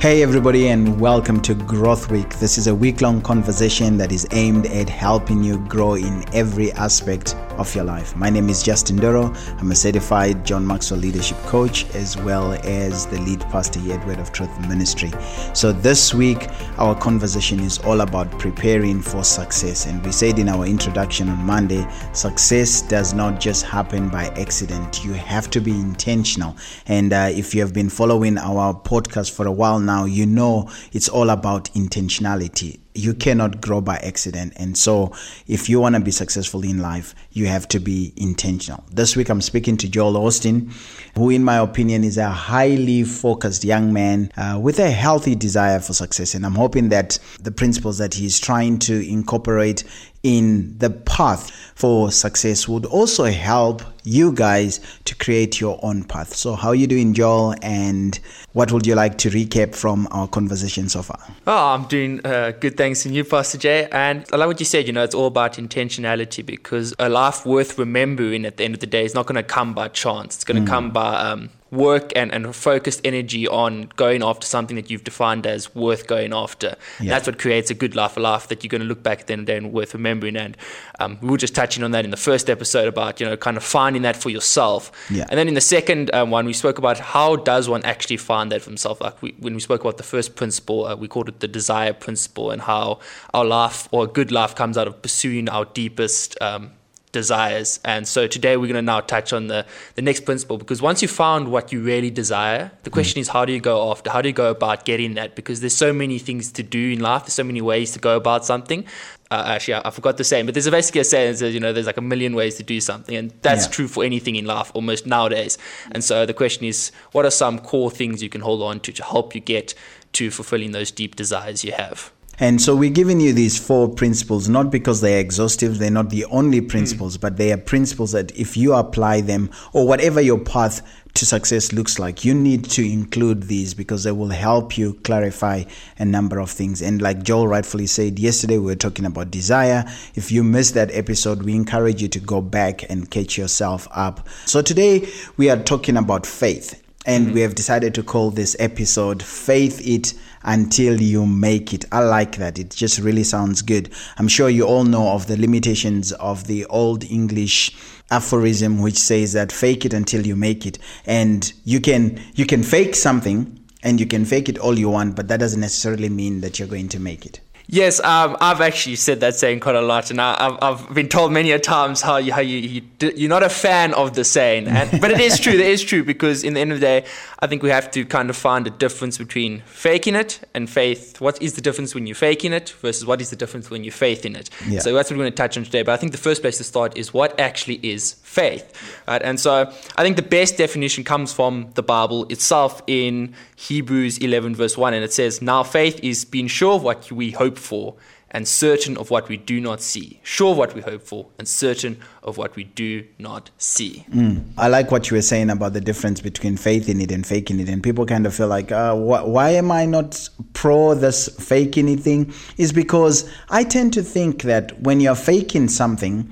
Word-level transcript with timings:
Hey, 0.00 0.22
everybody, 0.22 0.68
and 0.68 0.98
welcome 0.98 1.40
to 1.42 1.54
Growth 1.54 2.10
Week. 2.10 2.38
This 2.38 2.56
is 2.56 2.66
a 2.66 2.74
week 2.74 3.00
long 3.00 3.20
conversation 3.20 3.98
that 3.98 4.10
is 4.10 4.26
aimed 4.30 4.64
at 4.66 4.88
helping 4.88 5.44
you 5.44 5.58
grow 5.66 5.94
in 5.94 6.24
every 6.32 6.72
aspect 6.72 7.34
of 7.58 7.74
your 7.74 7.84
life. 7.84 8.16
My 8.16 8.30
name 8.30 8.48
is 8.48 8.62
Justin 8.62 8.96
Duro. 8.96 9.32
I'm 9.58 9.70
a 9.70 9.74
certified 9.74 10.46
John 10.46 10.66
Maxwell 10.66 11.00
leadership 11.00 11.36
coach 11.42 11.88
as 11.94 12.16
well 12.16 12.52
as 12.64 13.06
the 13.06 13.20
lead 13.20 13.40
pastor 13.50 13.80
here 13.80 13.98
at 13.98 14.06
Word 14.06 14.18
of 14.18 14.32
Truth 14.32 14.58
Ministry. 14.68 15.10
So, 15.54 15.72
this 15.72 16.14
week, 16.14 16.48
our 16.78 16.94
conversation 16.94 17.60
is 17.60 17.78
all 17.78 18.00
about 18.00 18.30
preparing 18.38 19.02
for 19.02 19.24
success. 19.24 19.86
And 19.86 20.04
we 20.04 20.12
said 20.12 20.38
in 20.38 20.48
our 20.48 20.64
introduction 20.64 21.28
on 21.28 21.38
Monday 21.38 21.86
success 22.12 22.82
does 22.82 23.12
not 23.12 23.40
just 23.40 23.64
happen 23.64 24.08
by 24.08 24.26
accident, 24.28 25.04
you 25.04 25.12
have 25.12 25.50
to 25.50 25.60
be 25.60 25.72
intentional. 25.72 26.56
And 26.86 27.12
uh, 27.12 27.30
if 27.32 27.54
you 27.54 27.60
have 27.60 27.74
been 27.74 27.90
following 27.90 28.38
our 28.38 28.74
podcast 28.74 29.32
for 29.32 29.46
a 29.46 29.52
while 29.52 29.80
now, 29.80 30.04
you 30.04 30.26
know 30.26 30.70
it's 30.92 31.08
all 31.08 31.30
about 31.30 31.64
intentionality 31.74 32.78
you 32.98 33.14
cannot 33.14 33.60
grow 33.60 33.80
by 33.80 33.96
accident. 33.98 34.52
And 34.56 34.76
so, 34.76 35.12
if 35.46 35.68
you 35.68 35.80
want 35.80 35.94
to 35.94 36.00
be 36.00 36.10
successful 36.10 36.64
in 36.64 36.78
life, 36.78 37.14
you 37.32 37.46
have 37.46 37.68
to 37.68 37.78
be 37.78 38.12
intentional. 38.16 38.84
This 38.90 39.14
week, 39.14 39.28
I'm 39.28 39.40
speaking 39.40 39.76
to 39.78 39.88
Joel 39.88 40.16
Austin, 40.16 40.72
who, 41.14 41.30
in 41.30 41.44
my 41.44 41.58
opinion, 41.58 42.02
is 42.02 42.18
a 42.18 42.28
highly 42.28 43.04
focused 43.04 43.64
young 43.64 43.92
man 43.92 44.32
uh, 44.36 44.58
with 44.60 44.80
a 44.80 44.90
healthy 44.90 45.36
desire 45.36 45.78
for 45.78 45.92
success. 45.92 46.34
And 46.34 46.44
I'm 46.44 46.56
hoping 46.56 46.88
that 46.88 47.18
the 47.40 47.52
principles 47.52 47.98
that 47.98 48.14
he's 48.14 48.40
trying 48.40 48.80
to 48.80 49.08
incorporate 49.08 49.84
in 50.24 50.76
the 50.78 50.90
path 50.90 51.50
for 51.76 52.10
success 52.10 52.66
would 52.66 52.84
also 52.84 53.24
help 53.26 53.82
you 54.04 54.32
guys 54.32 54.80
to 55.04 55.14
create 55.14 55.60
your 55.60 55.78
own 55.82 56.04
path. 56.04 56.34
So, 56.34 56.54
how 56.54 56.68
are 56.68 56.74
you 56.74 56.86
doing, 56.86 57.14
Joel? 57.14 57.54
And 57.62 58.18
what 58.52 58.72
would 58.72 58.86
you 58.86 58.94
like 58.94 59.18
to 59.18 59.30
recap 59.30 59.74
from 59.74 60.08
our 60.10 60.26
conversation 60.26 60.88
so 60.88 61.02
far? 61.02 61.18
Oh, 61.46 61.74
I'm 61.74 61.84
doing 61.84 62.24
uh, 62.24 62.52
good. 62.52 62.76
Thanks 62.76 63.02
to 63.02 63.10
you, 63.10 63.24
Pastor 63.24 63.58
Jay. 63.58 63.88
And 63.92 64.24
I 64.32 64.36
like 64.36 64.48
what 64.48 64.60
you 64.60 64.66
said. 64.66 64.86
You 64.86 64.92
know, 64.92 65.04
it's 65.04 65.14
all 65.14 65.26
about 65.26 65.54
intentionality 65.54 66.44
because 66.44 66.94
a 66.98 67.08
life 67.08 67.44
worth 67.44 67.78
remembering 67.78 68.44
at 68.44 68.56
the 68.56 68.64
end 68.64 68.74
of 68.74 68.80
the 68.80 68.86
day 68.86 69.04
is 69.04 69.14
not 69.14 69.26
going 69.26 69.36
to 69.36 69.42
come 69.42 69.74
by 69.74 69.88
chance. 69.88 70.36
It's 70.36 70.44
going 70.44 70.64
to 70.64 70.68
mm. 70.68 70.72
come 70.72 70.90
by 70.90 71.14
um, 71.20 71.50
work 71.70 72.12
and, 72.16 72.32
and 72.32 72.54
focused 72.54 73.00
energy 73.04 73.46
on 73.46 73.90
going 73.96 74.22
after 74.22 74.46
something 74.46 74.76
that 74.76 74.90
you've 74.90 75.04
defined 75.04 75.46
as 75.46 75.74
worth 75.74 76.06
going 76.06 76.32
after. 76.32 76.76
Yeah. 77.00 77.10
That's 77.10 77.26
what 77.26 77.38
creates 77.38 77.70
a 77.70 77.74
good 77.74 77.94
life, 77.94 78.16
a 78.16 78.20
life 78.20 78.48
that 78.48 78.64
you're 78.64 78.68
going 78.68 78.80
to 78.80 78.86
look 78.86 79.02
back 79.02 79.20
at 79.20 79.26
the 79.26 79.34
end 79.34 79.40
of 79.40 79.46
the 79.46 79.52
day 79.52 79.56
and 79.58 79.72
worth 79.72 79.94
remembering. 79.94 80.36
And 80.36 80.56
um, 80.98 81.18
we 81.20 81.28
were 81.28 81.36
just 81.36 81.54
touching 81.54 81.84
on 81.84 81.90
that 81.92 82.04
in 82.04 82.10
the 82.10 82.16
first 82.16 82.48
episode 82.48 82.88
about, 82.88 83.20
you 83.20 83.26
know, 83.26 83.36
kind 83.36 83.56
of 83.56 83.64
finding 83.64 83.97
that 84.02 84.16
for 84.16 84.30
yourself. 84.30 84.92
Yeah. 85.10 85.26
And 85.28 85.38
then 85.38 85.48
in 85.48 85.54
the 85.54 85.60
second 85.60 86.12
um, 86.14 86.30
one, 86.30 86.46
we 86.46 86.52
spoke 86.52 86.78
about 86.78 86.98
how 86.98 87.36
does 87.36 87.68
one 87.68 87.84
actually 87.84 88.16
find 88.16 88.52
that 88.52 88.62
for 88.62 88.70
himself. 88.70 89.00
Like 89.00 89.20
we, 89.22 89.34
when 89.38 89.54
we 89.54 89.60
spoke 89.60 89.80
about 89.80 89.96
the 89.96 90.02
first 90.02 90.36
principle, 90.36 90.86
uh, 90.86 90.96
we 90.96 91.08
called 91.08 91.28
it 91.28 91.40
the 91.40 91.48
desire 91.48 91.92
principle 91.92 92.50
and 92.50 92.62
how 92.62 93.00
our 93.34 93.44
life 93.44 93.88
or 93.90 94.04
a 94.04 94.06
good 94.06 94.30
life 94.32 94.54
comes 94.54 94.78
out 94.78 94.86
of 94.86 95.00
pursuing 95.02 95.48
our 95.48 95.64
deepest 95.64 96.40
um, 96.40 96.72
desires. 97.12 97.80
And 97.84 98.06
so 98.06 98.26
today 98.26 98.56
we're 98.56 98.66
going 98.66 98.74
to 98.74 98.82
now 98.82 99.00
touch 99.00 99.32
on 99.32 99.48
the, 99.48 99.66
the 99.94 100.02
next 100.02 100.24
principle 100.24 100.58
because 100.58 100.82
once 100.82 101.02
you 101.02 101.08
found 101.08 101.50
what 101.50 101.72
you 101.72 101.82
really 101.82 102.10
desire, 102.10 102.70
the 102.82 102.90
question 102.90 103.18
mm. 103.18 103.22
is 103.22 103.28
how 103.28 103.44
do 103.44 103.52
you 103.52 103.60
go 103.60 103.90
after? 103.90 104.10
How 104.10 104.22
do 104.22 104.28
you 104.28 104.34
go 104.34 104.50
about 104.50 104.84
getting 104.84 105.14
that? 105.14 105.34
Because 105.34 105.60
there's 105.60 105.76
so 105.76 105.92
many 105.92 106.18
things 106.18 106.52
to 106.52 106.62
do 106.62 106.92
in 106.92 107.00
life, 107.00 107.22
there's 107.22 107.34
so 107.34 107.44
many 107.44 107.60
ways 107.60 107.92
to 107.92 107.98
go 107.98 108.16
about 108.16 108.44
something. 108.44 108.84
Uh, 109.30 109.44
actually, 109.46 109.74
I, 109.74 109.82
I, 109.84 109.90
forgot 109.90 110.16
the 110.16 110.24
saying, 110.24 110.46
but 110.46 110.54
there's 110.54 110.66
a 110.66 110.70
basically 110.70 111.02
a 111.02 111.04
saying 111.04 111.32
that 111.32 111.38
says, 111.38 111.52
you 111.52 111.60
know, 111.60 111.72
there's 111.72 111.86
like 111.86 111.98
a 111.98 112.02
million 112.02 112.34
ways 112.34 112.54
to 112.56 112.62
do 112.62 112.80
something, 112.80 113.14
and 113.14 113.30
that's 113.42 113.66
yeah. 113.66 113.72
true 113.72 113.88
for 113.88 114.02
anything 114.02 114.36
in 114.36 114.46
life 114.46 114.70
almost 114.74 115.06
nowadays. 115.06 115.58
And 115.92 116.02
so 116.02 116.24
the 116.24 116.32
question 116.32 116.64
is, 116.64 116.92
what 117.12 117.26
are 117.26 117.30
some 117.30 117.58
core 117.58 117.90
things 117.90 118.22
you 118.22 118.30
can 118.30 118.40
hold 118.40 118.62
on 118.62 118.80
to 118.80 118.92
to 118.92 119.04
help 119.04 119.34
you 119.34 119.42
get 119.42 119.74
to 120.14 120.30
fulfilling 120.30 120.72
those 120.72 120.90
deep 120.90 121.14
desires 121.14 121.62
you 121.62 121.72
have? 121.72 122.10
And 122.40 122.62
so 122.62 122.76
we're 122.76 122.90
giving 122.90 123.20
you 123.20 123.32
these 123.32 123.58
four 123.58 123.88
principles, 123.88 124.48
not 124.48 124.70
because 124.70 125.00
they're 125.00 125.18
exhaustive, 125.18 125.78
they're 125.78 125.90
not 125.90 126.10
the 126.10 126.24
only 126.26 126.60
principles, 126.60 127.18
mm. 127.18 127.20
but 127.20 127.36
they 127.36 127.52
are 127.52 127.56
principles 127.56 128.12
that 128.12 128.30
if 128.38 128.56
you 128.56 128.74
apply 128.74 129.22
them 129.22 129.50
or 129.72 129.88
whatever 129.88 130.20
your 130.20 130.38
path 130.38 130.80
to 131.14 131.26
success 131.26 131.72
looks 131.72 131.98
like, 131.98 132.24
you 132.24 132.34
need 132.34 132.64
to 132.66 132.88
include 132.88 133.44
these 133.44 133.74
because 133.74 134.04
they 134.04 134.12
will 134.12 134.28
help 134.28 134.78
you 134.78 134.94
clarify 135.02 135.64
a 135.98 136.04
number 136.04 136.38
of 136.38 136.48
things. 136.48 136.80
And 136.80 137.02
like 137.02 137.24
Joel 137.24 137.48
rightfully 137.48 137.86
said, 137.86 138.20
yesterday 138.20 138.58
we 138.58 138.66
were 138.66 138.76
talking 138.76 139.04
about 139.04 139.32
desire. 139.32 139.84
If 140.14 140.30
you 140.30 140.44
missed 140.44 140.74
that 140.74 140.92
episode, 140.92 141.42
we 141.42 141.56
encourage 141.56 142.00
you 142.00 142.08
to 142.08 142.20
go 142.20 142.40
back 142.40 142.88
and 142.88 143.10
catch 143.10 143.36
yourself 143.36 143.88
up. 143.90 144.28
So 144.44 144.62
today 144.62 145.08
we 145.36 145.50
are 145.50 145.60
talking 145.60 145.96
about 145.96 146.24
faith. 146.24 146.84
And 147.08 147.28
mm-hmm. 147.28 147.34
we 147.36 147.40
have 147.40 147.54
decided 147.54 147.94
to 147.94 148.02
call 148.02 148.30
this 148.30 148.54
episode 148.58 149.22
Faith 149.22 149.80
It 149.82 150.12
until 150.42 151.00
you 151.00 151.24
make 151.24 151.72
it. 151.72 151.86
I 151.90 152.00
like 152.00 152.36
that. 152.36 152.58
It 152.58 152.68
just 152.68 152.98
really 152.98 153.24
sounds 153.24 153.62
good. 153.62 153.88
I'm 154.18 154.28
sure 154.28 154.50
you 154.50 154.64
all 154.64 154.84
know 154.84 155.12
of 155.12 155.26
the 155.26 155.38
limitations 155.38 156.12
of 156.12 156.46
the 156.46 156.66
old 156.66 157.04
English 157.04 157.74
aphorism 158.10 158.82
which 158.82 158.98
says 158.98 159.32
that 159.32 159.52
fake 159.52 159.86
it 159.86 159.94
until 159.94 160.26
you 160.26 160.36
make 160.36 160.66
it. 160.66 160.78
And 161.06 161.50
you 161.64 161.80
can 161.80 162.20
you 162.34 162.44
can 162.44 162.62
fake 162.62 162.94
something 162.94 163.58
and 163.82 163.98
you 163.98 164.06
can 164.06 164.26
fake 164.26 164.50
it 164.50 164.58
all 164.58 164.78
you 164.78 164.90
want, 164.90 165.16
but 165.16 165.28
that 165.28 165.40
doesn't 165.40 165.60
necessarily 165.60 166.10
mean 166.10 166.42
that 166.42 166.58
you're 166.58 166.68
going 166.68 166.90
to 166.90 167.00
make 167.00 167.24
it. 167.24 167.40
Yes, 167.70 168.00
um, 168.00 168.34
I've 168.40 168.62
actually 168.62 168.96
said 168.96 169.20
that 169.20 169.34
saying 169.34 169.60
quite 169.60 169.74
a 169.74 169.82
lot, 169.82 170.10
and 170.10 170.18
I, 170.22 170.42
have 170.42 170.58
I've 170.62 170.94
been 170.94 171.10
told 171.10 171.32
many 171.32 171.52
a 171.52 171.58
times 171.58 172.00
how 172.00 172.16
you 172.16 172.32
how 172.32 172.40
you, 172.40 172.56
you 172.56 172.82
you're 173.14 173.28
not 173.28 173.42
a 173.42 173.50
fan 173.50 173.92
of 173.92 174.14
the 174.14 174.24
saying, 174.24 174.68
and, 174.68 174.98
but 175.02 175.10
it 175.10 175.20
is 175.20 175.38
true. 175.38 175.52
It 175.52 175.60
is 175.60 175.82
true 175.82 176.02
because 176.02 176.44
in 176.44 176.54
the 176.54 176.60
end 176.60 176.72
of 176.72 176.80
the 176.80 176.86
day, 176.86 177.04
I 177.40 177.46
think 177.46 177.62
we 177.62 177.68
have 177.68 177.90
to 177.90 178.06
kind 178.06 178.30
of 178.30 178.36
find 178.36 178.66
a 178.66 178.70
difference 178.70 179.18
between 179.18 179.60
faking 179.66 180.14
it 180.14 180.40
and 180.54 180.68
faith. 180.68 181.20
What 181.20 181.42
is 181.42 181.54
the 181.54 181.60
difference 181.60 181.94
when 181.94 182.06
you're 182.06 182.16
faking 182.16 182.54
it 182.54 182.70
versus 182.80 183.04
what 183.04 183.20
is 183.20 183.28
the 183.28 183.36
difference 183.36 183.68
when 183.68 183.84
you're 183.84 183.92
faith 183.92 184.24
in 184.24 184.34
it? 184.34 184.48
Yeah. 184.66 184.80
So 184.80 184.94
that's 184.94 185.10
what 185.10 185.18
we're 185.18 185.24
going 185.24 185.32
to 185.32 185.36
touch 185.36 185.58
on 185.58 185.64
today. 185.64 185.82
But 185.82 185.92
I 185.92 185.98
think 185.98 186.12
the 186.12 186.18
first 186.18 186.40
place 186.40 186.56
to 186.56 186.64
start 186.64 186.96
is 186.96 187.12
what 187.12 187.38
actually 187.38 187.80
is 187.82 188.14
faith, 188.22 188.72
right? 189.06 189.20
And 189.20 189.38
so 189.38 189.70
I 189.96 190.02
think 190.02 190.16
the 190.16 190.22
best 190.22 190.56
definition 190.56 191.04
comes 191.04 191.34
from 191.34 191.70
the 191.74 191.82
Bible 191.82 192.24
itself 192.30 192.82
in 192.86 193.34
Hebrews 193.56 194.16
11 194.18 194.54
verse 194.54 194.78
1, 194.78 194.94
and 194.94 195.04
it 195.04 195.12
says, 195.12 195.42
"Now 195.42 195.62
faith 195.64 196.00
is 196.02 196.24
being 196.24 196.48
sure 196.48 196.76
of 196.76 196.82
what 196.82 197.12
we 197.12 197.32
hope." 197.32 197.57
Hope 197.58 197.64
for 197.64 197.94
and 198.30 198.46
certain 198.46 198.96
of 198.98 199.10
what 199.10 199.28
we 199.28 199.38
do 199.38 199.58
not 199.60 199.80
see. 199.80 200.20
Sure 200.22 200.54
what 200.54 200.74
we 200.74 200.82
hope 200.82 201.02
for 201.02 201.26
and 201.38 201.48
certain 201.48 201.98
of 202.22 202.36
what 202.36 202.56
we 202.56 202.64
do 202.64 203.06
not 203.18 203.50
see. 203.56 204.04
Mm. 204.10 204.44
I 204.58 204.68
like 204.68 204.90
what 204.90 205.10
you 205.10 205.16
were 205.16 205.22
saying 205.22 205.48
about 205.48 205.72
the 205.72 205.80
difference 205.80 206.20
between 206.20 206.58
faith 206.58 206.88
in 206.88 207.00
it 207.00 207.10
and 207.10 207.26
faking 207.26 207.58
it. 207.58 207.68
And 207.70 207.82
people 207.82 208.04
kind 208.04 208.26
of 208.26 208.34
feel 208.34 208.48
like, 208.48 208.70
uh, 208.70 208.94
wh- 208.94 209.26
why 209.26 209.50
am 209.50 209.70
I 209.70 209.86
not 209.86 210.28
pro 210.52 210.94
this 210.94 211.28
faking 211.28 211.96
thing? 211.96 212.32
Is 212.58 212.72
because 212.72 213.30
I 213.48 213.64
tend 213.64 213.94
to 213.94 214.02
think 214.02 214.42
that 214.42 214.78
when 214.82 215.00
you're 215.00 215.14
faking 215.14 215.68
something, 215.68 216.30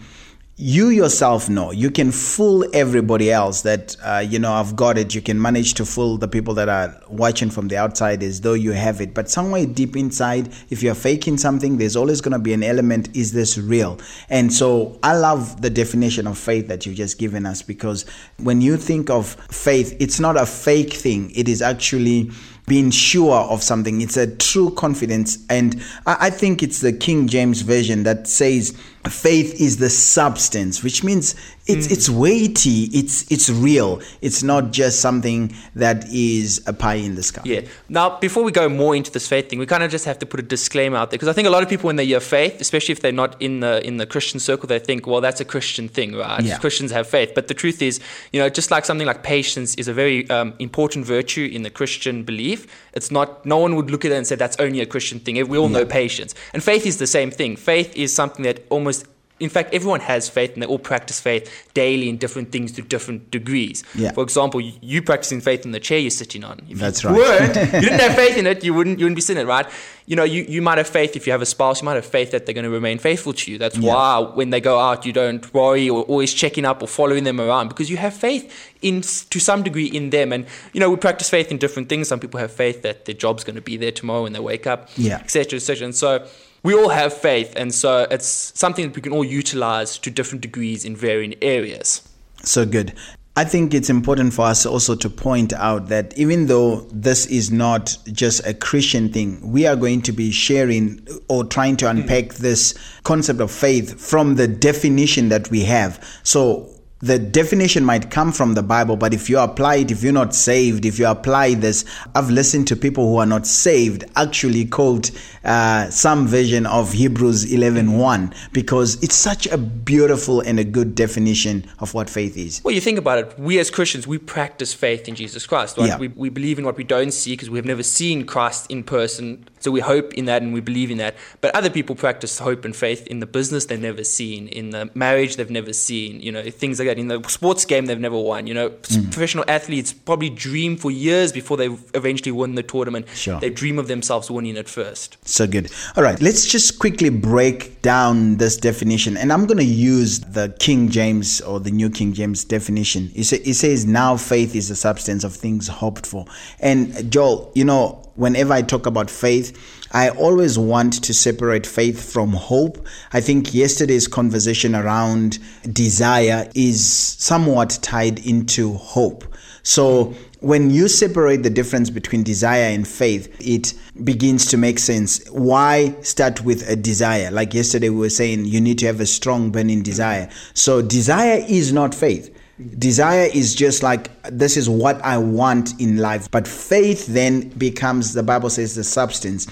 you 0.58 0.88
yourself 0.88 1.50
know. 1.50 1.70
You 1.70 1.90
can 1.90 2.10
fool 2.10 2.64
everybody 2.72 3.30
else 3.30 3.60
that 3.62 3.94
uh, 4.02 4.24
you 4.26 4.38
know 4.38 4.52
i've 4.54 4.74
got 4.74 4.96
it. 4.96 5.14
You 5.14 5.20
can 5.20 5.40
manage 5.40 5.74
to 5.74 5.84
fool 5.84 6.16
the 6.16 6.28
people 6.28 6.54
that 6.54 6.68
are 6.68 6.98
watching 7.08 7.50
from 7.50 7.68
the 7.68 7.76
outside 7.76 8.22
as 8.22 8.40
though 8.40 8.54
you 8.54 8.72
have 8.72 9.02
it. 9.02 9.12
But 9.12 9.28
somewhere 9.28 9.66
deep 9.66 9.96
inside 9.96 10.48
if 10.70 10.82
you're 10.82 10.94
faking 10.94 11.36
something 11.36 11.76
there's 11.76 11.94
always 11.94 12.22
going 12.22 12.32
to 12.32 12.38
be 12.38 12.54
an 12.54 12.62
element 12.62 13.14
is 13.14 13.32
this 13.32 13.58
real? 13.58 13.98
And 14.30 14.50
so 14.52 14.98
i 15.02 15.14
love 15.14 15.60
the 15.60 15.68
definition 15.68 16.26
of 16.26 16.38
faith 16.38 16.68
that 16.68 16.86
you've 16.86 16.96
just 16.96 17.18
given 17.18 17.44
us 17.44 17.60
because 17.60 18.06
when 18.38 18.62
you 18.62 18.78
think 18.78 19.10
of 19.10 19.34
faith 19.50 19.94
it's 20.00 20.18
not 20.18 20.40
a 20.40 20.46
fake 20.46 20.94
thing. 20.94 21.30
It 21.34 21.48
is 21.48 21.60
actually 21.60 22.30
being 22.66 22.90
sure 22.90 23.42
of 23.42 23.62
something. 23.62 24.00
It's 24.00 24.16
a 24.16 24.26
true 24.26 24.70
confidence. 24.72 25.38
And 25.48 25.82
I, 26.04 26.30
think 26.30 26.62
it's 26.62 26.80
the 26.80 26.92
King 26.92 27.28
James 27.28 27.62
Version 27.62 28.02
that 28.02 28.26
says, 28.26 28.76
faith 29.08 29.60
is 29.60 29.76
the 29.76 29.88
substance, 29.88 30.82
which 30.82 31.04
means 31.04 31.36
it's 31.66 31.88
mm. 31.88 31.92
it's 31.92 32.08
weighty, 32.08 32.84
it's 32.92 33.30
it's 33.30 33.50
real. 33.50 34.00
It's 34.20 34.42
not 34.42 34.72
just 34.72 35.00
something 35.00 35.52
that 35.74 36.06
is 36.10 36.62
a 36.66 36.72
pie 36.72 36.94
in 36.94 37.14
the 37.16 37.22
sky. 37.22 37.42
Yeah. 37.44 37.62
Now, 37.88 38.18
before 38.18 38.44
we 38.44 38.52
go 38.52 38.68
more 38.68 38.94
into 38.94 39.10
this 39.10 39.28
faith 39.28 39.50
thing, 39.50 39.58
we 39.58 39.66
kind 39.66 39.82
of 39.82 39.90
just 39.90 40.04
have 40.04 40.18
to 40.20 40.26
put 40.26 40.38
a 40.40 40.42
disclaimer 40.42 40.96
out 40.96 41.10
there 41.10 41.18
because 41.18 41.28
I 41.28 41.32
think 41.32 41.48
a 41.48 41.50
lot 41.50 41.62
of 41.62 41.68
people 41.68 41.88
when 41.88 41.96
they 41.96 42.06
hear 42.06 42.20
faith, 42.20 42.60
especially 42.60 42.92
if 42.92 43.00
they're 43.00 43.12
not 43.12 43.40
in 43.40 43.60
the 43.60 43.84
in 43.86 43.96
the 43.96 44.06
Christian 44.06 44.38
circle, 44.38 44.68
they 44.68 44.78
think, 44.78 45.06
well, 45.06 45.20
that's 45.20 45.40
a 45.40 45.44
Christian 45.44 45.88
thing, 45.88 46.14
right? 46.14 46.42
Yeah. 46.42 46.58
Christians 46.58 46.92
have 46.92 47.08
faith, 47.08 47.32
but 47.34 47.48
the 47.48 47.54
truth 47.54 47.82
is, 47.82 48.00
you 48.32 48.40
know, 48.40 48.48
just 48.48 48.70
like 48.70 48.84
something 48.84 49.06
like 49.06 49.22
patience 49.22 49.74
is 49.74 49.88
a 49.88 49.92
very 49.92 50.28
um, 50.30 50.54
important 50.58 51.04
virtue 51.04 51.50
in 51.52 51.62
the 51.62 51.70
Christian 51.70 52.22
belief. 52.22 52.66
It's 52.92 53.10
not. 53.10 53.44
No 53.44 53.58
one 53.58 53.74
would 53.76 53.90
look 53.90 54.04
at 54.04 54.12
it 54.12 54.14
and 54.14 54.26
say 54.26 54.36
that's 54.36 54.56
only 54.58 54.80
a 54.80 54.86
Christian 54.86 55.18
thing. 55.18 55.34
We 55.48 55.58
all 55.58 55.70
yeah. 55.70 55.78
know 55.78 55.84
patience, 55.84 56.34
and 56.54 56.62
faith 56.62 56.86
is 56.86 56.98
the 56.98 57.06
same 57.06 57.30
thing. 57.30 57.56
Faith 57.56 57.96
is 57.96 58.14
something 58.14 58.44
that 58.44 58.64
almost 58.70 59.06
in 59.38 59.50
fact, 59.50 59.74
everyone 59.74 60.00
has 60.00 60.28
faith 60.30 60.54
and 60.54 60.62
they 60.62 60.66
all 60.66 60.78
practice 60.78 61.20
faith 61.20 61.70
daily 61.74 62.08
in 62.08 62.16
different 62.16 62.52
things 62.52 62.72
to 62.72 62.82
different 62.82 63.30
degrees. 63.30 63.84
Yeah. 63.94 64.12
For 64.12 64.22
example, 64.22 64.62
you, 64.62 64.72
you 64.80 65.02
practicing 65.02 65.42
faith 65.42 65.66
in 65.66 65.72
the 65.72 65.80
chair 65.80 65.98
you're 65.98 66.10
sitting 66.10 66.42
on. 66.42 66.60
If 66.70 66.78
That's 66.78 67.02
you 67.02 67.10
right. 67.10 67.18
Weren't, 67.18 67.56
you 67.74 67.80
didn't 67.88 68.00
have 68.00 68.14
faith 68.14 68.38
in 68.38 68.46
it, 68.46 68.64
you 68.64 68.72
wouldn't, 68.72 68.98
you 68.98 69.04
wouldn't 69.04 69.16
be 69.16 69.20
sitting 69.20 69.42
in 69.42 69.46
it, 69.46 69.50
right? 69.50 69.66
You 70.06 70.16
know, 70.16 70.24
you, 70.24 70.44
you 70.48 70.62
might 70.62 70.78
have 70.78 70.86
faith 70.88 71.16
if 71.16 71.26
you 71.26 71.32
have 71.32 71.42
a 71.42 71.46
spouse, 71.46 71.82
you 71.82 71.84
might 71.84 71.96
have 71.96 72.06
faith 72.06 72.30
that 72.30 72.46
they're 72.46 72.54
going 72.54 72.64
to 72.64 72.70
remain 72.70 72.98
faithful 72.98 73.34
to 73.34 73.52
you. 73.52 73.58
That's 73.58 73.76
Yeah. 73.76 73.92
why 73.92 74.20
when 74.20 74.50
they 74.50 74.60
go 74.60 74.78
out, 74.78 75.04
you 75.04 75.12
don't 75.12 75.52
worry 75.52 75.90
or 75.90 76.02
always 76.04 76.32
checking 76.32 76.64
up 76.64 76.82
or 76.82 76.88
following 76.88 77.24
them 77.24 77.38
around 77.40 77.68
because 77.68 77.90
you 77.90 77.98
have 77.98 78.14
faith 78.14 78.72
in 78.80 79.02
to 79.02 79.38
some 79.40 79.62
degree 79.62 79.86
in 79.86 80.10
them. 80.10 80.32
And, 80.32 80.46
you 80.72 80.80
know, 80.80 80.88
we 80.88 80.96
practice 80.96 81.28
faith 81.28 81.50
in 81.50 81.58
different 81.58 81.88
things. 81.90 82.08
Some 82.08 82.20
people 82.20 82.40
have 82.40 82.52
faith 82.52 82.82
that 82.82 83.04
their 83.04 83.14
job's 83.14 83.44
going 83.44 83.56
to 83.56 83.62
be 83.62 83.76
there 83.76 83.92
tomorrow 83.92 84.22
when 84.22 84.32
they 84.32 84.40
wake 84.40 84.66
up, 84.66 84.88
Yeah. 84.96 85.18
et 85.18 85.30
cetera, 85.30 85.56
et 85.58 85.60
cetera. 85.60 85.84
And 85.84 85.94
so 85.94 86.26
we 86.62 86.74
all 86.74 86.88
have 86.88 87.12
faith. 87.12 87.52
And 87.56 87.74
so 87.74 88.06
it's 88.10 88.52
something 88.54 88.86
that 88.86 88.96
we 88.96 89.02
can 89.02 89.12
all 89.12 89.24
utilize 89.24 89.98
to 89.98 90.10
different 90.10 90.42
degrees 90.42 90.84
in 90.84 90.96
varying 90.96 91.34
areas. 91.42 92.08
So 92.42 92.66
good. 92.66 92.94
I 93.38 93.44
think 93.44 93.74
it's 93.74 93.90
important 93.90 94.32
for 94.32 94.46
us 94.46 94.64
also 94.64 94.94
to 94.94 95.10
point 95.10 95.52
out 95.52 95.88
that 95.88 96.16
even 96.16 96.46
though 96.46 96.88
this 96.90 97.26
is 97.26 97.50
not 97.50 97.98
just 98.10 98.46
a 98.46 98.54
Christian 98.54 99.12
thing, 99.12 99.52
we 99.52 99.66
are 99.66 99.76
going 99.76 100.00
to 100.02 100.12
be 100.12 100.30
sharing 100.30 101.06
or 101.28 101.44
trying 101.44 101.76
to 101.78 101.90
unpack 101.90 102.34
this 102.36 102.72
concept 103.02 103.40
of 103.40 103.50
faith 103.50 104.00
from 104.00 104.36
the 104.36 104.48
definition 104.48 105.28
that 105.28 105.50
we 105.50 105.64
have. 105.64 106.02
So 106.22 106.75
the 107.00 107.18
definition 107.18 107.84
might 107.84 108.10
come 108.10 108.32
from 108.32 108.54
the 108.54 108.62
Bible, 108.62 108.96
but 108.96 109.12
if 109.12 109.28
you 109.28 109.38
apply 109.38 109.76
it, 109.76 109.90
if 109.90 110.02
you're 110.02 110.14
not 110.14 110.34
saved, 110.34 110.86
if 110.86 110.98
you 110.98 111.06
apply 111.06 111.52
this, 111.52 111.84
I've 112.14 112.30
listened 112.30 112.68
to 112.68 112.76
people 112.76 113.06
who 113.06 113.18
are 113.18 113.26
not 113.26 113.46
saved 113.46 114.04
actually 114.16 114.64
quote 114.64 115.10
uh, 115.44 115.90
some 115.90 116.26
version 116.26 116.64
of 116.64 116.92
Hebrews 116.92 117.44
11:1 117.44 118.34
because 118.52 119.02
it's 119.02 119.14
such 119.14 119.46
a 119.48 119.58
beautiful 119.58 120.40
and 120.40 120.58
a 120.58 120.64
good 120.64 120.94
definition 120.94 121.66
of 121.80 121.92
what 121.92 122.08
faith 122.08 122.36
is. 122.36 122.64
Well, 122.64 122.74
you 122.74 122.80
think 122.80 122.98
about 122.98 123.18
it, 123.18 123.38
we 123.38 123.58
as 123.58 123.70
Christians, 123.70 124.06
we 124.06 124.16
practice 124.16 124.72
faith 124.72 125.06
in 125.06 125.14
Jesus 125.14 125.46
Christ. 125.46 125.76
Right? 125.76 125.88
Yeah. 125.88 125.98
We, 125.98 126.08
we 126.08 126.30
believe 126.30 126.58
in 126.58 126.64
what 126.64 126.78
we 126.78 126.84
don't 126.84 127.12
see 127.12 127.34
because 127.34 127.50
we 127.50 127.58
have 127.58 127.66
never 127.66 127.82
seen 127.82 128.24
Christ 128.24 128.70
in 128.70 128.82
person. 128.82 129.46
So 129.66 129.72
we 129.72 129.80
hope 129.80 130.14
in 130.14 130.26
that 130.26 130.42
and 130.42 130.54
we 130.54 130.60
believe 130.60 130.92
in 130.92 130.98
that. 130.98 131.16
But 131.40 131.52
other 131.56 131.70
people 131.70 131.96
practice 131.96 132.38
hope 132.38 132.64
and 132.64 132.76
faith 132.76 133.04
in 133.08 133.18
the 133.18 133.26
business 133.26 133.66
they've 133.66 133.80
never 133.80 134.04
seen, 134.04 134.46
in 134.46 134.70
the 134.70 134.88
marriage 134.94 135.34
they've 135.34 135.50
never 135.50 135.72
seen, 135.72 136.20
you 136.20 136.30
know, 136.30 136.48
things 136.50 136.78
like 136.78 136.86
that. 136.86 137.00
In 137.00 137.08
the 137.08 137.20
sports 137.28 137.64
game 137.64 137.86
they've 137.86 137.98
never 137.98 138.16
won. 138.16 138.46
You 138.46 138.54
know, 138.54 138.68
Mm. 138.70 139.10
professional 139.10 139.44
athletes 139.48 139.92
probably 139.92 140.30
dream 140.30 140.76
for 140.76 140.92
years 140.92 141.32
before 141.32 141.56
they 141.56 141.68
eventually 141.94 142.30
win 142.30 142.54
the 142.54 142.62
tournament. 142.62 143.06
Sure. 143.16 143.40
They 143.40 143.50
dream 143.50 143.76
of 143.80 143.88
themselves 143.88 144.30
winning 144.30 144.56
it 144.56 144.68
first. 144.68 145.16
So 145.24 145.48
good. 145.48 145.68
All 145.96 146.04
right, 146.04 146.20
let's 146.22 146.46
just 146.46 146.78
quickly 146.78 147.08
break 147.08 147.82
down 147.82 148.36
this 148.36 148.56
definition. 148.56 149.16
And 149.16 149.32
I'm 149.32 149.46
going 149.46 149.58
to 149.58 149.64
use 149.64 150.20
the 150.20 150.54
King 150.60 150.90
James 150.90 151.40
or 151.40 151.58
the 151.58 151.72
New 151.72 151.90
King 151.90 152.12
James 152.12 152.44
definition. 152.44 153.10
It, 153.16 153.32
it 153.32 153.54
says, 153.54 153.84
Now 153.84 154.16
faith 154.16 154.54
is 154.54 154.68
the 154.68 154.76
substance 154.76 155.24
of 155.24 155.34
things 155.34 155.66
hoped 155.66 156.06
for. 156.06 156.24
And 156.60 157.10
Joel, 157.10 157.50
you 157.56 157.64
know, 157.64 158.05
whenever 158.16 158.52
I 158.52 158.62
talk 158.62 158.86
about 158.86 159.10
faith, 159.10 159.56
I 159.92 160.10
always 160.10 160.58
want 160.58 161.04
to 161.04 161.14
separate 161.14 161.66
faith 161.66 162.12
from 162.12 162.32
hope. 162.32 162.86
I 163.12 163.20
think 163.20 163.54
yesterday's 163.54 164.08
conversation 164.08 164.74
around 164.74 165.38
desire 165.72 166.50
is 166.54 166.84
somewhat 166.84 167.78
tied 167.82 168.18
into 168.26 168.74
hope. 168.74 169.24
So 169.62 170.14
when 170.40 170.70
you 170.70 170.88
separate 170.88 171.42
the 171.42 171.50
difference 171.50 171.90
between 171.90 172.22
desire 172.22 172.66
and 172.66 172.86
faith, 172.86 173.34
it 173.40 173.74
begins 174.04 174.46
to 174.46 174.56
make 174.56 174.78
sense. 174.78 175.26
Why 175.30 175.96
start 176.02 176.44
with 176.44 176.68
a 176.68 176.76
desire? 176.76 177.30
Like 177.30 177.54
yesterday, 177.54 177.88
we 177.88 177.98
were 177.98 178.10
saying 178.10 178.44
you 178.44 178.60
need 178.60 178.78
to 178.80 178.86
have 178.86 179.00
a 179.00 179.06
strong 179.06 179.50
burning 179.50 179.82
desire. 179.82 180.28
So 180.54 180.82
desire 180.82 181.44
is 181.48 181.72
not 181.72 181.94
faith. 181.94 182.35
Desire 182.78 183.28
is 183.34 183.54
just 183.54 183.82
like 183.82 184.10
this 184.24 184.56
is 184.56 184.68
what 184.68 185.02
I 185.04 185.18
want 185.18 185.78
in 185.78 185.98
life. 185.98 186.30
But 186.30 186.48
faith 186.48 187.06
then 187.06 187.50
becomes, 187.50 188.14
the 188.14 188.22
Bible 188.22 188.48
says, 188.48 188.74
the 188.74 188.84
substance. 188.84 189.46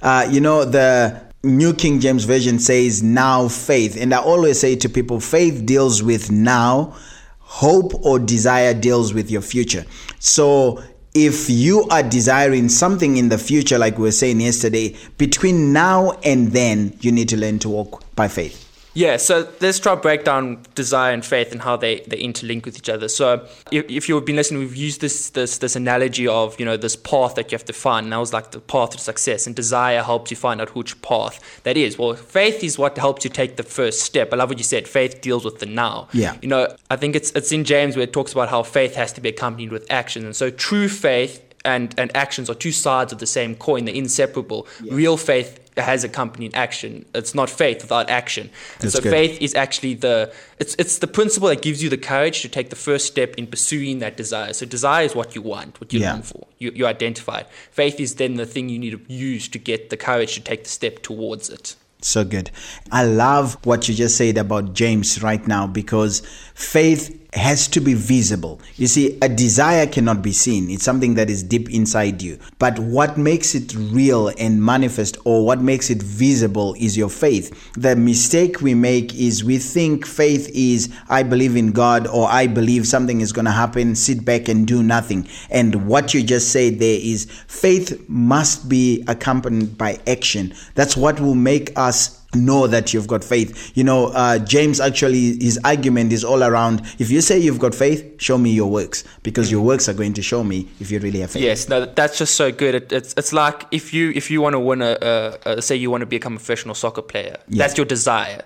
Uh, 0.00 0.26
you 0.30 0.40
know, 0.40 0.64
the 0.64 1.20
New 1.42 1.74
King 1.74 1.98
James 1.98 2.24
Version 2.24 2.58
says 2.58 3.02
now 3.02 3.48
faith. 3.48 4.00
And 4.00 4.14
I 4.14 4.18
always 4.18 4.60
say 4.60 4.76
to 4.76 4.88
people, 4.88 5.18
faith 5.18 5.66
deals 5.66 6.02
with 6.02 6.30
now, 6.30 6.96
hope 7.40 7.92
or 8.04 8.18
desire 8.18 8.72
deals 8.72 9.12
with 9.12 9.30
your 9.30 9.42
future. 9.42 9.84
So 10.20 10.82
if 11.12 11.50
you 11.50 11.84
are 11.90 12.02
desiring 12.02 12.68
something 12.68 13.16
in 13.16 13.28
the 13.28 13.38
future, 13.38 13.78
like 13.78 13.98
we 13.98 14.04
were 14.04 14.12
saying 14.12 14.40
yesterday, 14.40 14.96
between 15.18 15.72
now 15.72 16.12
and 16.24 16.52
then, 16.52 16.96
you 17.00 17.12
need 17.12 17.28
to 17.30 17.36
learn 17.36 17.58
to 17.60 17.68
walk 17.68 18.02
by 18.14 18.28
faith. 18.28 18.60
Yeah, 18.94 19.16
so 19.16 19.48
let's 19.60 19.80
try 19.80 19.94
to 19.94 20.00
break 20.00 20.24
down 20.24 20.62
desire 20.74 21.12
and 21.12 21.24
faith 21.24 21.52
and 21.52 21.60
how 21.62 21.76
they, 21.76 22.00
they 22.06 22.16
interlink 22.16 22.64
with 22.64 22.76
each 22.76 22.88
other. 22.88 23.08
So 23.08 23.46
if, 23.70 23.90
if 23.90 24.08
you've 24.08 24.24
been 24.24 24.36
listening, 24.36 24.60
we've 24.60 24.76
used 24.76 25.00
this, 25.00 25.30
this 25.30 25.58
this 25.58 25.76
analogy 25.76 26.28
of, 26.28 26.58
you 26.58 26.64
know, 26.64 26.76
this 26.76 26.96
path 26.96 27.34
that 27.34 27.50
you 27.50 27.56
have 27.56 27.64
to 27.66 27.72
find. 27.72 28.04
And 28.04 28.12
that 28.12 28.18
was 28.18 28.32
like 28.32 28.52
the 28.52 28.60
path 28.60 28.90
to 28.90 28.98
success. 28.98 29.46
And 29.46 29.54
desire 29.56 30.02
helps 30.02 30.30
you 30.30 30.36
find 30.36 30.60
out 30.60 30.74
which 30.74 31.00
path 31.02 31.60
that 31.64 31.76
is. 31.76 31.98
Well, 31.98 32.14
faith 32.14 32.62
is 32.62 32.78
what 32.78 32.96
helps 32.96 33.24
you 33.24 33.30
take 33.30 33.56
the 33.56 33.62
first 33.62 34.00
step. 34.00 34.32
I 34.32 34.36
love 34.36 34.48
what 34.48 34.58
you 34.58 34.64
said. 34.64 34.86
Faith 34.86 35.20
deals 35.20 35.44
with 35.44 35.58
the 35.58 35.66
now. 35.66 36.08
Yeah. 36.12 36.36
You 36.40 36.48
know, 36.48 36.74
I 36.90 36.96
think 36.96 37.16
it's 37.16 37.32
it's 37.32 37.52
in 37.52 37.64
James 37.64 37.96
where 37.96 38.04
it 38.04 38.12
talks 38.12 38.32
about 38.32 38.48
how 38.48 38.62
faith 38.62 38.94
has 38.94 39.12
to 39.14 39.20
be 39.20 39.28
accompanied 39.28 39.72
with 39.72 39.90
action. 39.90 40.24
And 40.24 40.36
so 40.36 40.50
true 40.50 40.88
faith 40.88 41.43
and, 41.64 41.94
and 41.98 42.14
actions 42.16 42.50
are 42.50 42.54
two 42.54 42.72
sides 42.72 43.12
of 43.12 43.18
the 43.18 43.26
same 43.26 43.54
coin. 43.54 43.84
They're 43.84 43.94
inseparable. 43.94 44.66
Real 44.90 45.16
faith 45.16 45.60
has 45.76 46.04
accompanying 46.04 46.54
action. 46.54 47.04
It's 47.14 47.34
not 47.34 47.50
faith 47.50 47.82
without 47.82 48.08
action. 48.08 48.48
And 48.74 48.82
That's 48.82 48.94
so 48.94 49.00
good. 49.00 49.10
faith 49.10 49.42
is 49.42 49.54
actually 49.54 49.94
the 49.94 50.32
it's 50.60 50.76
it's 50.78 50.98
the 50.98 51.08
principle 51.08 51.48
that 51.48 51.62
gives 51.62 51.82
you 51.82 51.88
the 51.90 51.96
courage 51.98 52.42
to 52.42 52.48
take 52.48 52.70
the 52.70 52.76
first 52.76 53.06
step 53.06 53.34
in 53.36 53.46
pursuing 53.48 53.98
that 53.98 54.16
desire. 54.16 54.52
So 54.52 54.66
desire 54.66 55.04
is 55.04 55.16
what 55.16 55.34
you 55.34 55.42
want, 55.42 55.80
what 55.80 55.92
you 55.92 56.00
Yeah. 56.00 56.12
long 56.12 56.22
for. 56.22 56.46
You 56.58 56.70
you 56.74 56.86
identify 56.86 57.38
it. 57.40 57.48
Faith 57.72 57.98
is 57.98 58.14
then 58.16 58.34
the 58.34 58.46
thing 58.46 58.68
you 58.68 58.78
need 58.78 58.90
to 58.92 59.12
use 59.12 59.48
to 59.48 59.58
get 59.58 59.90
the 59.90 59.96
courage 59.96 60.34
to 60.34 60.40
take 60.40 60.62
the 60.62 60.70
step 60.70 61.02
towards 61.02 61.48
it. 61.50 61.74
So 62.02 62.22
good. 62.22 62.50
I 62.92 63.04
love 63.04 63.56
what 63.64 63.88
you 63.88 63.94
just 63.94 64.16
said 64.16 64.36
about 64.38 64.74
James 64.74 65.22
right 65.22 65.44
now 65.48 65.66
because 65.66 66.20
faith 66.54 67.18
has 67.34 67.66
to 67.68 67.80
be 67.80 67.94
visible. 67.94 68.60
You 68.76 68.86
see, 68.86 69.18
a 69.20 69.28
desire 69.28 69.86
cannot 69.86 70.22
be 70.22 70.32
seen, 70.32 70.70
it's 70.70 70.84
something 70.84 71.14
that 71.14 71.30
is 71.30 71.42
deep 71.42 71.70
inside 71.70 72.22
you. 72.22 72.38
But 72.58 72.78
what 72.78 73.18
makes 73.18 73.54
it 73.54 73.74
real 73.74 74.28
and 74.38 74.62
manifest, 74.62 75.18
or 75.24 75.44
what 75.44 75.60
makes 75.60 75.90
it 75.90 76.02
visible, 76.02 76.74
is 76.78 76.96
your 76.96 77.08
faith. 77.08 77.72
The 77.74 77.96
mistake 77.96 78.60
we 78.60 78.74
make 78.74 79.14
is 79.14 79.44
we 79.44 79.58
think 79.58 80.06
faith 80.06 80.50
is, 80.54 80.94
I 81.08 81.22
believe 81.22 81.56
in 81.56 81.72
God, 81.72 82.06
or 82.06 82.28
I 82.28 82.46
believe 82.46 82.86
something 82.86 83.20
is 83.20 83.32
going 83.32 83.46
to 83.46 83.50
happen, 83.50 83.94
sit 83.94 84.24
back 84.24 84.48
and 84.48 84.66
do 84.66 84.82
nothing. 84.82 85.28
And 85.50 85.86
what 85.86 86.14
you 86.14 86.22
just 86.22 86.52
said 86.52 86.78
there 86.78 86.98
is 87.00 87.26
faith 87.46 88.08
must 88.08 88.68
be 88.68 89.04
accompanied 89.08 89.76
by 89.76 89.98
action. 90.06 90.54
That's 90.74 90.96
what 90.96 91.20
will 91.20 91.34
make 91.34 91.76
us 91.76 92.23
know 92.34 92.66
that 92.66 92.92
you've 92.92 93.06
got 93.06 93.24
faith. 93.24 93.72
You 93.76 93.84
know, 93.84 94.06
uh, 94.08 94.38
James 94.38 94.80
actually, 94.80 95.42
his 95.42 95.58
argument 95.64 96.12
is 96.12 96.24
all 96.24 96.42
around 96.42 96.82
if 96.98 97.10
you 97.10 97.20
say 97.20 97.38
you've 97.38 97.58
got 97.58 97.74
faith, 97.74 98.20
show 98.20 98.38
me 98.38 98.50
your 98.50 98.70
works, 98.70 99.04
because 99.22 99.50
your 99.50 99.62
works 99.62 99.88
are 99.88 99.94
going 99.94 100.14
to 100.14 100.22
show 100.22 100.44
me 100.44 100.68
if 100.80 100.90
you 100.90 100.98
really 101.00 101.20
have 101.20 101.30
faith. 101.30 101.42
Yes, 101.42 101.68
no, 101.68 101.86
that's 101.86 102.18
just 102.18 102.34
so 102.34 102.52
good. 102.52 102.74
It, 102.74 102.92
it's 102.92 103.14
it's 103.16 103.32
like 103.32 103.66
if 103.70 103.92
you 103.94 104.12
if 104.14 104.30
you 104.30 104.40
want 104.40 104.54
to 104.54 104.60
win 104.60 104.82
a, 104.82 104.96
a, 105.00 105.50
a 105.58 105.62
say 105.62 105.76
you 105.76 105.90
want 105.90 106.02
to 106.02 106.06
become 106.06 106.34
a 106.34 106.36
professional 106.36 106.74
soccer 106.74 107.02
player, 107.02 107.36
that's 107.48 107.76
your 107.76 107.86
desire, 107.86 108.42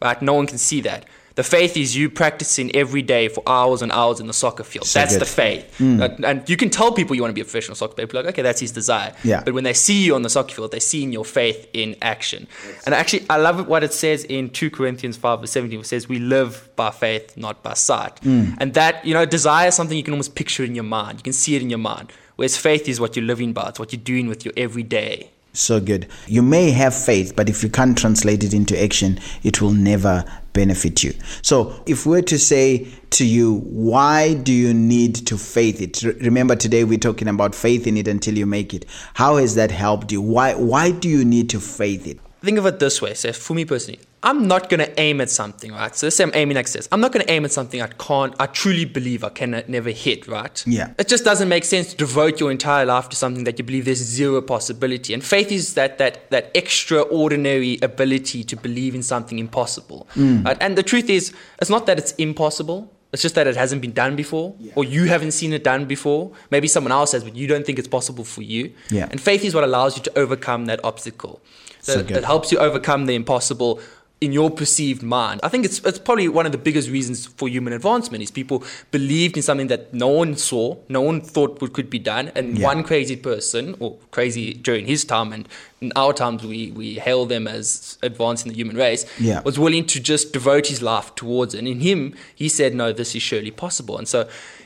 right? 0.00 0.20
No 0.22 0.34
one 0.34 0.46
can 0.46 0.58
see 0.58 0.80
that. 0.82 1.06
The 1.34 1.42
faith 1.42 1.76
is 1.76 1.96
you 1.96 2.10
practicing 2.10 2.74
every 2.76 3.02
day 3.02 3.28
for 3.28 3.42
hours 3.46 3.82
and 3.82 3.90
hours 3.92 4.20
in 4.20 4.26
the 4.26 4.32
soccer 4.32 4.64
field. 4.64 4.86
So 4.86 4.98
that's 4.98 5.14
good. 5.14 5.22
the 5.22 5.26
faith. 5.26 5.76
Mm. 5.78 6.04
And- 6.16 6.24
and 6.24 6.48
you 6.48 6.56
can 6.56 6.68
tell 6.70 6.92
people 6.92 7.16
you 7.16 7.22
want 7.22 7.30
to 7.30 7.34
be 7.34 7.40
a 7.40 7.44
professional 7.44 7.74
soccer 7.74 7.94
player. 7.94 8.06
People 8.06 8.20
are 8.20 8.22
like, 8.24 8.34
okay, 8.34 8.42
that's 8.42 8.60
his 8.60 8.72
desire. 8.72 9.12
Yeah. 9.24 9.42
But 9.44 9.54
when 9.54 9.64
they 9.64 9.72
see 9.72 10.04
you 10.04 10.14
on 10.14 10.22
the 10.22 10.30
soccer 10.30 10.54
field, 10.54 10.70
they're 10.72 10.80
seeing 10.80 11.12
your 11.12 11.24
faith 11.24 11.68
in 11.72 11.96
action. 12.02 12.46
And 12.86 12.94
actually, 12.94 13.24
I 13.30 13.36
love 13.38 13.66
what 13.66 13.82
it 13.82 13.92
says 13.92 14.24
in 14.24 14.50
2 14.50 14.70
Corinthians 14.70 15.16
5 15.16 15.40
verse 15.40 15.50
17. 15.50 15.80
It 15.80 15.86
says, 15.86 16.08
we 16.08 16.18
live 16.18 16.68
by 16.76 16.90
faith, 16.90 17.36
not 17.36 17.62
by 17.62 17.74
sight. 17.74 18.16
Mm. 18.22 18.56
And 18.60 18.74
that, 18.74 19.04
you 19.04 19.14
know, 19.14 19.24
desire 19.24 19.68
is 19.68 19.74
something 19.74 19.96
you 19.96 20.02
can 20.04 20.14
almost 20.14 20.34
picture 20.34 20.64
in 20.64 20.74
your 20.74 20.84
mind. 20.84 21.18
You 21.18 21.22
can 21.24 21.32
see 21.32 21.56
it 21.56 21.62
in 21.62 21.70
your 21.70 21.78
mind. 21.78 22.12
Whereas 22.36 22.56
faith 22.56 22.88
is 22.88 23.00
what 23.00 23.16
you're 23.16 23.24
living 23.24 23.52
by. 23.52 23.68
It's 23.68 23.78
what 23.78 23.92
you're 23.92 24.02
doing 24.02 24.26
with 24.28 24.44
your 24.44 24.54
everyday. 24.56 25.30
So 25.54 25.80
good. 25.80 26.06
You 26.26 26.42
may 26.42 26.70
have 26.70 26.94
faith, 26.94 27.36
but 27.36 27.48
if 27.50 27.62
you 27.62 27.68
can't 27.68 27.96
translate 27.96 28.42
it 28.42 28.54
into 28.54 28.80
action, 28.82 29.20
it 29.42 29.60
will 29.60 29.72
never 29.72 30.24
benefit 30.52 31.02
you. 31.02 31.14
So, 31.42 31.82
if 31.86 32.06
we're 32.06 32.22
to 32.22 32.38
say 32.38 32.88
to 33.10 33.26
you, 33.26 33.58
why 33.60 34.34
do 34.34 34.52
you 34.52 34.72
need 34.74 35.14
to 35.26 35.38
faith 35.38 35.80
it? 35.80 36.02
Remember 36.22 36.56
today 36.56 36.84
we're 36.84 36.98
talking 36.98 37.28
about 37.28 37.54
faith 37.54 37.86
in 37.86 37.96
it 37.96 38.08
until 38.08 38.36
you 38.36 38.46
make 38.46 38.74
it. 38.74 38.86
How 39.14 39.36
has 39.36 39.54
that 39.54 39.70
helped 39.70 40.12
you? 40.12 40.20
Why 40.20 40.54
why 40.54 40.90
do 40.90 41.08
you 41.08 41.24
need 41.24 41.50
to 41.50 41.60
faith 41.60 42.06
it? 42.06 42.18
Think 42.40 42.58
of 42.58 42.66
it 42.66 42.78
this 42.78 43.00
way. 43.00 43.14
So 43.14 43.32
for 43.32 43.54
me 43.54 43.64
personally, 43.64 44.00
I'm 44.24 44.46
not 44.46 44.68
going 44.68 44.78
to 44.80 45.00
aim 45.00 45.20
at 45.20 45.30
something, 45.30 45.72
right? 45.72 45.94
So 45.96 46.06
let's 46.06 46.16
say 46.16 46.24
I'm 46.24 46.30
aiming 46.34 46.56
like 46.56 46.70
this. 46.70 46.88
I'm 46.92 47.00
not 47.00 47.12
going 47.12 47.24
to 47.26 47.32
aim 47.32 47.44
at 47.44 47.52
something 47.52 47.82
I 47.82 47.88
can't, 47.88 48.34
I 48.38 48.46
truly 48.46 48.84
believe 48.84 49.24
I 49.24 49.30
can 49.30 49.64
never 49.66 49.90
hit, 49.90 50.28
right? 50.28 50.62
Yeah. 50.66 50.92
It 50.98 51.08
just 51.08 51.24
doesn't 51.24 51.48
make 51.48 51.64
sense 51.64 51.90
to 51.90 51.96
devote 51.96 52.38
your 52.38 52.50
entire 52.52 52.86
life 52.86 53.08
to 53.08 53.16
something 53.16 53.44
that 53.44 53.58
you 53.58 53.64
believe 53.64 53.84
there's 53.84 53.98
zero 53.98 54.40
possibility. 54.40 55.12
And 55.12 55.24
faith 55.24 55.50
is 55.50 55.74
that 55.74 55.98
that 55.98 56.30
that 56.30 56.50
extraordinary 56.54 57.78
ability 57.82 58.44
to 58.44 58.56
believe 58.56 58.94
in 58.94 59.02
something 59.02 59.38
impossible. 59.38 60.06
Mm. 60.14 60.44
Right? 60.44 60.56
And 60.60 60.78
the 60.78 60.82
truth 60.82 61.10
is, 61.10 61.32
it's 61.60 61.70
not 61.70 61.86
that 61.86 61.98
it's 61.98 62.12
impossible. 62.12 62.92
It's 63.12 63.20
just 63.20 63.34
that 63.34 63.46
it 63.46 63.56
hasn't 63.56 63.82
been 63.82 63.92
done 63.92 64.16
before, 64.16 64.54
Yeah. 64.58 64.72
or 64.74 64.84
you 64.84 65.04
haven't 65.04 65.32
seen 65.32 65.52
it 65.52 65.62
done 65.62 65.84
before. 65.84 66.32
Maybe 66.50 66.66
someone 66.66 66.92
else 66.92 67.12
has, 67.12 67.22
but 67.24 67.36
you 67.36 67.46
don't 67.46 67.66
think 67.66 67.78
it's 67.78 67.88
possible 67.88 68.24
for 68.24 68.40
you. 68.42 68.72
Yeah. 68.88 69.08
And 69.10 69.20
faith 69.20 69.44
is 69.44 69.54
what 69.54 69.64
allows 69.64 69.96
you 69.98 70.02
to 70.04 70.18
overcome 70.18 70.64
that 70.66 70.82
obstacle. 70.82 71.42
So 71.82 71.96
good. 72.02 72.14
that 72.16 72.24
helps 72.24 72.52
you 72.52 72.58
overcome 72.58 73.06
the 73.06 73.14
impossible 73.14 73.80
in 74.22 74.32
your 74.32 74.50
perceived 74.50 75.02
mind. 75.02 75.40
I 75.42 75.48
think 75.48 75.64
it's 75.64 75.78
it's 75.84 75.98
probably 75.98 76.28
one 76.28 76.46
of 76.46 76.52
the 76.52 76.58
biggest 76.68 76.88
reasons 76.90 77.26
for 77.26 77.48
human 77.48 77.72
advancement 77.72 78.22
is 78.22 78.30
people 78.30 78.62
believed 78.90 79.36
in 79.36 79.42
something 79.42 79.66
that 79.68 79.92
no 79.92 80.08
one 80.08 80.36
saw, 80.36 80.76
no 80.88 81.00
one 81.02 81.20
thought 81.20 81.60
would, 81.60 81.72
could 81.72 81.90
be 81.90 81.98
done, 81.98 82.30
and 82.36 82.58
Yeah. 82.58 82.66
one 82.72 82.82
crazy 82.84 83.16
person, 83.16 83.74
or 83.80 83.96
crazy 84.10 84.54
during 84.54 84.86
his 84.86 85.04
time, 85.04 85.32
and 85.32 85.48
in 85.80 85.90
our 85.96 86.12
times 86.12 86.42
we 86.52 86.60
we 86.80 86.94
hail 87.06 87.26
them 87.26 87.48
as 87.48 87.98
advancing 88.02 88.48
the 88.52 88.56
human 88.62 88.76
race, 88.76 89.04
Yeah. 89.18 89.40
was 89.44 89.58
willing 89.58 89.84
to 89.94 89.98
just 90.12 90.32
devote 90.32 90.66
his 90.68 90.80
life 90.82 91.08
towards 91.16 91.54
it. 91.54 91.58
And 91.58 91.68
in 91.68 91.80
him, 91.80 92.14
he 92.42 92.48
said, 92.48 92.74
"No, 92.74 92.92
this 92.92 93.14
is 93.14 93.22
surely 93.22 93.50
possible." 93.50 93.98
And 93.98 94.06
so. 94.08 94.20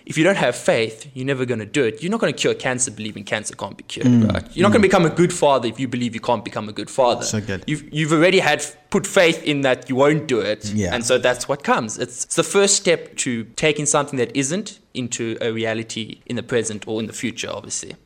If 0.07 0.17
you 0.17 0.23
don't 0.23 0.37
have 0.37 0.55
faith, 0.55 1.11
you're 1.15 1.27
never 1.27 1.45
going 1.45 1.59
to 1.59 1.67
do 1.67 1.83
it. 1.83 2.01
You're 2.01 2.13
not 2.13 2.21
going 2.21 2.33
to 2.33 2.39
cure 2.39 2.55
cancer 2.55 2.93
believing 2.93 3.25
cancer 3.25 3.57
can't 3.57 3.77
be 3.77 3.83
cured, 3.83 4.07
Mm. 4.07 4.33
right? 4.33 4.57
You're 4.57 4.63
not 4.63 4.71
going 4.73 4.81
to 4.83 4.89
become 4.89 5.05
a 5.05 5.11
good 5.11 5.33
father 5.33 5.67
if 5.69 5.81
you 5.81 5.89
believe 5.89 6.15
you 6.15 6.21
can't 6.21 6.45
become 6.45 6.69
a 6.69 6.73
good 6.73 6.89
father. 6.89 7.25
So 7.25 7.41
good. 7.41 7.65
You've 7.67 7.93
you've 7.93 8.13
already 8.13 8.39
had 8.39 8.65
put 8.91 9.05
faith 9.05 9.43
in 9.43 9.63
that 9.63 9.89
you 9.89 9.97
won't 9.97 10.29
do 10.29 10.39
it, 10.41 10.73
Yeah. 10.73 10.95
and 10.95 11.05
so 11.05 11.19
that's 11.19 11.49
what 11.49 11.65
comes. 11.65 11.99
It's, 11.99 12.25
it's 12.25 12.37
the 12.37 12.45
first 12.45 12.77
step 12.77 13.17
to 13.17 13.45
taking 13.57 13.85
something 13.85 14.17
that 14.19 14.31
isn't 14.37 14.79
into 14.95 15.37
a 15.41 15.51
reality 15.53 16.21
in 16.27 16.37
the 16.37 16.43
present 16.45 16.87
or 16.87 17.01
in 17.01 17.07
the 17.09 17.13
future, 17.13 17.51
obviously. 17.51 17.97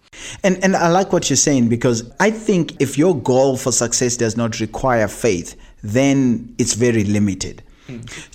And 0.43 0.59
and 0.65 0.75
I 0.77 0.89
like 0.89 1.13
what 1.13 1.29
you're 1.29 1.37
saying 1.37 1.69
because 1.69 2.11
I 2.19 2.31
think 2.31 2.81
if 2.81 2.97
your 2.97 3.15
goal 3.15 3.57
for 3.59 3.73
success 3.73 4.17
does 4.17 4.37
not 4.39 4.59
require 4.59 5.07
faith, 5.07 5.55
then 5.83 6.55
it's 6.59 6.73
very 6.75 7.05
limited. 7.05 7.63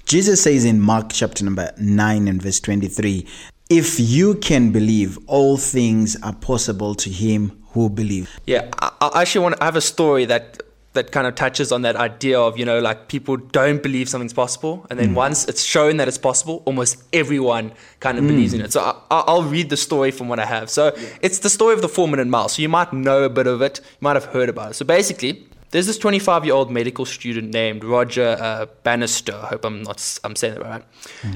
Jesus 0.05 0.41
says 0.43 0.65
in 0.65 0.81
Mark 0.81 1.12
chapter 1.13 1.43
number 1.45 1.72
9 1.79 2.27
and 2.27 2.41
verse 2.41 2.60
23, 2.60 3.25
if 3.69 4.00
you 4.00 4.36
can 4.36 4.72
believe, 4.72 5.17
all 5.27 5.57
things 5.57 6.15
are 6.22 6.34
possible 6.34 6.95
to 6.95 7.10
him 7.10 7.63
who 7.69 7.89
believes. 7.89 8.29
Yeah, 8.45 8.69
I, 8.79 9.22
actually 9.22 9.43
want. 9.43 9.62
I 9.62 9.65
have 9.65 9.75
a 9.75 9.81
story 9.81 10.25
that 10.25 10.62
that 10.93 11.12
kind 11.12 11.27
of 11.27 11.36
touches 11.36 11.74
on 11.74 11.81
that 11.81 11.98
idea 11.98 12.39
of 12.39 12.57
you 12.57 12.63
know 12.63 12.79
like 12.79 13.10
people 13.10 13.36
don't 13.36 13.84
believe 13.84 14.07
something's 14.07 14.34
possible, 14.34 14.86
and 14.89 15.00
then 15.00 15.10
mm. 15.10 15.15
once 15.15 15.45
it's 15.48 15.63
shown 15.63 15.98
that 15.98 16.07
it's 16.07 16.17
possible, 16.17 16.62
almost 16.65 17.03
everyone 17.12 17.74
kind 18.00 18.17
of 18.17 18.24
mm. 18.24 18.29
believes 18.29 18.53
in 18.53 18.62
it. 18.62 18.72
So 18.72 18.81
I, 18.81 18.91
I- 19.12 19.24
I'll 19.27 19.43
read 19.43 19.69
the 19.69 19.77
story 19.77 20.12
from 20.12 20.29
what 20.29 20.39
I 20.39 20.45
have. 20.45 20.69
So 20.69 20.93
it's 21.22 21.39
the 21.39 21.50
story 21.50 21.74
of 21.74 21.81
the 21.81 21.89
four 21.89 22.07
minute 22.07 22.27
mile. 22.27 22.50
So 22.50 22.62
you 22.62 22.69
might 22.69 22.93
know 22.93 23.24
a 23.24 23.29
bit 23.29 23.48
of 23.48 23.62
it. 23.62 23.81
You 23.84 23.98
might 24.01 24.15
have 24.15 24.25
heard 24.25 24.50
about 24.50 24.72
it. 24.72 24.74
So 24.75 24.86
basically. 24.86 25.48
There's 25.72 25.88
this 25.88 25.98
25 25.98 26.45
year 26.45 26.53
old 26.53 26.72
medical 26.72 27.05
student 27.05 27.53
named 27.53 27.84
Roger 27.84 28.38
uh, 28.39 28.65
Bannister. 28.84 29.34
I 29.36 29.48
hope 29.48 29.65
I'm 29.65 29.84
not 29.84 30.19
I'm 30.24 30.36
saying 30.36 30.55
that 30.55 30.63
right. 30.63 30.84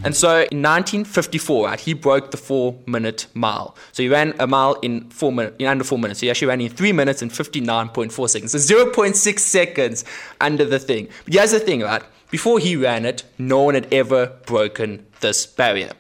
And 0.04 0.16
so 0.16 0.30
in 0.52 0.62
1954, 0.62 1.66
right, 1.66 1.80
he 1.80 1.94
broke 1.94 2.32
the 2.32 2.38
four 2.38 2.78
minute 2.86 3.28
mile. 3.34 3.76
So 3.92 4.04
he 4.04 4.10
ran 4.10 4.34
a 4.40 4.48
mile 4.48 4.76
in 4.82 5.10
four 5.10 5.32
minutes, 5.32 5.56
in 5.60 5.68
under 5.68 5.84
four 5.84 6.00
minutes. 6.00 6.20
So 6.20 6.26
he 6.26 6.30
actually 6.30 6.48
ran 6.48 6.62
in 6.62 6.70
three 6.70 6.94
minutes 6.94 7.22
and 7.22 7.32
59.4 7.32 8.30
seconds. 8.30 8.52
So 8.52 8.86
0.6 8.86 9.40
seconds 9.40 10.06
under 10.40 10.66
the 10.66 10.80
thing. 10.80 11.10
But 11.26 11.34
here's 11.34 11.52
the 11.52 11.60
thing, 11.60 11.82
right? 11.82 12.04
Before 12.32 12.60
he 12.60 12.76
ran 12.76 13.06
it, 13.06 13.24
no 13.38 13.62
one 13.64 13.74
had 13.74 13.92
ever 13.92 14.28
broken 14.46 15.06
this 15.20 15.46
barrier. 15.46 15.92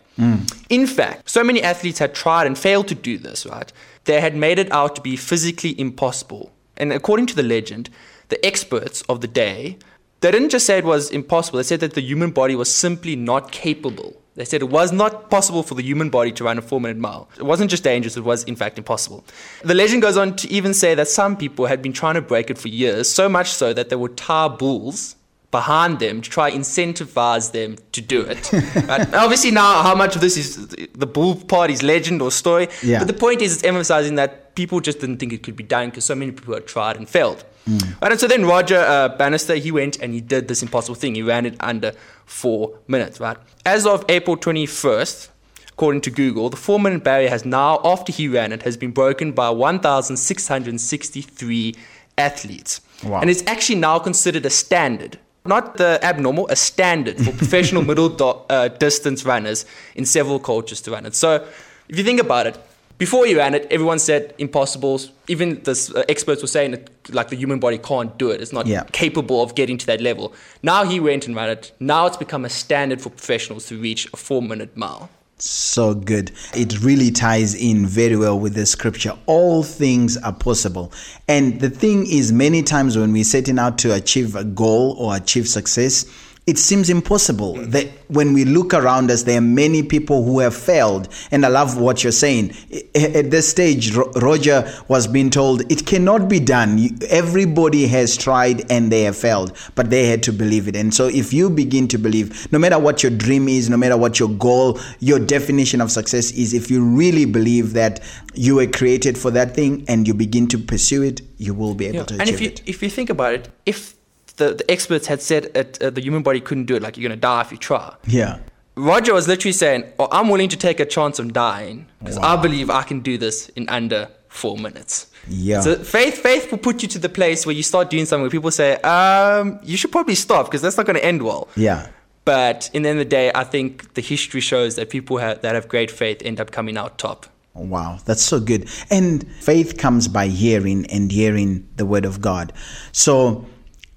In 0.69 0.86
fact, 0.86 1.29
so 1.29 1.45
many 1.45 1.63
athletes 1.63 2.00
had 2.00 2.13
tried 2.13 2.45
and 2.45 2.57
failed 2.57 2.89
to 2.89 2.95
do 2.95 3.17
this, 3.17 3.45
right? 3.45 3.71
They 4.03 4.19
had 4.19 4.36
made 4.36 4.59
it 4.59 4.69
out 4.69 4.95
to 4.98 5.01
be 5.01 5.15
physically 5.15 5.79
impossible. 5.79 6.51
And 6.75 6.91
according 6.91 7.27
to 7.27 7.36
the 7.36 7.43
legend, 7.43 7.89
the 8.29 8.43
experts 8.45 9.01
of 9.03 9.21
the 9.21 9.27
day, 9.27 9.77
they 10.21 10.31
didn't 10.31 10.50
just 10.50 10.65
say 10.65 10.77
it 10.77 10.86
was 10.86 11.12
impossible, 11.12 11.57
they 11.57 11.63
said 11.63 11.79
that 11.81 11.93
the 11.93 12.01
human 12.01 12.31
body 12.31 12.55
was 12.55 12.74
simply 12.74 13.15
not 13.15 13.51
capable. 13.51 14.15
They 14.36 14.45
said 14.45 14.62
it 14.62 14.69
was 14.69 14.91
not 14.91 15.29
possible 15.29 15.63
for 15.63 15.75
the 15.75 15.83
human 15.83 16.09
body 16.09 16.31
to 16.33 16.45
run 16.45 16.57
a 16.57 16.62
four 16.62 16.79
minute 16.79 16.98
mile. 16.98 17.29
It 17.38 17.43
wasn't 17.43 17.69
just 17.69 17.83
dangerous, 17.83 18.15
it 18.15 18.24
was 18.24 18.43
in 18.45 18.55
fact 18.55 18.77
impossible. 18.77 19.25
The 19.63 19.74
legend 19.74 20.01
goes 20.01 20.17
on 20.17 20.36
to 20.38 20.50
even 20.50 20.74
say 20.74 20.95
that 20.95 21.09
some 21.09 21.36
people 21.36 21.65
had 21.65 21.81
been 21.81 21.93
trying 21.93 22.15
to 22.15 22.21
break 22.21 22.50
it 22.50 22.57
for 22.57 22.69
years, 22.69 23.09
so 23.09 23.27
much 23.27 23.50
so 23.50 23.74
that 23.74 23.89
there 23.89 23.98
were 23.98 24.09
tar 24.09 24.50
bulls 24.50 25.15
behind 25.51 26.00
them 26.00 26.21
to 26.21 26.29
try 26.29 26.51
incentivize 26.51 27.51
them 27.51 27.75
to 27.91 28.01
do 28.01 28.21
it. 28.21 28.51
Right? 28.88 29.13
Obviously, 29.13 29.51
now 29.51 29.81
how 29.83 29.95
much 29.95 30.15
of 30.15 30.21
this 30.21 30.38
is 30.38 30.67
the 30.67 31.07
bull 31.07 31.36
party's 31.36 31.83
legend 31.83 32.21
or 32.21 32.31
story? 32.31 32.67
Yeah. 32.83 33.00
But 33.00 33.07
the 33.07 33.13
point 33.13 33.41
is, 33.41 33.55
it's 33.55 33.63
emphasizing 33.63 34.15
that 34.15 34.55
people 34.55 34.79
just 34.79 35.00
didn't 35.00 35.17
think 35.17 35.33
it 35.33 35.43
could 35.43 35.55
be 35.55 35.63
done 35.63 35.89
because 35.89 36.05
so 36.05 36.15
many 36.15 36.31
people 36.31 36.53
had 36.53 36.67
tried 36.67 36.98
and 36.98 37.09
failed. 37.09 37.43
Right, 37.67 38.11
and 38.11 38.19
so 38.19 38.27
then 38.27 38.45
Roger 38.45 38.79
uh, 38.79 39.09
Bannister, 39.09 39.55
he 39.55 39.71
went 39.71 39.99
and 39.99 40.13
he 40.13 40.21
did 40.21 40.47
this 40.47 40.63
impossible 40.63 40.95
thing. 40.95 41.15
He 41.15 41.21
ran 41.21 41.45
it 41.45 41.55
under 41.59 41.91
four 42.25 42.79
minutes, 42.87 43.19
right? 43.19 43.37
As 43.65 43.85
of 43.85 44.05
April 44.09 44.37
21st, 44.37 45.29
according 45.69 46.01
to 46.01 46.11
Google, 46.11 46.49
the 46.49 46.57
four 46.57 46.79
minute 46.79 47.03
barrier 47.03 47.29
has 47.29 47.45
now, 47.45 47.79
after 47.83 48.11
he 48.11 48.27
ran 48.27 48.51
it, 48.51 48.63
has 48.63 48.75
been 48.75 48.91
broken 48.91 49.31
by 49.31 49.49
1,663 49.49 51.75
athletes. 52.17 52.81
Wow. 53.03 53.21
And 53.21 53.29
it's 53.29 53.43
actually 53.47 53.79
now 53.79 53.99
considered 53.99 54.45
a 54.45 54.49
standard. 54.49 55.19
Not 55.45 55.77
the 55.77 55.99
abnormal, 56.03 56.47
a 56.49 56.55
standard 56.55 57.17
for 57.17 57.31
professional 57.37 57.83
middle 57.83 58.09
do- 58.09 58.41
uh, 58.49 58.67
distance 58.67 59.25
runners 59.25 59.65
in 59.95 60.05
several 60.05 60.39
cultures 60.39 60.81
to 60.81 60.91
run 60.91 61.05
it. 61.05 61.15
So, 61.15 61.47
if 61.87 61.97
you 61.97 62.03
think 62.03 62.19
about 62.19 62.45
it, 62.45 62.57
before 62.99 63.25
he 63.25 63.33
ran 63.33 63.55
it, 63.55 63.65
everyone 63.71 63.97
said 63.97 64.35
impossible. 64.37 65.01
Even 65.27 65.63
the 65.63 65.93
uh, 65.95 66.03
experts 66.07 66.41
were 66.43 66.47
saying 66.47 66.71
that 66.71 66.89
like 67.11 67.29
the 67.29 67.35
human 67.35 67.59
body 67.59 67.79
can't 67.79 68.15
do 68.19 68.29
it. 68.29 68.41
It's 68.41 68.53
not 68.53 68.67
Yeah. 68.67 68.83
capable 68.91 69.41
of 69.41 69.55
getting 69.55 69.77
to 69.79 69.85
that 69.87 70.01
level. 70.01 70.33
Now 70.61 70.83
he 70.83 70.99
went 70.99 71.25
and 71.25 71.35
ran 71.35 71.49
it. 71.49 71.71
Now 71.79 72.05
it's 72.05 72.17
become 72.17 72.45
a 72.45 72.49
standard 72.49 73.01
for 73.01 73.09
professionals 73.09 73.65
to 73.67 73.79
reach 73.81 74.07
a 74.13 74.17
four 74.17 74.41
minute 74.41 74.77
mile. 74.77 75.09
So 75.41 75.93
good. 75.93 76.31
It 76.53 76.81
really 76.83 77.11
ties 77.11 77.55
in 77.55 77.85
very 77.85 78.17
well 78.17 78.37
with 78.37 78.55
the 78.55 78.65
scripture. 78.65 79.13
All 79.25 79.63
things 79.63 80.17
are 80.17 80.33
possible. 80.33 80.91
And 81.29 81.61
the 81.61 81.69
thing 81.69 82.05
is, 82.05 82.33
many 82.33 82.61
times 82.61 82.97
when 82.97 83.13
we're 83.13 83.23
setting 83.23 83.57
out 83.57 83.77
to 83.79 83.95
achieve 83.95 84.35
a 84.35 84.43
goal 84.43 84.97
or 84.99 85.15
achieve 85.15 85.47
success, 85.47 86.05
it 86.49 86.57
seems 86.57 86.89
impossible 86.89 87.53
mm. 87.53 87.71
that 87.71 87.87
when 88.07 88.33
we 88.33 88.43
look 88.43 88.73
around 88.73 89.11
us, 89.11 89.21
there 89.23 89.37
are 89.37 89.41
many 89.41 89.83
people 89.83 90.23
who 90.23 90.39
have 90.39 90.55
failed. 90.55 91.07
And 91.29 91.45
I 91.45 91.49
love 91.49 91.79
what 91.79 92.03
you're 92.03 92.11
saying. 92.11 92.55
At 92.95 93.29
this 93.29 93.47
stage, 93.47 93.93
Roger 93.93 94.67
was 94.87 95.05
being 95.05 95.29
told 95.29 95.61
it 95.71 95.85
cannot 95.85 96.27
be 96.27 96.39
done. 96.39 96.97
Everybody 97.09 97.85
has 97.87 98.17
tried 98.17 98.71
and 98.71 98.91
they 98.91 99.03
have 99.03 99.15
failed, 99.15 99.55
but 99.75 99.91
they 99.91 100.07
had 100.07 100.23
to 100.23 100.33
believe 100.33 100.67
it. 100.67 100.75
And 100.75 100.91
so, 100.91 101.05
if 101.05 101.31
you 101.33 101.51
begin 101.51 101.87
to 101.89 101.99
believe, 101.99 102.51
no 102.51 102.57
matter 102.57 102.79
what 102.79 103.03
your 103.03 103.11
dream 103.11 103.47
is, 103.47 103.69
no 103.69 103.77
matter 103.77 103.95
what 103.95 104.19
your 104.19 104.29
goal, 104.29 104.79
your 104.99 105.19
definition 105.19 105.81
of 105.81 105.91
success 105.91 106.31
is, 106.31 106.55
if 106.55 106.71
you 106.71 106.83
really 106.83 107.25
believe 107.25 107.73
that 107.73 107.99
you 108.33 108.55
were 108.55 108.67
created 108.67 109.19
for 109.19 109.29
that 109.31 109.53
thing 109.53 109.85
and 109.87 110.07
you 110.07 110.15
begin 110.15 110.47
to 110.47 110.57
pursue 110.57 111.03
it, 111.03 111.21
you 111.37 111.53
will 111.53 111.75
be 111.75 111.85
able 111.85 111.97
Yeah. 111.97 112.05
to 112.05 112.13
And 112.13 112.21
achieve 112.23 112.33
if 112.35 112.41
you 112.41 112.47
it. 112.47 112.61
if 112.65 112.83
you 112.83 112.89
think 112.89 113.09
about 113.11 113.33
it, 113.33 113.49
if 113.67 113.98
the, 114.39 114.55
the 114.55 114.72
experts 114.72 115.05
had 115.05 115.22
said 115.22 115.46
it, 115.55 115.81
uh, 115.81 115.91
the 115.91 116.01
human 116.01 116.24
body 116.24 116.41
couldn't 116.41 116.65
do 116.65 116.75
it, 116.75 116.81
like 116.81 116.98
you're 116.98 117.08
gonna 117.08 117.22
die 117.22 117.41
if 117.41 117.51
you 117.51 117.58
try. 117.58 117.93
Yeah. 118.08 118.39
Roger 118.75 119.13
was 119.13 119.27
literally 119.27 119.51
saying, 119.51 119.84
oh, 120.00 120.08
I'm 120.12 120.29
willing 120.29 120.50
to 120.50 120.58
take 120.58 120.79
a 120.79 120.86
chance 120.86 121.19
of 121.19 121.34
dying 121.34 121.88
because 122.00 122.17
I 122.17 122.41
believe 122.41 122.69
I 122.69 122.84
can 122.84 123.01
do 123.01 123.17
this 123.17 123.50
in 123.50 123.67
under 123.67 124.10
four 124.29 124.58
minutes. 124.58 125.08
Yeah. 125.27 125.60
So 125.60 125.75
faith, 125.75 126.19
faith 126.19 126.50
will 126.50 126.60
put 126.60 126.81
you 126.81 126.88
to 126.89 127.00
the 127.00 127.10
place 127.10 127.46
where 127.46 127.53
you 127.53 127.63
start 127.63 127.89
doing 127.89 128.05
something 128.05 128.22
where 128.22 128.29
people 128.29 128.51
say, 128.51 128.75
um, 128.81 129.60
you 129.63 129.75
should 129.75 129.91
probably 129.91 130.15
stop 130.15 130.46
because 130.46 130.62
that's 130.62 130.77
not 130.77 130.86
going 130.86 130.96
to 130.96 131.03
end 131.03 131.24
well. 131.24 131.50
Yeah. 131.58 131.89
But 132.24 132.69
in 132.74 132.84
the 132.84 132.89
end 132.89 133.00
of 133.00 133.05
the 133.05 133.10
day, 133.10 133.31
I 133.36 133.43
think 133.43 133.96
the 133.96 134.01
history 134.01 134.39
shows 134.39 134.75
that 134.77 134.89
people 134.89 135.17
have, 135.17 135.41
that 135.41 135.55
have 135.55 135.67
great 135.67 135.91
faith 135.91 136.22
end 136.24 136.39
up 136.39 136.51
coming 136.51 136.77
out 136.77 136.98
top. 136.98 137.25
Wow, 137.55 137.98
that's 138.05 138.22
so 138.22 138.39
good. 138.39 138.69
And 138.89 139.29
faith 139.41 139.77
comes 139.77 140.08
by 140.08 140.27
hearing 140.27 140.86
and 140.86 141.12
hearing 141.12 141.67
the 141.75 141.86
word 141.86 142.05
of 142.05 142.22
God. 142.22 142.53
So 142.91 143.46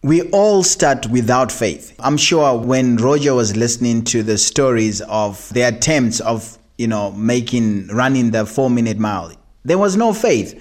we 0.03 0.23
all 0.31 0.65
start 0.65 1.07
without 1.11 1.53
faith. 1.53 1.95
I'm 2.01 2.17
sure 2.17 2.59
when 2.59 2.97
Roger 2.97 3.35
was 3.35 3.57
listening 3.57 4.03
to 4.05 4.25
the 4.25 4.37
stories 4.37 5.01
of 5.03 5.49
the 5.51 5.63
attempts 5.63 6.19
of, 6.21 6.59
you 6.77 6.89
know, 6.89 7.13
making 7.13 7.87
running 7.87 8.33
the 8.33 8.45
4 8.45 8.69
minute 8.69 8.99
mile, 8.99 9.33
there 9.65 9.79
was 9.79 9.97
no 9.97 10.13
faith. 10.13 10.61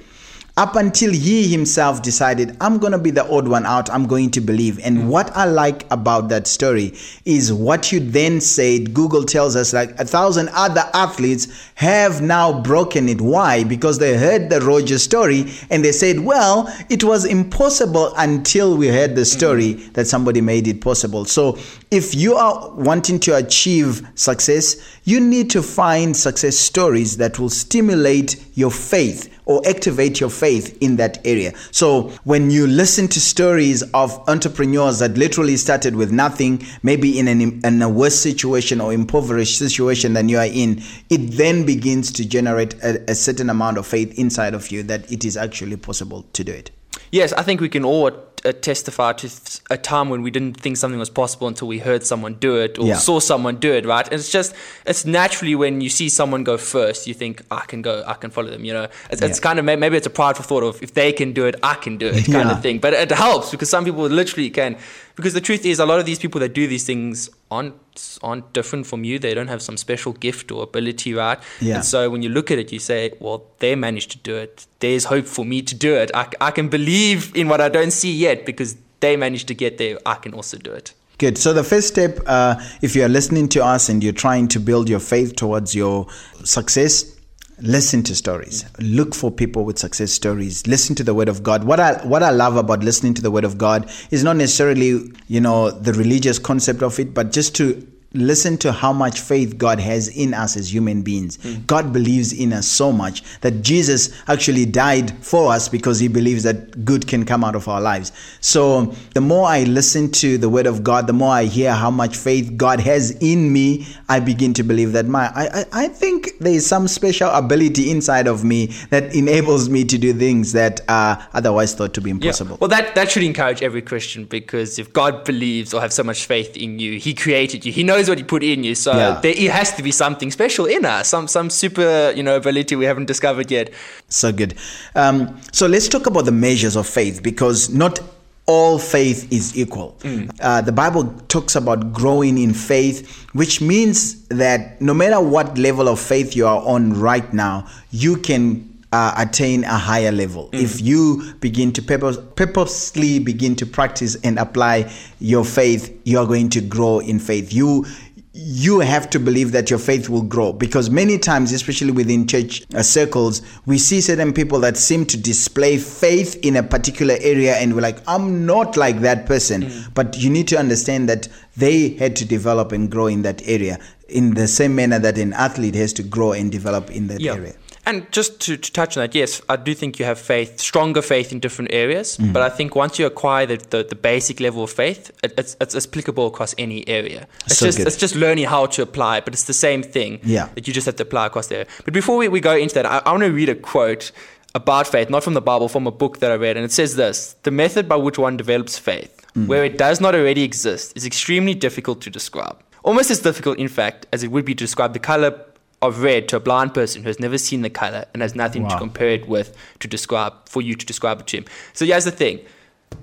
Up 0.62 0.76
until 0.76 1.12
he 1.12 1.48
himself 1.48 2.04
decided, 2.04 2.56
I'm 2.62 2.78
going 2.78 2.92
to 2.92 3.00
be 3.00 3.10
the 3.10 3.28
odd 3.28 3.48
one 3.48 3.66
out, 3.66 3.90
I'm 3.90 4.06
going 4.06 4.30
to 4.30 4.42
believe. 4.42 4.78
And 4.86 4.96
mm. 4.96 5.08
what 5.08 5.36
I 5.36 5.46
like 5.46 5.92
about 5.92 6.30
that 6.30 6.46
story 6.46 6.94
is 7.26 7.52
what 7.52 7.92
you 7.92 8.00
then 8.00 8.40
said, 8.40 8.94
Google 8.94 9.24
tells 9.24 9.56
us 9.56 9.74
like 9.74 9.90
a 10.00 10.06
thousand 10.06 10.50
other 10.54 10.84
athletes 10.94 11.48
have 11.74 12.22
now 12.22 12.62
broken 12.62 13.10
it. 13.10 13.22
Why? 13.22 13.64
Because 13.64 13.98
they 13.98 14.16
heard 14.16 14.52
the 14.52 14.62
Roger 14.62 15.00
story 15.00 15.52
and 15.72 15.84
they 15.84 15.92
said, 15.92 16.20
well, 16.20 16.72
it 16.90 17.04
was 17.04 17.26
impossible 17.26 18.14
until 18.16 18.78
we 18.78 18.88
heard 18.88 19.16
the 19.16 19.26
story 19.26 19.74
mm. 19.74 19.94
that 19.94 20.06
somebody 20.06 20.42
made 20.42 20.68
it 20.68 20.80
possible. 20.80 21.26
So 21.26 21.58
if 21.90 22.14
you 22.14 22.36
are 22.36 22.70
wanting 22.76 23.20
to 23.22 23.36
achieve 23.36 24.08
success, 24.14 24.76
you 25.06 25.20
need 25.20 25.50
to 25.50 25.64
find 25.64 26.16
success 26.16 26.56
stories 26.56 27.18
that 27.18 27.40
will 27.40 27.50
stimulate 27.50 28.46
your 28.54 28.70
faith 28.70 29.31
or 29.46 29.62
activate 29.68 30.20
your 30.20 30.30
faith 30.30 30.78
in 30.82 30.96
that 30.98 31.26
area. 31.26 31.54
So 31.72 32.10
when 32.24 32.52
you 32.52 32.68
listen 32.68 33.08
to 33.10 33.20
stories 33.20 33.84
of 33.94 34.12
entrepreneurs 34.28 35.00
that 35.00 35.18
literally 35.18 35.58
started 35.58 35.96
with 35.96 36.12
nothing, 36.12 36.66
maybe 36.84 37.20
in, 37.20 37.28
an, 37.28 37.62
in 37.64 37.82
a 37.82 37.90
worse 37.90 38.20
situation 38.20 38.80
or 38.82 38.94
impoverished 38.94 39.58
situation 39.58 40.14
than 40.14 40.30
you 40.30 40.38
are 40.38 40.46
in, 40.46 40.82
it 41.10 41.32
then 41.32 41.66
begins 41.66 42.12
to 42.14 42.26
generate 42.26 42.74
a, 42.84 43.12
a 43.12 43.16
certain 43.16 43.50
amount 43.50 43.78
of 43.78 43.88
faith 43.88 44.18
inside 44.18 44.54
of 44.54 44.72
you 44.72 44.84
that 44.84 45.12
it 45.12 45.26
is 45.26 45.38
actually 45.38 45.78
possible 45.78 46.24
to 46.34 46.44
do 46.44 46.52
it. 46.52 46.72
Yes, 47.12 47.34
I 47.34 47.44
think 47.44 47.60
we 47.60 47.70
can 47.70 47.84
all 47.84 48.12
testify 48.54 49.14
to 49.14 49.30
a 49.70 49.78
time 49.78 50.10
when 50.10 50.22
we 50.22 50.32
didn't 50.32 50.56
think 50.60 50.78
something 50.78 51.00
was 51.00 51.10
possible 51.10 51.48
until 51.48 51.68
we 51.68 51.80
heard 51.80 52.04
someone 52.06 52.36
do 52.36 52.58
it 52.58 52.78
or 52.78 52.86
yeah. 52.86 52.96
saw 52.96 53.20
someone 53.20 53.58
do 53.58 53.72
it, 53.74 53.86
right? 53.86 54.06
And 54.06 54.16
it's 54.16 54.32
just, 54.32 54.56
it's 54.86 55.06
naturally 55.06 55.56
when 55.56 55.82
you 55.82 55.90
see 55.90 56.10
someone 56.10 56.44
go 56.44 56.58
first, 56.58 57.08
you 57.08 57.14
think, 57.14 57.42
I 57.52 57.62
can 57.62 57.82
go, 57.82 58.04
I 58.06 58.14
can 58.14 58.32
follow 58.32 58.50
them, 58.50 58.66
you 58.66 58.74
know? 58.74 58.88
It's, 59.10 59.22
yeah. 59.22 59.28
it's 59.28 59.40
kind 59.40 59.60
of, 59.60 59.66
maybe 59.66 59.98
it's 59.98 60.08
a 60.08 60.12
prideful 60.12 60.44
thought 60.44 60.64
of 60.64 60.82
if 60.82 60.94
they 60.94 61.14
can 61.14 61.34
do 61.34 61.46
it, 61.46 61.56
I 61.64 61.76
can 61.76 61.98
do 61.98 62.08
it 62.08 62.26
kind 62.26 62.50
yeah. 62.50 62.52
of 62.52 62.62
thing. 62.62 62.80
But 62.80 62.94
it 62.94 63.12
helps 63.12 63.52
because 63.52 63.70
some 63.70 63.86
people 63.86 64.04
literally 64.06 64.50
can. 64.50 64.78
Because 65.22 65.36
the 65.36 65.42
truth 65.42 65.66
is, 65.66 65.80
a 65.80 65.86
lot 65.86 66.00
of 66.00 66.08
these 66.08 66.18
people 66.18 66.40
that 66.42 66.54
do 66.54 66.68
these 66.68 66.84
things 66.84 67.30
aren't 67.52 67.76
aren't 68.24 68.54
different 68.54 68.88
from 68.88 69.04
you. 69.04 69.20
They 69.20 69.34
don't 69.34 69.50
have 69.50 69.62
some 69.62 69.78
special 69.78 70.14
gift 70.14 70.52
or 70.52 70.64
ability, 70.64 71.14
right? 71.14 71.38
Yeah. 71.60 71.76
And 71.76 71.86
so 71.86 72.10
when 72.10 72.24
you 72.24 72.30
look 72.30 72.50
at 72.50 72.58
it, 72.58 72.72
you 72.72 72.80
say, 72.80 73.14
well, 73.20 73.46
they 73.60 73.76
managed 73.76 74.12
to 74.12 74.18
do 74.18 74.36
it. 74.36 74.66
There's 74.80 75.06
hope 75.06 75.26
for 75.26 75.46
me 75.46 75.62
to 75.62 75.76
do 75.76 75.94
it. 75.96 76.10
I, 76.16 76.28
I 76.42 76.52
can 76.52 76.70
believe 76.70 77.36
in 77.36 77.50
what 77.50 77.62
I 77.62 77.70
don't 77.70 77.92
see 77.92 78.12
yet 78.12 78.46
because 78.46 78.76
they 79.00 79.16
managed 79.16 79.48
to 79.50 79.54
get 79.54 79.78
there. 79.78 80.00
I 80.06 80.16
can 80.16 80.34
also 80.34 80.58
do 80.58 80.72
it. 80.72 80.94
Good. 81.20 81.38
So 81.38 81.54
the 81.54 81.64
first 81.64 81.88
step, 81.88 82.18
uh, 82.26 82.56
if 82.82 82.96
you 82.96 83.04
are 83.04 83.10
listening 83.10 83.48
to 83.50 83.64
us 83.64 83.90
and 83.90 84.04
you're 84.04 84.12
trying 84.14 84.48
to 84.48 84.60
build 84.60 84.90
your 84.90 85.00
faith 85.00 85.36
towards 85.36 85.76
your 85.76 86.08
success, 86.44 87.16
listen 87.62 88.04
to 88.04 88.16
stories. 88.16 88.66
Look 88.80 89.16
for 89.16 89.32
people 89.32 89.66
with 89.66 89.78
success 89.78 90.12
stories. 90.12 90.66
Listen 90.68 90.96
to 90.96 91.04
the 91.04 91.14
word 91.14 91.30
of 91.30 91.44
god. 91.44 91.64
What 91.64 91.80
i 91.80 91.94
what 92.06 92.24
i 92.24 92.30
love 92.30 92.56
about 92.56 92.84
listening 92.84 93.14
to 93.16 93.22
the 93.22 93.32
word 93.32 93.44
of 93.44 93.58
god 93.58 93.90
is 94.10 94.24
not 94.24 94.36
necessarily 94.36 95.12
you 95.28 95.42
know 95.42 95.72
the 95.72 95.94
religious 95.94 96.40
concept 96.40 96.82
of 96.82 97.00
it 97.00 97.14
but 97.14 97.32
just 97.32 97.56
to 97.56 97.88
listen 98.14 98.58
to 98.58 98.72
how 98.72 98.92
much 98.92 99.22
faith 99.22 99.58
God 99.58 99.80
has 99.80 100.10
in 100.10 100.34
us 100.34 100.58
as 100.58 100.74
human 100.74 101.02
beings. 101.02 101.38
Mm. 101.38 101.66
God 101.66 101.94
believes 101.94 102.34
in 102.34 102.52
us 102.52 102.68
so 102.68 102.92
much 102.92 103.24
that 103.40 103.62
Jesus 103.62 104.12
actually 104.28 104.66
died 104.66 105.24
for 105.24 105.52
us 105.52 105.70
because 105.70 106.00
he 106.00 106.08
believes 106.08 106.44
that 106.44 106.84
good 106.84 107.08
can 107.08 107.26
come 107.26 107.44
out 107.44 107.56
of 107.56 107.68
our 107.68 107.80
lives. 107.80 108.12
So 108.42 108.94
the 109.14 109.22
more 109.22 109.48
I 109.48 109.64
listen 109.64 110.12
to 110.14 110.38
the 110.38 110.50
word 110.50 110.66
of 110.66 110.84
God, 110.84 111.08
the 111.08 111.14
more 111.14 111.32
I 111.32 111.46
hear 111.46 111.74
how 111.74 111.90
much 111.90 112.18
faith 112.18 112.58
God 112.58 112.82
has 112.82 113.12
in 113.22 113.54
me, 113.54 113.88
I 114.10 114.20
begin 114.20 114.54
to 114.56 114.64
believe 114.64 114.92
that 114.92 115.06
my 115.06 115.32
I, 115.34 115.62
I, 115.62 115.66
I 115.72 115.88
think 115.88 116.38
there 116.40 116.54
is 116.54 116.66
some 116.66 116.88
special 116.88 117.30
ability 117.30 117.90
inside 117.92 118.28
of 118.28 118.44
me 118.44 118.68
that 118.90 119.16
enables 119.16 119.70
me 119.70 119.86
to 119.86 119.98
do 119.98 120.14
things 120.14 120.52
that 120.52 120.82
are 120.90 121.26
otherwise 121.34 121.74
thought 121.74 121.94
to 121.94 122.02
be 122.02 122.10
impossible. 122.10 122.56
Yeah. 122.56 122.58
Well 122.60 122.70
that 122.70 122.96
that 122.96 123.12
should 123.12 123.24
encourage 123.24 123.62
every 123.62 123.82
Christian 123.82 124.26
because 124.26 124.80
if 124.80 124.92
God 124.92 125.24
believes 125.24 125.74
or 125.74 125.80
have 125.80 125.94
so 125.94 126.04
much 126.04 126.26
faith 126.26 126.58
in 126.58 126.80
you, 126.80 127.00
he 127.00 127.14
created 127.14 127.66
you. 127.66 127.72
He 127.72 127.84
knows 127.84 128.01
knows 128.02 128.10
what 128.10 128.18
you 128.18 128.26
put 128.26 128.44
in 128.44 128.64
you. 128.64 128.76
So 128.76 128.94
yeah. 128.94 129.20
there 129.22 129.34
it 129.36 129.52
has 129.52 129.74
to 129.76 129.84
be 129.84 129.92
something 129.92 130.32
special 130.32 130.66
in 130.66 130.86
us, 130.86 131.08
some 131.10 131.28
some 131.28 131.50
super 131.50 132.12
you 132.16 132.24
know 132.24 132.36
ability 132.36 132.76
we 132.76 132.86
haven't 132.86 133.06
discovered 133.06 133.52
yet. 133.52 133.72
So 134.10 134.32
good. 134.32 134.56
Um, 134.96 135.40
so 135.52 135.68
let's 135.68 135.88
talk 135.88 136.08
about 136.08 136.26
the 136.26 136.32
measures 136.32 136.76
of 136.76 136.88
faith 136.88 137.22
because 137.24 137.70
not 137.70 138.00
all 138.48 138.80
faith 138.80 139.32
is 139.32 139.56
equal. 139.56 139.96
Mm. 140.00 140.32
Uh, 140.42 140.62
the 140.62 140.72
Bible 140.72 141.06
talks 141.28 141.56
about 141.56 141.94
growing 141.94 142.38
in 142.38 142.54
faith, 142.54 143.26
which 143.34 143.62
means 143.62 144.28
that 144.28 144.82
no 144.82 144.94
matter 144.94 145.22
what 145.22 145.58
level 145.58 145.88
of 145.88 146.00
faith 146.00 146.36
you 146.36 146.48
are 146.48 146.62
on 146.66 146.94
right 147.00 147.32
now, 147.34 147.68
you 147.92 148.18
can 148.18 148.68
uh, 148.92 149.14
attain 149.18 149.64
a 149.64 149.78
higher 149.78 150.12
level. 150.12 150.50
Mm. 150.50 150.62
If 150.62 150.82
you 150.82 151.34
begin 151.40 151.72
to 151.74 151.82
purpose, 151.82 152.18
purposely 152.36 153.20
begin 153.20 153.56
to 153.58 153.66
practice 153.66 154.16
and 154.24 154.38
apply 154.38 154.92
your 155.20 155.46
faith, 155.46 155.98
you 156.04 156.20
are 156.20 156.26
going 156.26 156.50
to 156.50 156.62
grow 156.62 157.00
in 157.00 157.20
faith. 157.20 157.54
You 157.54 157.86
you 158.34 158.80
have 158.80 159.10
to 159.10 159.20
believe 159.20 159.52
that 159.52 159.70
your 159.70 159.80
faith 159.80 160.08
will 160.08 160.22
grow 160.22 160.54
because 160.54 160.90
many 160.90 161.18
times 161.18 161.52
especially 161.52 161.92
within 161.92 162.26
church 162.26 162.64
uh, 162.74 162.82
circles 162.82 163.42
we 163.66 163.78
see 163.78 164.00
certain 164.00 164.32
people 164.32 164.58
that 164.62 164.78
seem 164.78 165.06
to 165.06 165.18
display 165.18 165.78
faith 165.78 166.40
in 166.42 166.56
a 166.56 166.64
particular 166.64 167.18
area 167.20 167.56
and 167.56 167.76
we're 167.76 167.82
like 167.82 167.98
i'm 168.08 168.46
not 168.46 168.78
like 168.78 169.02
that 169.02 169.26
person 169.26 169.64
mm. 169.64 169.94
but 169.94 170.18
you 170.18 170.30
need 170.30 170.48
to 170.48 170.58
understand 170.58 171.10
that 171.10 171.28
they 171.58 171.90
had 171.90 172.16
to 172.16 172.24
develop 172.24 172.72
and 172.72 172.90
grow 172.90 173.08
in 173.08 173.22
that 173.22 173.46
area 173.50 173.78
in 174.08 174.34
the 174.34 174.48
same 174.48 174.74
manner 174.76 174.98
that 174.98 175.18
an 175.18 175.34
athlete 175.34 175.76
has 175.76 175.92
to 175.92 176.02
grow 176.02 176.32
and 176.32 176.54
develop 176.54 176.90
in 176.90 177.08
that 177.08 177.20
yeah. 177.20 177.34
area 177.34 177.54
and 177.86 178.12
just 178.12 178.40
to, 178.42 178.58
to, 178.58 178.72
touch 178.72 178.96
on 178.96 179.02
that, 179.02 179.16
yes, 179.16 179.42
I 179.50 179.56
do 179.56 179.74
think 179.74 179.98
you 179.98 180.06
have 180.06 180.20
faith, 180.20 180.60
stronger 180.60 181.02
faith 181.02 181.32
in 181.32 181.40
different 181.40 181.74
areas. 181.74 182.18
Mm. 182.18 182.32
But 182.32 182.44
I 182.44 182.50
think 182.50 182.76
once 182.76 183.00
you 183.00 183.06
acquire 183.08 183.46
the, 183.48 183.58
the, 183.58 183.84
the 183.84 183.96
basic 183.96 184.40
level 184.40 184.64
of 184.64 184.72
faith, 184.72 185.12
it, 185.24 185.34
it's, 185.38 185.58
it's, 185.60 185.76
applicable 185.76 186.28
across 186.28 186.54
any 186.58 186.88
area. 186.88 187.28
It's 187.46 187.58
so 187.58 187.66
just 187.66 187.80
good. 187.80 187.88
it's 187.88 187.98
just 187.98 188.16
learning 188.16 188.46
how 188.46 188.68
to 188.68 188.84
apply 188.84 189.18
it, 189.18 189.26
but 189.26 189.34
it's 189.34 189.46
the 189.46 189.54
same 189.54 189.82
thing 189.82 190.20
yeah. 190.24 190.50
that 190.54 190.68
you 190.68 190.74
just 190.74 190.86
have 190.86 190.96
to 190.98 191.04
apply 191.04 191.26
across 191.26 191.48
there. 191.48 191.66
But 191.84 191.94
before 191.94 192.18
we, 192.18 192.28
we 192.28 192.40
go 192.40 192.56
into 192.56 192.76
that, 192.76 192.86
I, 192.86 193.00
I 193.00 193.12
want 193.12 193.24
to 193.24 193.32
read 193.32 193.50
a 193.50 193.56
quote 193.56 194.12
about 194.54 194.88
faith, 194.88 195.10
not 195.10 195.24
from 195.24 195.34
the 195.34 195.42
Bible, 195.42 195.68
from 195.68 195.88
a 195.88 195.92
book 195.92 196.20
that 196.20 196.32
I 196.32 196.36
read. 196.36 196.58
And 196.58 196.66
it 196.66 196.72
says 196.72 196.96
this 196.96 197.36
The 197.44 197.52
method 197.52 197.90
by 197.90 197.96
which 197.96 198.20
one 198.20 198.38
develops 198.38 198.78
faith, 198.78 199.26
mm. 199.36 199.48
where 199.48 199.66
it 199.66 199.78
does 199.78 200.00
not 200.00 200.14
already 200.14 200.44
exist, 200.44 200.94
is 200.96 201.06
extremely 201.06 201.56
difficult 201.56 202.02
to 202.02 202.10
describe. 202.10 202.62
Almost 202.84 203.12
as 203.12 203.20
difficult, 203.20 203.60
in 203.60 203.68
fact, 203.68 204.08
as 204.12 204.24
it 204.24 204.32
would 204.32 204.46
be 204.46 204.56
to 204.56 204.64
describe 204.64 204.94
the 204.94 205.00
color 205.00 205.40
of 205.82 206.02
red 206.02 206.28
to 206.30 206.36
a 206.36 206.40
blind 206.40 206.74
person 206.74 207.02
who 207.04 207.10
has 207.10 207.20
never 207.20 207.38
seen 207.38 207.62
the 207.62 207.70
color 207.70 208.06
and 208.14 208.22
has 208.22 208.36
nothing 208.36 208.64
wow. 208.64 208.70
to 208.70 208.78
compare 208.78 209.10
it 209.10 209.28
with 209.28 209.56
to 209.80 209.88
describe 209.88 210.34
for 210.48 210.62
you 210.62 210.76
to 210.76 210.86
describe 210.86 211.20
it 211.20 211.28
to 211.28 211.38
him. 211.38 211.46
So 211.74 211.86
here's 211.86 212.06
the 212.06 212.12
thing. 212.12 212.40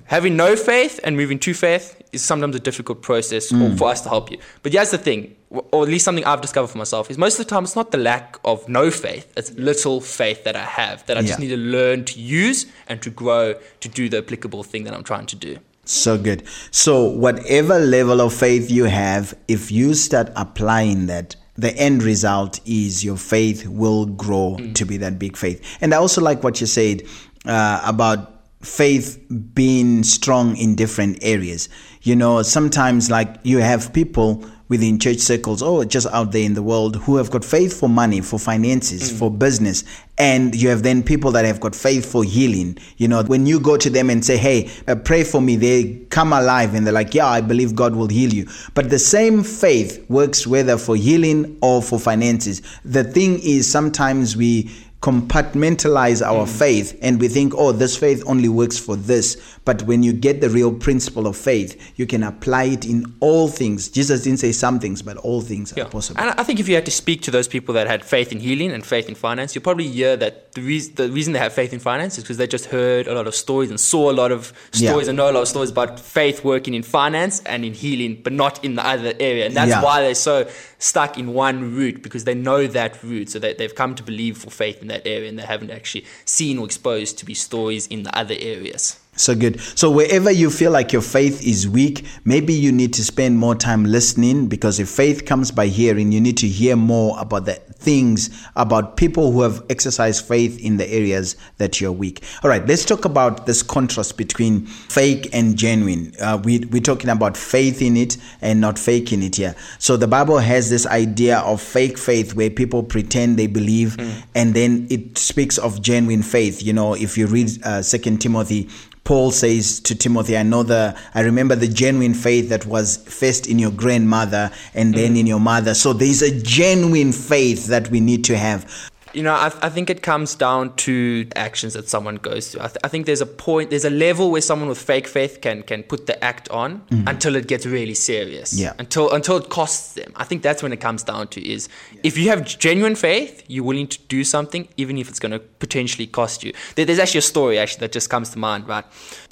Having 0.04 0.36
no 0.36 0.56
faith 0.56 1.00
and 1.02 1.16
moving 1.16 1.38
to 1.40 1.54
faith 1.54 2.00
is 2.12 2.22
sometimes 2.22 2.54
a 2.56 2.60
difficult 2.60 3.02
process 3.02 3.50
mm. 3.52 3.76
for 3.78 3.88
us 3.88 4.00
to 4.02 4.08
help 4.08 4.30
you. 4.30 4.38
But 4.62 4.72
here's 4.72 4.90
the 4.90 4.98
thing, 4.98 5.34
or 5.50 5.82
at 5.82 5.88
least 5.88 6.04
something 6.04 6.24
I've 6.24 6.40
discovered 6.40 6.68
for 6.68 6.78
myself, 6.78 7.10
is 7.10 7.18
most 7.18 7.38
of 7.38 7.46
the 7.46 7.50
time 7.50 7.64
it's 7.64 7.76
not 7.76 7.90
the 7.90 7.98
lack 7.98 8.38
of 8.44 8.68
no 8.68 8.90
faith, 8.90 9.32
it's 9.36 9.52
little 9.52 10.00
faith 10.00 10.44
that 10.44 10.56
I 10.56 10.64
have 10.64 11.04
that 11.06 11.18
I 11.18 11.22
just 11.22 11.38
need 11.38 11.48
to 11.48 11.56
learn 11.56 12.04
to 12.06 12.20
use 12.20 12.66
and 12.86 13.02
to 13.02 13.10
grow 13.10 13.54
to 13.80 13.88
do 13.88 14.08
the 14.08 14.18
applicable 14.18 14.62
thing 14.62 14.84
that 14.84 14.94
I'm 14.94 15.04
trying 15.04 15.26
to 15.26 15.36
do. 15.36 15.58
So 15.84 16.18
good. 16.18 16.42
So, 16.70 17.04
whatever 17.04 17.78
level 17.78 18.20
of 18.20 18.34
faith 18.34 18.70
you 18.70 18.84
have, 18.84 19.34
if 19.48 19.70
you 19.70 19.94
start 19.94 20.30
applying 20.36 21.06
that, 21.06 21.34
the 21.58 21.76
end 21.76 22.04
result 22.04 22.60
is 22.64 23.04
your 23.04 23.16
faith 23.16 23.66
will 23.66 24.06
grow 24.06 24.56
mm. 24.58 24.74
to 24.76 24.84
be 24.84 24.96
that 24.96 25.18
big 25.18 25.36
faith. 25.36 25.60
And 25.80 25.92
I 25.92 25.96
also 25.98 26.22
like 26.22 26.44
what 26.44 26.60
you 26.60 26.66
said 26.68 27.02
uh, 27.44 27.82
about 27.84 28.44
faith 28.62 29.20
being 29.54 30.04
strong 30.04 30.56
in 30.56 30.76
different 30.76 31.18
areas. 31.20 31.68
You 32.02 32.14
know, 32.14 32.42
sometimes 32.42 33.10
like 33.10 33.36
you 33.42 33.58
have 33.58 33.92
people 33.92 34.44
within 34.68 34.98
church 34.98 35.18
circles 35.18 35.62
or 35.62 35.84
just 35.84 36.06
out 36.08 36.32
there 36.32 36.42
in 36.42 36.54
the 36.54 36.62
world 36.62 36.96
who 36.96 37.16
have 37.16 37.30
got 37.30 37.44
faith 37.44 37.78
for 37.78 37.88
money, 37.88 38.20
for 38.20 38.38
finances, 38.38 39.10
mm. 39.12 39.18
for 39.18 39.30
business. 39.30 39.84
And 40.18 40.54
you 40.54 40.68
have 40.68 40.82
then 40.82 41.02
people 41.02 41.30
that 41.32 41.44
have 41.44 41.60
got 41.60 41.74
faith 41.74 42.10
for 42.10 42.24
healing. 42.24 42.76
You 42.96 43.08
know, 43.08 43.22
when 43.22 43.46
you 43.46 43.60
go 43.60 43.76
to 43.76 43.88
them 43.88 44.10
and 44.10 44.24
say, 44.24 44.36
Hey, 44.36 44.70
uh, 44.86 44.96
pray 44.96 45.24
for 45.24 45.40
me, 45.40 45.56
they 45.56 45.94
come 46.10 46.32
alive 46.32 46.74
and 46.74 46.86
they're 46.86 46.92
like, 46.92 47.14
Yeah, 47.14 47.26
I 47.26 47.40
believe 47.40 47.74
God 47.74 47.94
will 47.94 48.08
heal 48.08 48.32
you. 48.32 48.48
But 48.74 48.90
the 48.90 48.98
same 48.98 49.42
faith 49.42 50.04
works 50.10 50.46
whether 50.46 50.76
for 50.76 50.96
healing 50.96 51.56
or 51.62 51.82
for 51.82 51.98
finances. 51.98 52.62
The 52.84 53.04
thing 53.04 53.38
is, 53.42 53.70
sometimes 53.70 54.36
we, 54.36 54.70
compartmentalize 55.00 56.26
our 56.26 56.44
mm. 56.44 56.58
faith 56.58 56.98
and 57.02 57.20
we 57.20 57.28
think, 57.28 57.54
oh, 57.56 57.70
this 57.70 57.96
faith 57.96 58.20
only 58.26 58.48
works 58.48 58.78
for 58.78 58.96
this. 58.96 59.58
But 59.64 59.82
when 59.82 60.02
you 60.02 60.12
get 60.12 60.40
the 60.40 60.50
real 60.50 60.74
principle 60.74 61.28
of 61.28 61.36
faith, 61.36 61.92
you 61.96 62.04
can 62.04 62.24
apply 62.24 62.64
it 62.64 62.84
in 62.84 63.04
all 63.20 63.46
things. 63.46 63.88
Jesus 63.88 64.22
didn't 64.22 64.40
say 64.40 64.50
some 64.50 64.80
things, 64.80 65.02
but 65.02 65.16
all 65.18 65.40
things 65.40 65.72
yeah. 65.76 65.84
are 65.84 65.88
possible. 65.88 66.20
And 66.20 66.30
I 66.30 66.42
think 66.42 66.58
if 66.58 66.68
you 66.68 66.74
had 66.74 66.84
to 66.86 66.90
speak 66.90 67.22
to 67.22 67.30
those 67.30 67.46
people 67.46 67.74
that 67.74 67.86
had 67.86 68.04
faith 68.04 68.32
in 68.32 68.40
healing 68.40 68.72
and 68.72 68.84
faith 68.84 69.08
in 69.08 69.14
finance, 69.14 69.54
you'll 69.54 69.62
probably 69.62 69.86
hear 69.86 70.16
that 70.16 70.52
the, 70.52 70.62
re- 70.62 70.80
the 70.80 71.10
reason 71.10 71.32
they 71.32 71.38
have 71.38 71.52
faith 71.52 71.72
in 71.72 71.78
finance 71.78 72.18
is 72.18 72.24
because 72.24 72.38
they 72.38 72.48
just 72.48 72.66
heard 72.66 73.06
a 73.06 73.14
lot 73.14 73.28
of 73.28 73.36
stories 73.36 73.70
and 73.70 73.78
saw 73.78 74.10
a 74.10 74.12
lot 74.12 74.32
of 74.32 74.52
stories 74.72 75.06
yeah. 75.06 75.10
and 75.10 75.16
know 75.16 75.30
a 75.30 75.32
lot 75.32 75.42
of 75.42 75.48
stories 75.48 75.70
about 75.70 76.00
faith 76.00 76.42
working 76.42 76.74
in 76.74 76.82
finance 76.82 77.40
and 77.44 77.64
in 77.64 77.72
healing, 77.72 78.20
but 78.20 78.32
not 78.32 78.64
in 78.64 78.74
the 78.74 78.84
other 78.84 79.12
area. 79.20 79.46
And 79.46 79.54
that's 79.54 79.70
yeah. 79.70 79.82
why 79.82 80.00
they're 80.00 80.16
so 80.16 80.48
stuck 80.78 81.18
in 81.18 81.34
one 81.34 81.74
route 81.76 82.02
because 82.02 82.24
they 82.24 82.34
know 82.34 82.66
that 82.66 83.00
route. 83.04 83.30
So 83.30 83.38
they, 83.38 83.54
they've 83.54 83.74
come 83.74 83.94
to 83.94 84.02
believe 84.02 84.38
for 84.38 84.50
faith 84.50 84.82
that 84.88 85.06
area 85.06 85.28
and 85.28 85.38
they 85.38 85.44
haven't 85.44 85.70
actually 85.70 86.04
seen 86.24 86.58
or 86.58 86.64
exposed 86.64 87.18
to 87.18 87.24
be 87.24 87.34
stories 87.34 87.86
in 87.86 88.02
the 88.02 88.16
other 88.16 88.34
areas. 88.38 89.00
So 89.18 89.34
good. 89.34 89.60
So 89.76 89.90
wherever 89.90 90.30
you 90.30 90.50
feel 90.50 90.70
like 90.70 90.92
your 90.92 91.02
faith 91.02 91.44
is 91.46 91.68
weak, 91.68 92.06
maybe 92.24 92.54
you 92.54 92.70
need 92.70 92.94
to 92.94 93.04
spend 93.04 93.38
more 93.38 93.54
time 93.54 93.84
listening 93.84 94.46
because 94.46 94.78
if 94.78 94.88
faith 94.88 95.26
comes 95.26 95.50
by 95.50 95.66
hearing, 95.66 96.12
you 96.12 96.20
need 96.20 96.38
to 96.38 96.46
hear 96.48 96.76
more 96.76 97.18
about 97.18 97.44
the 97.44 97.60
things 97.78 98.28
about 98.56 98.96
people 98.96 99.32
who 99.32 99.42
have 99.42 99.64
exercised 99.70 100.24
faith 100.24 100.60
in 100.60 100.76
the 100.76 100.88
areas 100.88 101.36
that 101.58 101.80
you're 101.80 101.92
weak. 101.92 102.22
All 102.42 102.50
right, 102.50 102.66
let's 102.66 102.84
talk 102.84 103.04
about 103.04 103.46
this 103.46 103.62
contrast 103.62 104.16
between 104.16 104.66
fake 104.66 105.28
and 105.32 105.56
genuine. 105.56 106.12
Uh, 106.20 106.40
we, 106.42 106.60
we're 106.60 106.82
talking 106.82 107.08
about 107.08 107.36
faith 107.36 107.80
in 107.80 107.96
it 107.96 108.16
and 108.40 108.60
not 108.60 108.78
faking 108.78 109.22
it 109.22 109.36
here. 109.36 109.54
So 109.78 109.96
the 109.96 110.08
Bible 110.08 110.38
has 110.38 110.70
this 110.70 110.86
idea 110.86 111.38
of 111.38 111.62
fake 111.62 111.98
faith 111.98 112.34
where 112.34 112.50
people 112.50 112.82
pretend 112.82 113.38
they 113.38 113.46
believe 113.46 113.96
mm. 113.96 114.22
and 114.34 114.54
then 114.54 114.86
it 114.90 115.16
speaks 115.16 115.56
of 115.56 115.80
genuine 115.80 116.22
faith. 116.22 116.62
You 116.62 116.72
know, 116.72 116.94
if 116.94 117.16
you 117.16 117.26
read 117.26 117.62
uh, 117.64 117.82
Second 117.82 118.20
Timothy 118.20 118.68
Paul 119.08 119.30
says 119.30 119.80
to 119.80 119.94
Timothy, 119.94 120.36
I 120.36 120.42
know 120.42 120.62
the, 120.62 120.94
I 121.14 121.22
remember 121.22 121.56
the 121.56 121.66
genuine 121.66 122.12
faith 122.12 122.50
that 122.50 122.66
was 122.66 122.98
first 123.06 123.46
in 123.46 123.58
your 123.58 123.70
grandmother 123.70 124.50
and 124.74 124.92
then 124.92 125.14
mm. 125.14 125.20
in 125.20 125.26
your 125.26 125.40
mother. 125.40 125.72
So 125.72 125.94
there's 125.94 126.20
a 126.20 126.42
genuine 126.42 127.12
faith 127.12 127.68
that 127.68 127.90
we 127.90 128.00
need 128.00 128.22
to 128.24 128.36
have. 128.36 128.90
You 129.14 129.22
know, 129.22 129.32
I, 129.32 129.46
I, 129.62 129.68
think 129.68 129.90
it 129.90 130.02
comes 130.02 130.34
down 130.34 130.74
to 130.76 131.26
actions 131.36 131.74
that 131.74 131.88
someone 131.88 132.16
goes 132.16 132.50
through. 132.50 132.62
I, 132.62 132.66
th- 132.66 132.78
I, 132.84 132.88
think 132.88 133.06
there's 133.06 133.20
a 133.20 133.26
point, 133.26 133.70
there's 133.70 133.84
a 133.84 133.90
level 133.90 134.30
where 134.30 134.40
someone 134.40 134.68
with 134.68 134.78
fake 134.78 135.06
faith 135.06 135.40
can 135.40 135.62
can 135.62 135.82
put 135.82 136.06
the 136.06 136.22
act 136.22 136.48
on 136.50 136.80
mm-hmm. 136.90 137.08
until 137.08 137.36
it 137.36 137.46
gets 137.46 137.66
really 137.66 137.94
serious. 137.94 138.58
Yeah. 138.58 138.74
Until 138.78 139.10
until 139.12 139.36
it 139.36 139.48
costs 139.48 139.94
them. 139.94 140.12
I 140.16 140.24
think 140.24 140.42
that's 140.42 140.62
when 140.62 140.72
it 140.72 140.80
comes 140.80 141.02
down 141.02 141.28
to 141.28 141.46
is 141.46 141.68
if 142.02 142.16
you 142.18 142.28
have 142.30 142.44
genuine 142.44 142.94
faith, 142.94 143.42
you're 143.48 143.64
willing 143.64 143.88
to 143.88 143.98
do 144.08 144.24
something, 144.24 144.68
even 144.76 144.98
if 144.98 145.08
it's 145.08 145.18
going 145.18 145.32
to 145.32 145.38
potentially 145.38 146.06
cost 146.06 146.44
you. 146.44 146.52
There, 146.74 146.84
there's 146.84 146.98
actually 146.98 147.18
a 147.18 147.22
story 147.22 147.58
actually 147.58 147.80
that 147.80 147.92
just 147.92 148.10
comes 148.10 148.30
to 148.30 148.38
mind, 148.38 148.68
right? 148.68 148.84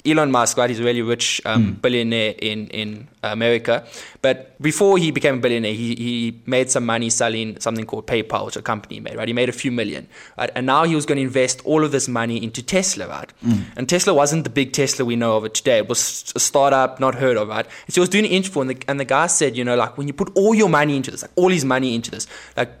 Elon 0.05 0.31
Musk, 0.31 0.57
right? 0.57 0.69
He's 0.69 0.79
a 0.79 0.83
really 0.83 1.01
rich 1.01 1.41
um, 1.45 1.75
mm. 1.75 1.81
billionaire 1.81 2.35
in 2.39 2.67
in 2.67 3.07
America. 3.23 3.85
But 4.21 4.59
before 4.61 4.97
he 4.97 5.11
became 5.11 5.35
a 5.35 5.37
billionaire, 5.37 5.73
he, 5.73 5.95
he 5.95 6.41
made 6.45 6.69
some 6.69 6.85
money 6.85 7.09
selling 7.09 7.59
something 7.59 7.85
called 7.85 8.07
PayPal, 8.07 8.45
which 8.45 8.55
a 8.55 8.61
company 8.61 8.95
he 8.95 9.01
made, 9.01 9.15
right? 9.15 9.27
He 9.27 9.33
made 9.33 9.49
a 9.49 9.53
few 9.53 9.71
million, 9.71 10.07
right? 10.37 10.49
And 10.55 10.65
now 10.65 10.83
he 10.85 10.95
was 10.95 11.05
going 11.05 11.17
to 11.17 11.23
invest 11.23 11.61
all 11.65 11.83
of 11.83 11.91
this 11.91 12.07
money 12.07 12.41
into 12.41 12.63
Tesla, 12.63 13.07
right? 13.07 13.31
Mm. 13.45 13.63
And 13.75 13.89
Tesla 13.89 14.13
wasn't 14.13 14.43
the 14.43 14.49
big 14.49 14.73
Tesla 14.73 15.05
we 15.05 15.15
know 15.15 15.37
of 15.37 15.45
it 15.45 15.53
today. 15.53 15.77
It 15.77 15.89
was 15.89 16.31
a 16.35 16.39
startup, 16.39 16.99
not 16.99 17.15
heard 17.15 17.37
of, 17.37 17.49
right? 17.49 17.65
And 17.65 17.93
so 17.93 17.95
he 17.95 17.99
was 18.01 18.09
doing 18.09 18.25
an 18.25 18.31
interview, 18.31 18.61
and 18.61 18.69
the, 18.71 18.77
and 18.87 18.99
the 18.99 19.05
guy 19.05 19.27
said, 19.27 19.57
you 19.57 19.63
know, 19.63 19.75
like 19.75 19.97
when 19.97 20.07
you 20.07 20.13
put 20.13 20.31
all 20.35 20.55
your 20.55 20.69
money 20.69 20.95
into 20.95 21.11
this, 21.11 21.21
like 21.21 21.31
all 21.35 21.49
his 21.49 21.65
money 21.65 21.95
into 21.95 22.11
this, 22.11 22.27
like, 22.55 22.71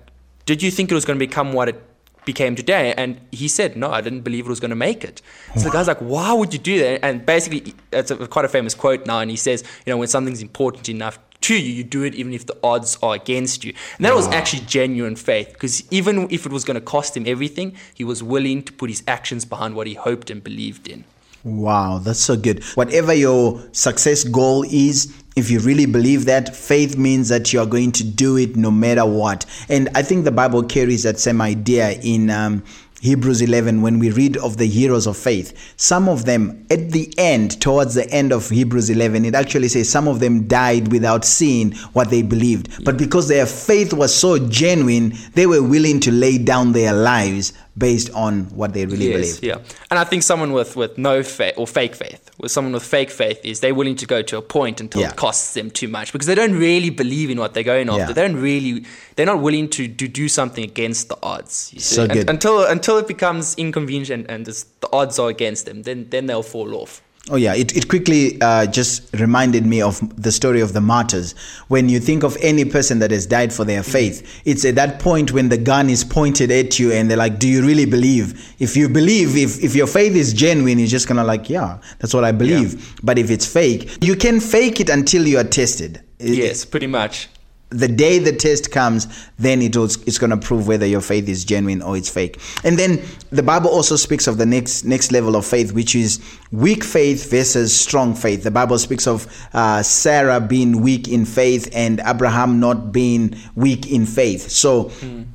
did 0.45 0.63
you 0.63 0.71
think 0.71 0.91
it 0.91 0.95
was 0.95 1.03
going 1.03 1.19
to 1.19 1.25
become 1.25 1.51
what 1.51 1.69
it 1.69 1.83
became 2.27 2.55
today. 2.55 2.93
And 2.93 3.19
he 3.31 3.47
said, 3.47 3.75
no, 3.75 3.89
I 3.89 4.01
didn't 4.01 4.21
believe 4.21 4.45
it 4.45 4.49
was 4.49 4.59
going 4.59 4.69
to 4.69 4.75
make 4.75 5.03
it. 5.03 5.23
So 5.55 5.63
the 5.63 5.71
guy's 5.71 5.87
like, 5.87 5.97
why 5.97 6.31
would 6.33 6.53
you 6.53 6.59
do 6.59 6.77
that? 6.79 7.03
And 7.03 7.25
basically, 7.25 7.73
it's 7.91 8.11
a, 8.11 8.27
quite 8.27 8.45
a 8.45 8.49
famous 8.49 8.75
quote 8.75 9.07
now. 9.07 9.19
And 9.19 9.31
he 9.31 9.37
says, 9.37 9.63
you 9.85 9.91
know, 9.91 9.97
when 9.97 10.07
something's 10.07 10.43
important 10.43 10.87
enough 10.89 11.17
to 11.41 11.55
you, 11.55 11.73
you 11.73 11.83
do 11.83 12.03
it 12.03 12.13
even 12.13 12.33
if 12.33 12.45
the 12.45 12.57
odds 12.63 12.99
are 13.01 13.15
against 13.15 13.63
you. 13.63 13.73
And 13.97 14.05
that 14.05 14.11
wow. 14.11 14.17
was 14.17 14.27
actually 14.27 14.65
genuine 14.65 15.15
faith 15.15 15.53
because 15.53 15.91
even 15.91 16.29
if 16.29 16.45
it 16.45 16.51
was 16.51 16.63
going 16.63 16.75
to 16.75 16.81
cost 16.81 17.17
him 17.17 17.25
everything, 17.25 17.75
he 17.95 18.03
was 18.03 18.21
willing 18.21 18.61
to 18.63 18.73
put 18.73 18.89
his 18.89 19.01
actions 19.07 19.45
behind 19.45 19.75
what 19.75 19.87
he 19.87 19.95
hoped 19.95 20.29
and 20.29 20.43
believed 20.43 20.87
in. 20.87 21.05
Wow, 21.43 21.99
that's 21.99 22.19
so 22.19 22.35
good. 22.35 22.63
Whatever 22.75 23.13
your 23.13 23.63
success 23.71 24.25
goal 24.25 24.65
is, 24.69 25.13
if 25.37 25.51
you 25.51 25.59
really 25.59 25.85
believe 25.85 26.25
that, 26.25 26.55
faith 26.55 26.97
means 26.97 27.29
that 27.29 27.53
you 27.53 27.59
are 27.59 27.65
going 27.67 27.91
to 27.91 28.03
do 28.03 28.37
it 28.37 28.55
no 28.55 28.71
matter 28.71 29.05
what. 29.05 29.45
And 29.69 29.87
I 29.93 30.01
think 30.01 30.25
the 30.25 30.31
Bible 30.31 30.63
carries 30.63 31.03
that 31.03 31.19
same 31.19 31.41
idea 31.41 31.91
in 31.91 32.31
um, 32.31 32.63
Hebrews 33.01 33.43
11, 33.43 33.83
when 33.83 33.99
we 33.99 34.09
read 34.09 34.37
of 34.37 34.57
the 34.57 34.65
heroes 34.65 35.05
of 35.05 35.15
faith, 35.15 35.75
some 35.77 36.09
of 36.09 36.25
them 36.25 36.65
at 36.71 36.89
the 36.89 37.13
end, 37.19 37.61
towards 37.61 37.93
the 37.93 38.09
end 38.09 38.33
of 38.33 38.49
Hebrews 38.49 38.89
11, 38.89 39.25
it 39.25 39.35
actually 39.35 39.67
says 39.67 39.87
some 39.87 40.07
of 40.07 40.19
them 40.19 40.47
died 40.47 40.91
without 40.91 41.23
seeing 41.23 41.73
what 41.93 42.09
they 42.09 42.23
believed. 42.23 42.83
But 42.83 42.97
because 42.97 43.27
their 43.27 43.45
faith 43.45 43.93
was 43.93 44.15
so 44.15 44.39
genuine, 44.49 45.13
they 45.35 45.45
were 45.45 45.61
willing 45.61 45.99
to 46.01 46.11
lay 46.11 46.39
down 46.39 46.71
their 46.71 46.93
lives 46.93 47.53
based 47.77 48.09
on 48.11 48.45
what 48.55 48.73
they 48.73 48.85
really 48.85 49.09
yes, 49.09 49.39
believe. 49.39 49.43
Yeah, 49.43 49.75
and 49.89 49.99
I 49.99 50.03
think 50.03 50.23
someone 50.23 50.51
with, 50.51 50.75
with 50.75 50.97
no 50.97 51.23
faith 51.23 51.53
or 51.57 51.67
fake 51.67 51.95
faith, 51.95 52.31
with 52.37 52.51
someone 52.51 52.73
with 52.73 52.83
fake 52.83 53.11
faith, 53.11 53.39
is 53.43 53.59
they're 53.59 53.75
willing 53.75 53.95
to 53.97 54.05
go 54.05 54.21
to 54.21 54.37
a 54.37 54.41
point 54.41 54.81
until 54.81 55.01
yeah. 55.01 55.09
it 55.09 55.15
costs 55.15 55.53
them 55.53 55.69
too 55.69 55.87
much 55.87 56.11
because 56.11 56.27
they 56.27 56.35
don't 56.35 56.53
really 56.53 56.89
believe 56.89 57.29
in 57.29 57.37
what 57.39 57.53
they're 57.53 57.63
going 57.63 57.89
after. 57.89 57.99
Yeah. 57.99 58.11
They 58.13 58.27
don't 58.27 58.41
really, 58.41 58.85
they're 59.15 59.25
not 59.25 59.41
willing 59.41 59.69
to, 59.69 59.87
to 59.87 60.07
do 60.07 60.27
something 60.27 60.63
against 60.63 61.09
the 61.09 61.17
odds. 61.21 61.73
So 61.77 62.07
good. 62.07 62.29
until 62.29 62.65
until 62.65 62.97
it 62.97 63.07
becomes 63.07 63.55
inconvenient 63.55 64.09
and, 64.09 64.29
and 64.29 64.45
the 64.45 64.89
odds 64.91 65.19
are 65.19 65.29
against 65.29 65.65
them, 65.65 65.83
then 65.83 66.09
then 66.09 66.25
they'll 66.25 66.43
fall 66.43 66.73
off. 66.75 67.01
Oh, 67.29 67.35
yeah. 67.35 67.53
It, 67.53 67.75
it 67.75 67.87
quickly 67.89 68.39
uh, 68.41 68.67
just 68.67 69.13
reminded 69.13 69.65
me 69.65 69.81
of 69.81 69.99
the 70.21 70.31
story 70.31 70.61
of 70.61 70.73
the 70.73 70.81
martyrs. 70.81 71.33
When 71.67 71.89
you 71.89 71.99
think 71.99 72.23
of 72.23 72.37
any 72.41 72.63
person 72.63 72.99
that 72.99 73.11
has 73.11 73.25
died 73.25 73.51
for 73.51 73.65
their 73.65 73.83
faith, 73.83 74.41
it's 74.45 74.63
at 74.63 74.75
that 74.75 74.99
point 74.99 75.33
when 75.33 75.49
the 75.49 75.57
gun 75.57 75.89
is 75.89 76.03
pointed 76.03 76.51
at 76.51 76.79
you 76.79 76.91
and 76.91 77.09
they're 77.09 77.17
like, 77.17 77.39
Do 77.39 77.47
you 77.49 77.65
really 77.65 77.85
believe? 77.85 78.55
If 78.59 78.77
you 78.77 78.87
believe, 78.87 79.35
if, 79.35 79.61
if 79.63 79.75
your 79.75 79.87
faith 79.87 80.15
is 80.15 80.33
genuine, 80.33 80.79
you're 80.79 80.87
just 80.87 81.07
kind 81.07 81.19
of 81.19 81.27
like, 81.27 81.49
Yeah, 81.49 81.79
that's 81.99 82.13
what 82.13 82.23
I 82.23 82.31
believe. 82.31 82.75
Yeah. 82.75 82.95
But 83.03 83.19
if 83.19 83.29
it's 83.29 83.45
fake, 83.45 83.97
you 84.01 84.15
can 84.15 84.39
fake 84.39 84.79
it 84.79 84.89
until 84.89 85.27
you 85.27 85.37
are 85.37 85.43
tested. 85.43 86.01
Yes, 86.19 86.65
pretty 86.65 86.87
much 86.87 87.29
the 87.69 87.87
day 87.87 88.19
the 88.19 88.31
test 88.31 88.71
comes, 88.71 89.07
then 89.37 89.61
it 89.61 89.75
was, 89.75 90.01
it's 90.03 90.17
going 90.17 90.29
to 90.29 90.37
prove 90.37 90.67
whether 90.67 90.85
your 90.85 91.01
faith 91.01 91.27
is 91.27 91.43
genuine 91.43 91.81
or 91.81 91.97
it's 91.97 92.09
fake. 92.09 92.39
And 92.63 92.79
then 92.79 93.01
the 93.29 93.43
Bible 93.43 93.69
also 93.69 93.95
speaks 93.95 94.27
of 94.27 94.37
the 94.37 94.45
next 94.45 94.85
next 94.85 95.11
level 95.11 95.35
of 95.35 95.45
faith, 95.45 95.73
which 95.73 95.95
is 95.95 96.19
weak 96.51 96.83
faith 96.83 97.29
versus 97.29 97.77
strong 97.77 98.15
faith. 98.15 98.43
The 98.43 98.51
Bible 98.51 98.79
speaks 98.79 99.05
of 99.05 99.27
uh, 99.53 99.83
Sarah 99.83 100.39
being 100.39 100.81
weak 100.81 101.07
in 101.07 101.25
faith 101.25 101.69
and 101.73 102.01
Abraham 102.05 102.59
not 102.59 102.91
being 102.91 103.35
weak 103.55 103.91
in 103.91 104.05
faith. 104.05 104.49
So. 104.49 104.85
Mm 104.85 105.27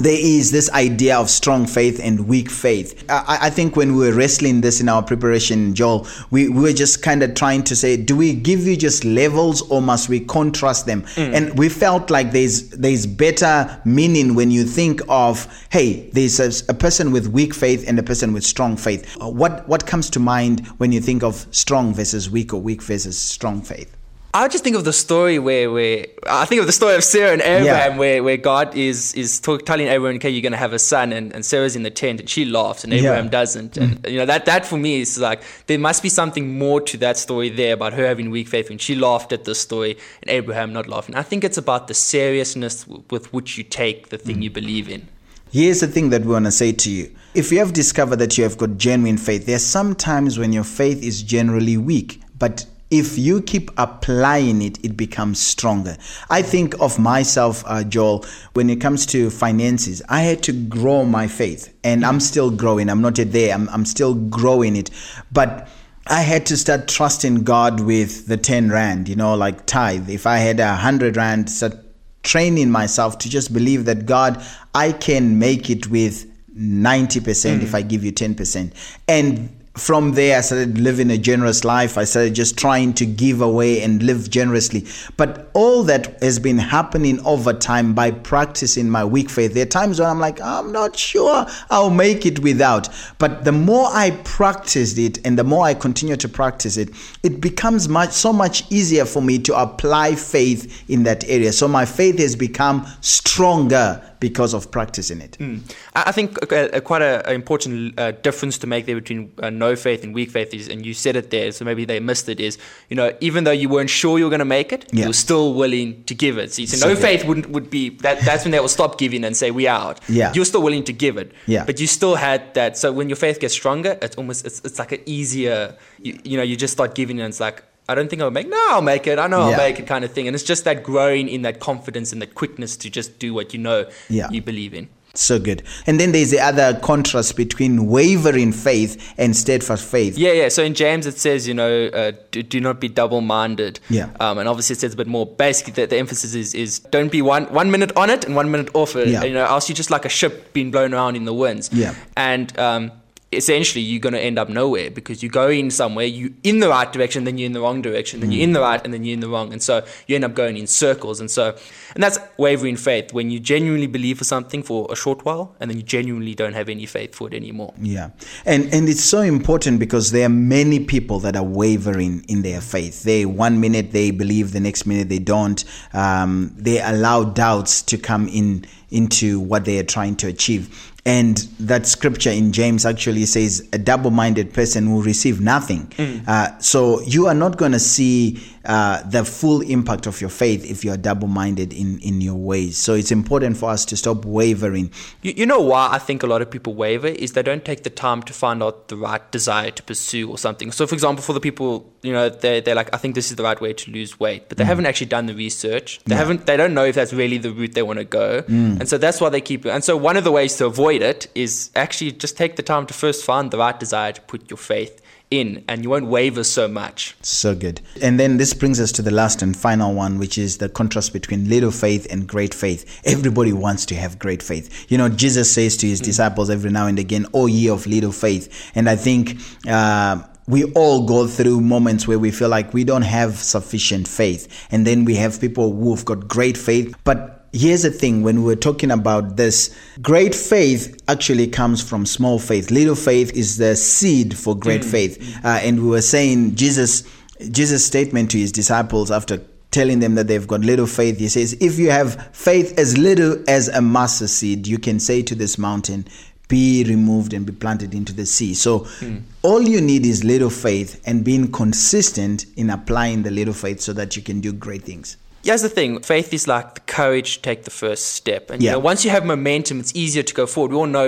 there 0.00 0.18
is 0.18 0.50
this 0.50 0.70
idea 0.70 1.18
of 1.18 1.28
strong 1.28 1.66
faith 1.66 2.00
and 2.02 2.26
weak 2.26 2.50
faith. 2.50 3.04
I, 3.10 3.38
I, 3.42 3.50
think 3.50 3.76
when 3.76 3.94
we 3.94 4.06
were 4.08 4.14
wrestling 4.16 4.60
this 4.62 4.80
in 4.80 4.88
our 4.88 5.02
preparation, 5.02 5.74
Joel, 5.74 6.06
we, 6.30 6.48
we 6.48 6.62
were 6.62 6.72
just 6.72 7.02
kind 7.02 7.22
of 7.22 7.34
trying 7.34 7.64
to 7.64 7.76
say, 7.76 7.96
do 7.96 8.16
we 8.16 8.34
give 8.34 8.66
you 8.66 8.76
just 8.76 9.04
levels 9.04 9.62
or 9.70 9.82
must 9.82 10.08
we 10.08 10.20
contrast 10.20 10.86
them? 10.86 11.02
Mm. 11.02 11.34
And 11.34 11.58
we 11.58 11.68
felt 11.68 12.10
like 12.10 12.32
there's 12.32 12.70
there's 12.70 13.06
better 13.06 13.80
meaning 13.84 14.34
when 14.34 14.50
you 14.50 14.64
think 14.64 15.00
of, 15.08 15.46
hey, 15.70 16.08
there's 16.10 16.40
a, 16.40 16.50
a 16.70 16.74
person 16.74 17.12
with 17.12 17.28
weak 17.28 17.54
faith 17.54 17.86
and 17.86 17.98
a 17.98 18.02
person 18.02 18.32
with 18.32 18.44
strong 18.44 18.76
faith. 18.76 19.16
What 19.18 19.68
what 19.68 19.86
comes 19.86 20.08
to 20.10 20.20
mind 20.20 20.66
when 20.78 20.92
you 20.92 21.00
think 21.00 21.22
of 21.22 21.46
strong 21.50 21.92
versus 21.94 22.30
weak 22.30 22.54
or 22.54 22.60
weak 22.60 22.82
versus 22.82 23.18
strong 23.18 23.60
faith? 23.60 23.96
I 24.32 24.46
just 24.46 24.62
think 24.62 24.76
of 24.76 24.84
the 24.84 24.92
story 24.92 25.40
where, 25.40 25.72
where 25.72 26.06
I 26.28 26.44
think 26.44 26.60
of 26.60 26.66
the 26.68 26.72
story 26.72 26.94
of 26.94 27.02
Sarah 27.02 27.32
and 27.32 27.42
Abraham, 27.42 27.92
yeah. 27.92 27.98
where, 27.98 28.22
where 28.22 28.36
God 28.36 28.76
is 28.76 29.12
is 29.14 29.40
talk, 29.40 29.66
telling 29.66 29.88
Abraham, 29.88 30.16
"Okay, 30.16 30.30
you're 30.30 30.42
going 30.42 30.52
to 30.52 30.58
have 30.58 30.72
a 30.72 30.78
son," 30.78 31.12
and, 31.12 31.32
and 31.34 31.44
Sarah's 31.44 31.74
in 31.74 31.82
the 31.82 31.90
tent, 31.90 32.20
and 32.20 32.30
she 32.30 32.44
laughs, 32.44 32.84
and 32.84 32.92
Abraham 32.92 33.24
yeah. 33.24 33.30
doesn't. 33.30 33.76
And 33.76 34.00
mm. 34.00 34.10
you 34.10 34.18
know 34.18 34.26
that 34.26 34.46
that 34.46 34.64
for 34.64 34.76
me 34.76 35.00
is 35.00 35.18
like 35.18 35.42
there 35.66 35.80
must 35.80 36.00
be 36.00 36.08
something 36.08 36.56
more 36.58 36.80
to 36.82 36.96
that 36.98 37.16
story 37.16 37.48
there 37.48 37.74
about 37.74 37.92
her 37.94 38.06
having 38.06 38.30
weak 38.30 38.46
faith 38.46 38.68
when 38.68 38.78
she 38.78 38.94
laughed 38.94 39.32
at 39.32 39.44
the 39.44 39.54
story 39.54 39.98
and 40.22 40.30
Abraham 40.30 40.72
not 40.72 40.86
laughing. 40.86 41.16
I 41.16 41.22
think 41.22 41.42
it's 41.42 41.58
about 41.58 41.88
the 41.88 41.94
seriousness 41.94 42.86
with 42.86 43.32
which 43.32 43.58
you 43.58 43.64
take 43.64 44.10
the 44.10 44.18
thing 44.18 44.36
mm. 44.36 44.42
you 44.44 44.50
believe 44.50 44.88
in. 44.88 45.08
Here's 45.50 45.80
the 45.80 45.88
thing 45.88 46.10
that 46.10 46.22
we 46.22 46.28
want 46.28 46.44
to 46.44 46.52
say 46.52 46.70
to 46.70 46.90
you. 46.90 47.12
If 47.34 47.50
you 47.50 47.58
have 47.58 47.72
discovered 47.72 48.16
that 48.16 48.38
you 48.38 48.44
have 48.44 48.56
got 48.56 48.76
genuine 48.76 49.18
faith, 49.18 49.46
there 49.46 49.56
are 49.56 49.58
some 49.58 49.96
times 49.96 50.38
when 50.38 50.52
your 50.52 50.62
faith 50.62 51.02
is 51.02 51.24
generally 51.24 51.76
weak, 51.76 52.22
but 52.38 52.66
if 52.90 53.16
you 53.16 53.40
keep 53.40 53.70
applying 53.76 54.62
it, 54.62 54.84
it 54.84 54.96
becomes 54.96 55.40
stronger. 55.40 55.96
I 56.28 56.42
think 56.42 56.74
of 56.80 56.98
myself, 56.98 57.62
uh, 57.66 57.84
Joel, 57.84 58.24
when 58.54 58.68
it 58.68 58.80
comes 58.80 59.06
to 59.06 59.30
finances, 59.30 60.02
I 60.08 60.22
had 60.22 60.42
to 60.44 60.52
grow 60.52 61.04
my 61.04 61.28
faith 61.28 61.72
and 61.84 62.04
I'm 62.04 62.18
still 62.18 62.50
growing. 62.50 62.90
I'm 62.90 63.00
not 63.00 63.18
yet 63.18 63.32
there, 63.32 63.54
I'm, 63.54 63.68
I'm 63.68 63.84
still 63.84 64.14
growing 64.14 64.74
it. 64.74 64.90
But 65.30 65.68
I 66.06 66.22
had 66.22 66.46
to 66.46 66.56
start 66.56 66.88
trusting 66.88 67.44
God 67.44 67.80
with 67.80 68.26
the 68.26 68.36
10 68.36 68.70
Rand, 68.70 69.08
you 69.08 69.14
know, 69.14 69.34
like 69.34 69.66
tithe. 69.66 70.10
If 70.10 70.26
I 70.26 70.38
had 70.38 70.58
a 70.58 70.70
100 70.70 71.16
Rand, 71.16 71.48
start 71.48 71.74
training 72.22 72.70
myself 72.70 73.18
to 73.18 73.30
just 73.30 73.52
believe 73.52 73.84
that 73.84 74.06
God, 74.06 74.44
I 74.74 74.92
can 74.92 75.38
make 75.38 75.70
it 75.70 75.88
with 75.88 76.26
90% 76.56 77.20
mm. 77.20 77.62
if 77.62 77.74
I 77.74 77.82
give 77.82 78.02
you 78.02 78.12
10%. 78.12 78.72
And 79.06 79.59
from 79.80 80.12
there, 80.12 80.36
I 80.36 80.42
started 80.42 80.78
living 80.78 81.10
a 81.10 81.16
generous 81.16 81.64
life. 81.64 81.96
I 81.96 82.04
started 82.04 82.34
just 82.34 82.58
trying 82.58 82.92
to 82.94 83.06
give 83.06 83.40
away 83.40 83.82
and 83.82 84.02
live 84.02 84.28
generously. 84.28 84.86
But 85.16 85.50
all 85.54 85.82
that 85.84 86.22
has 86.22 86.38
been 86.38 86.58
happening 86.58 87.18
over 87.24 87.54
time 87.54 87.94
by 87.94 88.10
practicing 88.10 88.90
my 88.90 89.04
weak 89.04 89.30
faith. 89.30 89.54
There 89.54 89.62
are 89.62 89.66
times 89.66 89.98
when 89.98 90.08
I'm 90.08 90.20
like, 90.20 90.40
I'm 90.40 90.70
not 90.70 90.96
sure 90.96 91.46
I'll 91.70 91.90
make 91.90 92.26
it 92.26 92.40
without. 92.40 92.90
But 93.18 93.44
the 93.44 93.52
more 93.52 93.88
I 93.90 94.10
practiced 94.24 94.98
it 94.98 95.18
and 95.24 95.38
the 95.38 95.44
more 95.44 95.64
I 95.64 95.72
continue 95.72 96.16
to 96.16 96.28
practice 96.28 96.76
it, 96.76 96.90
it 97.22 97.40
becomes 97.40 97.88
much 97.88 98.12
so 98.12 98.32
much 98.34 98.70
easier 98.70 99.06
for 99.06 99.22
me 99.22 99.38
to 99.40 99.58
apply 99.58 100.14
faith 100.14 100.84
in 100.90 101.04
that 101.04 101.24
area. 101.26 101.52
So 101.52 101.66
my 101.66 101.86
faith 101.86 102.18
has 102.18 102.36
become 102.36 102.86
stronger 103.00 104.09
because 104.20 104.52
of 104.52 104.70
practicing 104.70 105.20
it. 105.20 105.36
Mm. 105.40 105.62
I 105.94 106.12
think 106.12 106.36
a, 106.52 106.76
a, 106.76 106.80
quite 106.80 107.00
an 107.00 107.34
important 107.34 107.98
uh, 107.98 108.12
difference 108.12 108.58
to 108.58 108.66
make 108.66 108.84
there 108.84 108.94
between 108.94 109.32
uh, 109.42 109.48
no 109.48 109.74
faith 109.74 110.04
and 110.04 110.14
weak 110.14 110.30
faith 110.30 110.52
is, 110.52 110.68
and 110.68 110.84
you 110.84 110.92
said 110.92 111.16
it 111.16 111.30
there, 111.30 111.50
so 111.52 111.64
maybe 111.64 111.86
they 111.86 111.98
missed 112.00 112.28
it. 112.28 112.38
Is 112.38 112.58
you 112.90 112.96
know 112.96 113.16
even 113.20 113.44
though 113.44 113.50
you 113.50 113.68
weren't 113.68 113.90
sure 113.90 114.18
you 114.18 114.24
were 114.24 114.30
going 114.30 114.40
to 114.40 114.44
make 114.44 114.72
it, 114.72 114.86
yeah. 114.92 115.02
you 115.02 115.08
were 115.08 115.14
still 115.14 115.54
willing 115.54 116.04
to 116.04 116.14
give 116.14 116.36
it. 116.36 116.52
See, 116.52 116.66
so, 116.66 116.76
so 116.76 116.88
no 116.88 116.96
faith 116.96 117.24
wouldn't 117.24 117.48
would 117.50 117.70
be 117.70 117.88
that. 117.88 118.20
That's 118.20 118.44
when 118.44 118.52
they 118.52 118.60
will 118.60 118.68
stop 118.68 118.98
giving 118.98 119.24
and 119.24 119.36
say 119.36 119.50
we 119.50 119.66
out. 119.66 120.00
Yeah, 120.08 120.32
you're 120.34 120.44
still 120.44 120.62
willing 120.62 120.84
to 120.84 120.92
give 120.92 121.16
it. 121.16 121.32
Yeah, 121.46 121.64
but 121.64 121.80
you 121.80 121.86
still 121.86 122.14
had 122.14 122.54
that. 122.54 122.76
So 122.76 122.92
when 122.92 123.08
your 123.08 123.16
faith 123.16 123.40
gets 123.40 123.54
stronger, 123.54 123.98
it's 124.02 124.16
almost 124.16 124.44
it's, 124.44 124.60
it's 124.60 124.78
like 124.78 124.92
an 124.92 125.00
easier. 125.06 125.76
You, 126.02 126.18
you 126.24 126.36
know, 126.36 126.42
you 126.42 126.56
just 126.56 126.74
start 126.74 126.94
giving, 126.94 127.20
and 127.20 127.28
it's 127.30 127.40
like 127.40 127.64
I 127.90 127.94
don't 127.94 128.08
think 128.08 128.22
I'll 128.22 128.30
make. 128.30 128.48
No, 128.48 128.66
I'll 128.70 128.82
make 128.82 129.06
it. 129.06 129.18
I 129.18 129.26
know 129.26 129.48
yeah. 129.48 129.56
I'll 129.56 129.56
make 129.56 129.78
it, 129.80 129.86
kind 129.86 130.04
of 130.04 130.12
thing. 130.12 130.28
And 130.28 130.34
it's 130.34 130.44
just 130.44 130.64
that 130.64 130.82
growing 130.82 131.28
in 131.28 131.42
that 131.42 131.60
confidence 131.60 132.12
and 132.12 132.22
that 132.22 132.34
quickness 132.34 132.76
to 132.78 132.90
just 132.90 133.18
do 133.18 133.34
what 133.34 133.52
you 133.52 133.58
know 133.58 133.90
yeah. 134.08 134.28
you 134.30 134.40
believe 134.40 134.74
in. 134.74 134.88
So 135.14 135.40
good. 135.40 135.64
And 135.86 135.98
then 135.98 136.12
there's 136.12 136.30
the 136.30 136.38
other 136.38 136.78
contrast 136.78 137.36
between 137.36 137.88
wavering 137.88 138.52
faith 138.52 139.12
and 139.18 139.36
steadfast 139.36 139.84
faith. 139.84 140.16
Yeah, 140.16 140.32
yeah. 140.32 140.48
So 140.48 140.62
in 140.62 140.74
James 140.74 141.04
it 141.04 141.18
says, 141.18 141.48
you 141.48 141.54
know, 141.54 141.86
uh, 141.86 142.12
do, 142.30 142.44
do, 142.44 142.60
not 142.60 142.80
be 142.80 142.88
double-minded. 142.88 143.80
Yeah. 143.88 144.10
Um, 144.20 144.38
and 144.38 144.48
obviously 144.48 144.74
it 144.74 144.78
says 144.78 144.94
a 144.94 144.96
bit 144.96 145.08
more. 145.08 145.26
Basically, 145.26 145.72
the, 145.72 145.86
the, 145.86 145.96
emphasis 145.96 146.34
is 146.34 146.54
is 146.54 146.78
don't 146.78 147.10
be 147.10 147.22
one 147.22 147.46
one 147.52 147.70
minute 147.72 147.96
on 147.96 148.08
it 148.08 148.24
and 148.24 148.36
one 148.36 148.50
minute 148.52 148.70
off 148.74 148.94
it. 148.94 149.08
Yeah. 149.08 149.24
You 149.24 149.34
know, 149.34 149.44
else 149.44 149.68
you're 149.68 149.74
just 149.74 149.90
like 149.90 150.04
a 150.04 150.08
ship 150.08 150.52
being 150.52 150.70
blown 150.70 150.94
around 150.94 151.16
in 151.16 151.24
the 151.24 151.34
winds. 151.34 151.70
Yeah. 151.72 151.94
And 152.16 152.56
um, 152.56 152.92
essentially 153.32 153.82
you're 153.82 154.00
going 154.00 154.12
to 154.12 154.20
end 154.20 154.38
up 154.38 154.48
nowhere 154.48 154.90
because 154.90 155.22
you 155.22 155.28
go 155.28 155.48
in 155.48 155.70
somewhere 155.70 156.04
you 156.04 156.34
in 156.42 156.58
the 156.58 156.68
right 156.68 156.92
direction 156.92 157.24
then 157.24 157.38
you're 157.38 157.46
in 157.46 157.52
the 157.52 157.60
wrong 157.60 157.80
direction 157.80 158.18
then 158.18 158.30
mm. 158.30 158.34
you're 158.34 158.42
in 158.42 158.52
the 158.52 158.60
right 158.60 158.80
and 158.84 158.92
then 158.92 159.04
you're 159.04 159.14
in 159.14 159.20
the 159.20 159.28
wrong 159.28 159.52
and 159.52 159.62
so 159.62 159.84
you 160.08 160.16
end 160.16 160.24
up 160.24 160.34
going 160.34 160.56
in 160.56 160.66
circles 160.66 161.20
and 161.20 161.30
so 161.30 161.56
and 161.94 162.02
that's 162.02 162.18
wavering 162.36 162.76
faith. 162.76 163.12
When 163.12 163.30
you 163.30 163.40
genuinely 163.40 163.86
believe 163.86 164.18
for 164.18 164.24
something 164.24 164.62
for 164.62 164.86
a 164.90 164.96
short 164.96 165.24
while 165.24 165.54
and 165.60 165.70
then 165.70 165.76
you 165.76 165.82
genuinely 165.82 166.34
don't 166.34 166.52
have 166.52 166.68
any 166.68 166.86
faith 166.86 167.14
for 167.14 167.28
it 167.28 167.34
anymore. 167.34 167.74
Yeah. 167.80 168.10
And 168.44 168.72
and 168.72 168.88
it's 168.88 169.04
so 169.04 169.20
important 169.20 169.80
because 169.80 170.12
there 170.12 170.26
are 170.26 170.30
many 170.30 170.80
people 170.84 171.18
that 171.20 171.36
are 171.36 171.44
wavering 171.44 172.24
in 172.28 172.42
their 172.42 172.60
faith. 172.60 173.02
They 173.02 173.26
one 173.26 173.60
minute 173.60 173.92
they 173.92 174.10
believe 174.10 174.52
the 174.52 174.60
next 174.60 174.86
minute 174.86 175.08
they 175.08 175.18
don't. 175.18 175.64
Um, 175.92 176.52
they 176.56 176.80
allow 176.80 177.24
doubts 177.24 177.82
to 177.82 177.98
come 177.98 178.28
in 178.28 178.64
into 178.90 179.38
what 179.38 179.64
they 179.64 179.78
are 179.78 179.84
trying 179.84 180.16
to 180.16 180.26
achieve 180.26 180.89
and 181.04 181.38
that 181.58 181.86
scripture 181.86 182.30
in 182.30 182.52
James 182.52 182.84
actually 182.84 183.24
says 183.24 183.66
a 183.72 183.78
double 183.78 184.10
minded 184.10 184.52
person 184.52 184.92
will 184.92 185.02
receive 185.02 185.40
nothing. 185.40 185.86
Mm. 185.96 186.28
Uh, 186.28 186.58
so 186.58 187.00
you 187.02 187.26
are 187.26 187.34
not 187.34 187.56
going 187.56 187.72
to 187.72 187.78
see 187.78 188.40
uh, 188.64 189.02
the 189.08 189.24
full 189.24 189.62
impact 189.62 190.06
of 190.06 190.20
your 190.20 190.28
faith 190.28 190.70
if 190.70 190.84
you 190.84 190.92
are 190.92 190.96
double 190.98 191.28
minded 191.28 191.72
in, 191.72 191.98
in 192.00 192.20
your 192.20 192.34
ways. 192.34 192.76
So 192.76 192.92
it's 192.94 193.10
important 193.10 193.56
for 193.56 193.70
us 193.70 193.86
to 193.86 193.96
stop 193.96 194.26
wavering. 194.26 194.92
You, 195.22 195.32
you 195.34 195.46
know 195.46 195.60
why 195.60 195.88
I 195.90 195.98
think 195.98 196.22
a 196.22 196.26
lot 196.26 196.42
of 196.42 196.50
people 196.50 196.74
waver 196.74 197.06
is 197.06 197.32
they 197.32 197.42
don't 197.42 197.64
take 197.64 197.84
the 197.84 197.90
time 197.90 198.22
to 198.24 198.34
find 198.34 198.62
out 198.62 198.88
the 198.88 198.96
right 198.96 199.30
desire 199.32 199.70
to 199.70 199.82
pursue 199.82 200.30
or 200.30 200.36
something. 200.36 200.70
So, 200.72 200.86
for 200.86 200.94
example, 200.94 201.22
for 201.22 201.32
the 201.32 201.40
people, 201.40 201.90
you 202.02 202.12
know, 202.12 202.28
they're, 202.28 202.60
they're 202.60 202.74
like, 202.74 202.92
I 202.94 202.98
think 202.98 203.14
this 203.14 203.30
is 203.30 203.36
the 203.36 203.42
right 203.42 203.58
way 203.60 203.72
to 203.72 203.90
lose 203.90 204.20
weight, 204.20 204.48
but 204.50 204.58
they 204.58 204.64
mm. 204.64 204.68
haven't 204.68 204.86
actually 204.86 205.06
done 205.06 205.26
the 205.26 205.34
research. 205.34 206.00
They 206.04 206.14
yeah. 206.14 206.18
haven't, 206.18 206.44
they 206.44 206.58
don't 206.58 206.74
know 206.74 206.84
if 206.84 206.94
that's 206.94 207.14
really 207.14 207.38
the 207.38 207.52
route 207.52 207.72
they 207.72 207.82
want 207.82 207.98
to 207.98 208.04
go. 208.04 208.42
Mm. 208.42 208.80
And 208.80 208.88
so 208.88 208.98
that's 208.98 209.22
why 209.22 209.30
they 209.30 209.40
keep 209.40 209.64
it. 209.64 209.70
And 209.70 209.82
so 209.82 209.96
one 209.96 210.18
of 210.18 210.24
the 210.24 210.32
ways 210.32 210.56
to 210.56 210.66
avoid 210.66 210.89
it 210.96 211.28
is 211.34 211.70
actually 211.76 212.12
just 212.12 212.36
take 212.36 212.56
the 212.56 212.62
time 212.62 212.86
to 212.86 212.94
first 212.94 213.24
find 213.24 213.50
the 213.50 213.58
right 213.58 213.78
desire 213.78 214.12
to 214.12 214.20
put 214.22 214.50
your 214.50 214.58
faith 214.58 215.00
in 215.30 215.64
and 215.68 215.84
you 215.84 215.90
won't 215.90 216.06
waver 216.06 216.42
so 216.42 216.66
much. 216.66 217.14
So 217.22 217.54
good. 217.54 217.80
And 218.02 218.18
then 218.18 218.36
this 218.36 218.52
brings 218.52 218.80
us 218.80 218.90
to 218.92 219.02
the 219.02 219.10
last 219.10 219.42
and 219.42 219.56
final 219.56 219.94
one, 219.94 220.18
which 220.18 220.36
is 220.36 220.58
the 220.58 220.68
contrast 220.68 221.12
between 221.12 221.48
little 221.48 221.70
faith 221.70 222.06
and 222.10 222.26
great 222.26 222.52
faith. 222.52 223.00
Everybody 223.04 223.52
wants 223.52 223.86
to 223.86 223.94
have 223.94 224.18
great 224.18 224.42
faith. 224.42 224.90
You 224.90 224.98
know, 224.98 225.08
Jesus 225.08 225.52
says 225.52 225.76
to 225.78 225.86
his 225.86 226.00
mm. 226.00 226.04
disciples 226.04 226.50
every 226.50 226.70
now 226.70 226.86
and 226.86 226.98
again, 226.98 227.26
Oh, 227.32 227.46
ye 227.46 227.68
of 227.68 227.86
little 227.86 228.12
faith. 228.12 228.72
And 228.74 228.88
I 228.88 228.96
think, 228.96 229.36
uh, 229.68 230.22
we 230.46 230.64
all 230.72 231.06
go 231.06 231.28
through 231.28 231.60
moments 231.60 232.08
where 232.08 232.18
we 232.18 232.32
feel 232.32 232.48
like 232.48 232.74
we 232.74 232.82
don't 232.82 233.02
have 233.02 233.36
sufficient 233.36 234.08
faith. 234.08 234.66
And 234.72 234.84
then 234.84 235.04
we 235.04 235.14
have 235.14 235.40
people 235.40 235.72
who've 235.72 236.04
got 236.04 236.26
great 236.26 236.58
faith, 236.58 236.92
but 237.04 237.39
here's 237.52 237.82
the 237.82 237.90
thing 237.90 238.22
when 238.22 238.42
we're 238.44 238.56
talking 238.56 238.90
about 238.90 239.36
this 239.36 239.76
great 240.00 240.34
faith 240.34 241.00
actually 241.08 241.46
comes 241.46 241.82
from 241.82 242.06
small 242.06 242.38
faith 242.38 242.70
little 242.70 242.94
faith 242.94 243.32
is 243.34 243.56
the 243.56 243.74
seed 243.74 244.36
for 244.36 244.56
great 244.56 244.82
mm. 244.82 244.90
faith 244.90 245.44
uh, 245.44 245.58
and 245.62 245.82
we 245.82 245.88
were 245.88 246.02
saying 246.02 246.54
jesus 246.54 247.02
jesus 247.50 247.84
statement 247.84 248.30
to 248.30 248.38
his 248.38 248.52
disciples 248.52 249.10
after 249.10 249.42
telling 249.70 250.00
them 250.00 250.16
that 250.16 250.26
they've 250.26 250.48
got 250.48 250.60
little 250.60 250.86
faith 250.86 251.18
he 251.18 251.28
says 251.28 251.52
if 251.60 251.78
you 251.78 251.90
have 251.90 252.28
faith 252.34 252.76
as 252.78 252.98
little 252.98 253.42
as 253.48 253.68
a 253.68 253.80
mustard 253.80 254.30
seed 254.30 254.66
you 254.66 254.78
can 254.78 255.00
say 255.00 255.22
to 255.22 255.34
this 255.34 255.58
mountain 255.58 256.04
be 256.50 256.84
removed 256.84 257.32
and 257.32 257.46
be 257.46 257.52
planted 257.52 257.94
into 257.94 258.12
the 258.12 258.26
sea. 258.26 258.52
So 258.54 258.80
mm. 258.80 259.22
all 259.42 259.62
you 259.62 259.80
need 259.80 260.04
is 260.04 260.24
little 260.24 260.50
faith 260.50 261.00
and 261.06 261.24
being 261.24 261.50
consistent 261.50 262.44
in 262.56 262.68
applying 262.68 263.22
the 263.22 263.30
little 263.30 263.54
faith 263.54 263.80
so 263.80 263.92
that 263.94 264.16
you 264.16 264.22
can 264.22 264.40
do 264.40 264.52
great 264.52 264.82
things. 264.82 265.16
Here's 265.42 265.62
the 265.62 265.68
thing 265.68 266.00
faith 266.02 266.34
is 266.34 266.46
like 266.46 266.74
the 266.74 266.80
courage 266.80 267.36
to 267.36 267.42
take 267.42 267.64
the 267.64 267.70
first 267.70 268.12
step. 268.12 268.50
And 268.50 268.62
yeah. 268.62 268.70
you 268.70 268.76
know, 268.76 268.80
once 268.80 269.04
you 269.04 269.10
have 269.10 269.24
momentum, 269.24 269.80
it's 269.80 269.94
easier 269.94 270.22
to 270.22 270.34
go 270.34 270.46
forward. 270.46 270.72
We 270.72 270.76
all 270.76 270.86
know, 270.86 271.06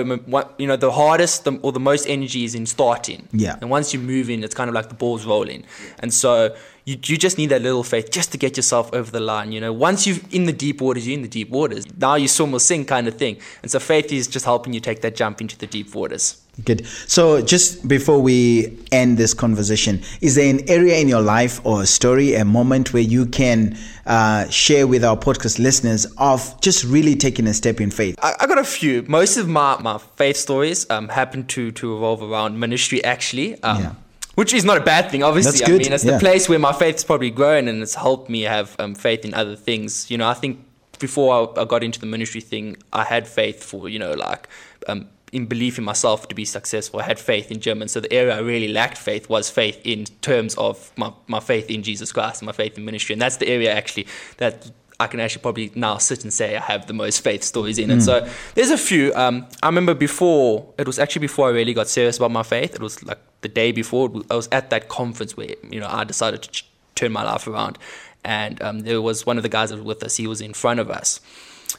you 0.57 0.67
know, 0.67 0.75
the 0.75 0.91
hardest 0.91 1.43
the, 1.43 1.59
or 1.61 1.71
the 1.71 1.79
most 1.79 2.07
energy 2.07 2.43
is 2.43 2.55
in 2.55 2.65
starting. 2.65 3.27
Yeah. 3.31 3.57
And 3.61 3.69
once 3.69 3.93
you 3.93 3.99
move 3.99 4.29
in, 4.29 4.43
it's 4.43 4.55
kind 4.55 4.69
of 4.69 4.73
like 4.73 4.89
the 4.89 4.95
ball's 4.95 5.25
rolling. 5.25 5.65
And 5.99 6.13
so 6.13 6.55
you, 6.85 6.97
you 7.05 7.17
just 7.17 7.37
need 7.37 7.47
that 7.47 7.61
little 7.61 7.83
faith 7.83 8.11
just 8.11 8.31
to 8.31 8.37
get 8.37 8.57
yourself 8.57 8.91
over 8.93 9.11
the 9.11 9.19
line. 9.19 9.51
You 9.51 9.61
know, 9.61 9.71
once 9.71 10.07
you're 10.07 10.17
in 10.31 10.45
the 10.45 10.53
deep 10.53 10.81
waters, 10.81 11.07
you're 11.07 11.15
in 11.15 11.21
the 11.21 11.27
deep 11.27 11.49
waters. 11.49 11.85
Now 11.97 12.15
you 12.15 12.27
swim 12.27 12.53
or 12.53 12.59
sink 12.59 12.87
kind 12.87 13.07
of 13.07 13.15
thing. 13.15 13.37
And 13.61 13.71
so 13.71 13.79
faith 13.79 14.11
is 14.11 14.27
just 14.27 14.45
helping 14.45 14.73
you 14.73 14.79
take 14.79 15.01
that 15.01 15.15
jump 15.15 15.41
into 15.41 15.57
the 15.57 15.67
deep 15.67 15.93
waters. 15.93 16.42
Good. 16.63 16.85
So, 17.07 17.41
just 17.41 17.87
before 17.87 18.21
we 18.21 18.77
end 18.91 19.17
this 19.17 19.33
conversation, 19.33 20.03
is 20.21 20.35
there 20.35 20.53
an 20.53 20.69
area 20.69 20.99
in 20.99 21.07
your 21.07 21.21
life 21.21 21.59
or 21.65 21.81
a 21.81 21.85
story, 21.87 22.35
a 22.35 22.45
moment 22.45 22.93
where 22.93 23.01
you 23.01 23.25
can 23.25 23.75
uh, 24.05 24.47
share 24.49 24.85
with 24.85 25.03
our 25.03 25.17
podcast 25.17 25.57
listeners 25.57 26.05
of 26.19 26.61
just 26.61 26.83
really 26.83 27.15
taking 27.15 27.47
a 27.47 27.55
step 27.55 27.81
in 27.81 27.89
faith? 27.89 28.19
I, 28.21 28.35
I 28.39 28.45
got 28.45 28.59
a 28.59 28.63
few. 28.63 29.03
Most 29.07 29.37
of 29.37 29.49
my, 29.49 29.81
my 29.81 29.97
faith 29.97 30.37
stories 30.37 30.87
um, 30.91 31.09
happen 31.09 31.47
to, 31.47 31.71
to 31.71 31.91
revolve 31.91 32.21
around 32.21 32.59
ministry, 32.59 33.03
actually. 33.03 33.61
Um, 33.63 33.81
yeah. 33.81 33.95
Which 34.35 34.53
is 34.53 34.63
not 34.63 34.77
a 34.77 34.81
bad 34.81 35.09
thing, 35.09 35.23
obviously. 35.23 35.65
I 35.65 35.69
mean, 35.69 35.91
it's 35.91 36.05
yeah. 36.05 36.13
the 36.13 36.19
place 36.19 36.47
where 36.47 36.59
my 36.59 36.73
faith's 36.73 37.03
probably 37.03 37.31
grown 37.31 37.67
and 37.67 37.81
it's 37.81 37.95
helped 37.95 38.29
me 38.29 38.41
have 38.43 38.75
um, 38.79 38.93
faith 38.93 39.25
in 39.25 39.33
other 39.33 39.55
things. 39.55 40.09
You 40.11 40.19
know, 40.19 40.27
I 40.27 40.35
think 40.35 40.63
before 40.99 41.51
I, 41.57 41.61
I, 41.61 41.65
got 41.65 41.83
into 41.83 41.99
the 41.99 42.05
ministry 42.05 42.41
thing, 42.41 42.77
I 42.91 43.03
had 43.03 43.27
faith 43.27 43.63
for, 43.63 43.89
you 43.89 43.99
know, 43.99 44.13
like 44.13 44.47
um, 44.87 45.07
in 45.33 45.47
belief 45.47 45.77
in 45.77 45.83
myself 45.83 46.27
to 46.27 46.35
be 46.35 46.45
successful. 46.45 46.99
I 46.99 47.03
had 47.03 47.19
faith 47.19 47.51
in 47.51 47.59
German. 47.59 47.87
So 47.87 47.99
the 47.99 48.13
area 48.13 48.35
I 48.35 48.39
really 48.39 48.67
lacked 48.67 48.97
faith 48.97 49.27
was 49.29 49.49
faith 49.49 49.81
in 49.83 50.05
terms 50.21 50.55
of 50.55 50.91
my, 50.95 51.11
my 51.27 51.39
faith 51.39 51.69
in 51.69 51.83
Jesus 51.83 52.11
Christ 52.11 52.41
and 52.41 52.45
my 52.45 52.51
faith 52.51 52.77
in 52.77 52.85
ministry. 52.85 53.13
And 53.13 53.21
that's 53.21 53.37
the 53.37 53.47
area 53.47 53.73
actually 53.73 54.07
that 54.37 54.71
I 54.99 55.07
can 55.07 55.19
actually 55.19 55.41
probably 55.41 55.71
now 55.75 55.97
sit 55.97 56.23
and 56.23 56.31
say 56.31 56.55
I 56.55 56.61
have 56.61 56.85
the 56.85 56.93
most 56.93 57.21
faith 57.21 57.43
stories 57.43 57.79
in. 57.79 57.89
Mm. 57.89 57.93
And 57.93 58.03
so 58.03 58.29
there's 58.53 58.69
a 58.69 58.77
few. 58.77 59.13
Um, 59.15 59.47
I 59.61 59.67
remember 59.67 59.95
before, 59.95 60.71
it 60.77 60.85
was 60.85 60.99
actually 60.99 61.21
before 61.21 61.47
I 61.47 61.51
really 61.51 61.73
got 61.73 61.87
serious 61.87 62.17
about 62.17 62.31
my 62.31 62.43
faith. 62.43 62.75
It 62.75 62.81
was 62.81 63.03
like 63.03 63.19
the 63.41 63.49
day 63.49 63.71
before, 63.71 64.11
I 64.29 64.35
was 64.35 64.47
at 64.51 64.69
that 64.69 64.87
conference 64.89 65.35
where, 65.35 65.55
you 65.69 65.79
know, 65.79 65.89
I 65.89 66.03
decided 66.03 66.43
to 66.43 66.51
ch- 66.51 66.69
turn 66.95 67.11
my 67.11 67.23
life 67.23 67.47
around. 67.47 67.79
And 68.23 68.61
um, 68.61 68.79
there 68.81 69.01
was 69.01 69.25
one 69.25 69.37
of 69.37 69.43
the 69.43 69.49
guys 69.49 69.71
that 69.71 69.77
was 69.77 69.85
with 69.85 70.03
us, 70.03 70.15
he 70.15 70.27
was 70.27 70.41
in 70.41 70.53
front 70.53 70.79
of 70.79 70.89
us 70.89 71.19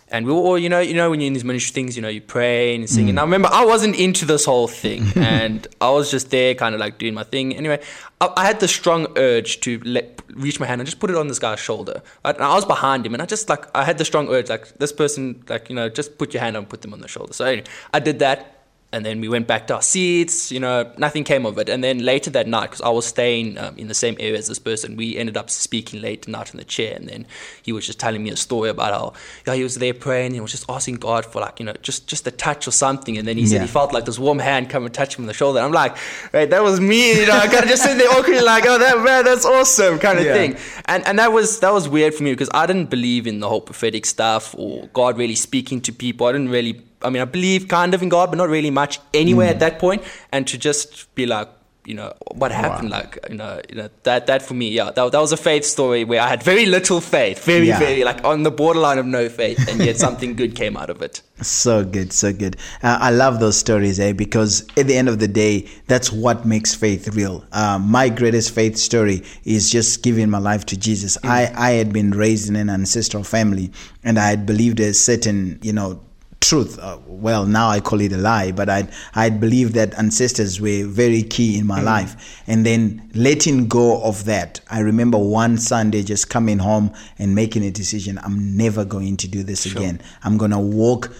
and 0.08 0.26
we 0.26 0.32
were 0.32 0.38
all, 0.38 0.58
you 0.58 0.68
know, 0.68 0.80
you 0.80 0.94
know, 0.94 1.10
when 1.10 1.20
you're 1.20 1.26
in 1.26 1.32
these 1.32 1.44
ministry 1.44 1.72
things, 1.72 1.96
you 1.96 2.02
know, 2.02 2.08
you 2.08 2.20
pray 2.20 2.74
and 2.74 2.88
sing. 2.88 3.06
Mm. 3.06 3.10
And 3.10 3.20
I 3.20 3.22
remember 3.22 3.48
I 3.52 3.64
wasn't 3.64 3.96
into 3.96 4.24
this 4.24 4.44
whole 4.44 4.68
thing, 4.68 5.06
and 5.16 5.66
I 5.80 5.90
was 5.90 6.10
just 6.10 6.30
there, 6.30 6.54
kind 6.54 6.74
of 6.74 6.80
like 6.80 6.98
doing 6.98 7.14
my 7.14 7.24
thing. 7.24 7.54
Anyway, 7.56 7.80
I, 8.20 8.32
I 8.36 8.46
had 8.46 8.60
the 8.60 8.68
strong 8.68 9.06
urge 9.16 9.60
to 9.60 9.80
let, 9.84 10.22
reach 10.34 10.60
my 10.60 10.66
hand 10.66 10.80
and 10.80 10.86
just 10.86 11.00
put 11.00 11.10
it 11.10 11.16
on 11.16 11.28
this 11.28 11.38
guy's 11.38 11.60
shoulder. 11.60 12.02
Right? 12.24 12.34
And 12.34 12.44
I 12.44 12.54
was 12.54 12.64
behind 12.64 13.06
him, 13.06 13.14
and 13.14 13.22
I 13.22 13.26
just 13.26 13.48
like 13.48 13.66
I 13.74 13.84
had 13.84 13.98
the 13.98 14.04
strong 14.04 14.28
urge, 14.28 14.48
like 14.48 14.78
this 14.78 14.92
person, 14.92 15.42
like 15.48 15.68
you 15.68 15.76
know, 15.76 15.88
just 15.88 16.18
put 16.18 16.34
your 16.34 16.42
hand 16.42 16.56
on, 16.56 16.66
put 16.66 16.82
them 16.82 16.92
on 16.92 17.00
the 17.00 17.08
shoulder. 17.08 17.32
So 17.32 17.44
anyway, 17.44 17.64
I 17.92 18.00
did 18.00 18.18
that 18.20 18.54
and 18.94 19.04
then 19.04 19.20
we 19.20 19.28
went 19.28 19.48
back 19.48 19.66
to 19.66 19.74
our 19.74 19.82
seats. 19.82 20.52
You 20.52 20.60
know, 20.60 20.90
nothing 20.96 21.24
came 21.24 21.44
of 21.46 21.58
it. 21.58 21.68
And 21.68 21.82
then 21.82 21.98
later 21.98 22.30
that 22.30 22.46
night, 22.46 22.70
because 22.70 22.80
I 22.80 22.90
was 22.90 23.04
staying 23.04 23.58
um, 23.58 23.76
in 23.76 23.88
the 23.88 23.94
same 23.94 24.16
area 24.20 24.38
as 24.38 24.46
this 24.46 24.60
person, 24.60 24.96
we 24.96 25.16
ended 25.16 25.36
up 25.36 25.50
speaking 25.50 26.00
late 26.00 26.22
at 26.22 26.28
night 26.28 26.52
in 26.52 26.58
the 26.58 26.64
chair. 26.64 26.94
And 26.94 27.08
then 27.08 27.26
he 27.62 27.72
was 27.72 27.84
just 27.84 27.98
telling 27.98 28.22
me 28.22 28.30
a 28.30 28.36
story 28.36 28.70
about 28.70 28.92
how 28.92 29.12
yeah, 29.46 29.54
he 29.54 29.64
was 29.64 29.74
there 29.74 29.94
praying 29.94 30.26
and 30.26 30.34
he 30.36 30.40
was 30.40 30.52
just 30.52 30.64
asking 30.68 30.96
God 30.96 31.26
for 31.26 31.40
like 31.40 31.58
you 31.58 31.66
know 31.66 31.74
just 31.82 32.06
just 32.06 32.26
a 32.28 32.30
touch 32.30 32.68
or 32.68 32.70
something. 32.70 33.18
And 33.18 33.26
then 33.26 33.36
he 33.36 33.46
said 33.46 33.62
he 33.62 33.66
felt 33.66 33.92
like 33.92 34.04
this 34.04 34.18
warm 34.18 34.38
hand 34.38 34.70
come 34.70 34.84
and 34.84 34.94
touch 34.94 35.18
him 35.18 35.24
on 35.24 35.26
the 35.26 35.34
shoulder. 35.34 35.58
And 35.58 35.66
I'm 35.66 35.72
like, 35.72 35.96
right, 36.32 36.48
that 36.48 36.62
was 36.62 36.80
me. 36.80 37.20
You 37.20 37.26
know, 37.26 37.36
I 37.36 37.48
kind 37.48 37.64
of 37.64 37.68
just 37.68 37.82
sit 37.82 37.98
there 37.98 38.10
awkwardly 38.10 38.42
like, 38.54 38.64
oh, 38.66 38.78
that 38.78 38.98
man, 39.00 39.24
that's 39.24 39.44
awesome, 39.44 39.98
kind 39.98 40.20
of 40.20 40.24
yeah. 40.24 40.34
thing. 40.34 40.56
And 40.84 41.04
and 41.04 41.18
that 41.18 41.32
was 41.32 41.58
that 41.60 41.72
was 41.72 41.88
weird 41.88 42.14
for 42.14 42.22
me 42.22 42.32
because 42.32 42.50
I 42.54 42.66
didn't 42.66 42.90
believe 42.90 43.26
in 43.26 43.40
the 43.40 43.48
whole 43.48 43.60
prophetic 43.60 44.06
stuff 44.06 44.54
or 44.56 44.86
God 44.92 45.18
really 45.18 45.34
speaking 45.34 45.80
to 45.82 45.92
people. 45.92 46.28
I 46.28 46.32
didn't 46.32 46.50
really 46.50 46.80
I 47.04 47.10
mean, 47.10 47.22
I 47.22 47.26
believe 47.26 47.68
kind 47.68 47.94
of 47.94 48.02
in 48.02 48.08
God, 48.08 48.30
but 48.30 48.36
not 48.36 48.48
really 48.48 48.70
much 48.70 48.98
anyway 49.12 49.46
mm. 49.46 49.50
at 49.50 49.60
that 49.60 49.78
point. 49.78 50.02
And 50.32 50.46
to 50.48 50.58
just 50.58 51.14
be 51.14 51.26
like, 51.26 51.48
you 51.86 51.94
know 51.94 52.12
what 52.32 52.50
happened 52.50 52.90
wow. 52.90 53.00
like 53.00 53.18
you 53.28 53.36
know 53.36 53.60
you 53.68 53.74
know 53.74 53.88
that 54.04 54.26
that 54.26 54.40
for 54.42 54.54
me 54.54 54.70
yeah 54.70 54.90
that, 54.90 55.12
that 55.12 55.18
was 55.20 55.32
a 55.32 55.36
faith 55.36 55.64
story 55.64 56.02
where 56.04 56.20
i 56.20 56.28
had 56.28 56.42
very 56.42 56.64
little 56.64 57.00
faith 57.00 57.44
very 57.44 57.68
yeah. 57.68 57.78
very 57.78 58.04
like 58.04 58.24
on 58.24 58.42
the 58.42 58.50
borderline 58.50 58.98
of 58.98 59.04
no 59.04 59.28
faith 59.28 59.68
and 59.68 59.84
yet 59.84 59.96
something 59.98 60.34
good 60.34 60.56
came 60.56 60.76
out 60.76 60.88
of 60.88 61.02
it 61.02 61.20
so 61.42 61.84
good 61.84 62.12
so 62.12 62.32
good 62.32 62.56
uh, 62.82 62.98
i 63.00 63.10
love 63.10 63.38
those 63.38 63.56
stories 63.56 64.00
eh 64.00 64.12
because 64.12 64.66
at 64.78 64.86
the 64.86 64.96
end 64.96 65.08
of 65.08 65.18
the 65.18 65.28
day 65.28 65.68
that's 65.86 66.10
what 66.10 66.46
makes 66.46 66.74
faith 66.74 67.08
real 67.14 67.44
uh, 67.52 67.78
my 67.78 68.08
greatest 68.08 68.54
faith 68.54 68.78
story 68.78 69.22
is 69.44 69.70
just 69.70 70.02
giving 70.02 70.30
my 70.30 70.38
life 70.38 70.64
to 70.64 70.76
jesus 70.76 71.18
mm. 71.18 71.28
i 71.28 71.52
i 71.54 71.70
had 71.72 71.92
been 71.92 72.12
raised 72.12 72.48
in 72.48 72.56
an 72.56 72.70
ancestral 72.70 73.22
family 73.22 73.70
and 74.02 74.18
i 74.18 74.26
had 74.26 74.46
believed 74.46 74.80
a 74.80 74.94
certain 74.94 75.58
you 75.62 75.72
know 75.72 76.00
truth. 76.44 76.78
Uh, 76.78 76.98
well, 77.06 77.46
now 77.46 77.68
I 77.68 77.80
call 77.80 78.00
it 78.00 78.12
a 78.12 78.16
lie, 78.16 78.52
but 78.52 78.68
I 78.68 78.88
I 79.14 79.30
believe 79.30 79.72
that 79.74 79.98
ancestors 79.98 80.60
were 80.60 80.84
very 80.86 81.22
key 81.22 81.58
in 81.58 81.66
my 81.66 81.80
mm. 81.80 81.84
life. 81.84 82.42
And 82.46 82.64
then 82.66 83.10
letting 83.14 83.68
go 83.68 84.02
of 84.02 84.24
that, 84.26 84.60
I 84.70 84.80
remember 84.80 85.18
one 85.18 85.58
Sunday 85.58 86.02
just 86.02 86.28
coming 86.28 86.58
home 86.58 86.92
and 87.18 87.34
making 87.34 87.64
a 87.64 87.70
decision. 87.70 88.18
I'm 88.22 88.56
never 88.56 88.84
going 88.84 89.16
to 89.18 89.28
do 89.28 89.42
this 89.42 89.62
sure. 89.62 89.80
again. 89.80 90.00
I'm 90.22 90.36
gonna 90.36 90.60
walk 90.60 91.10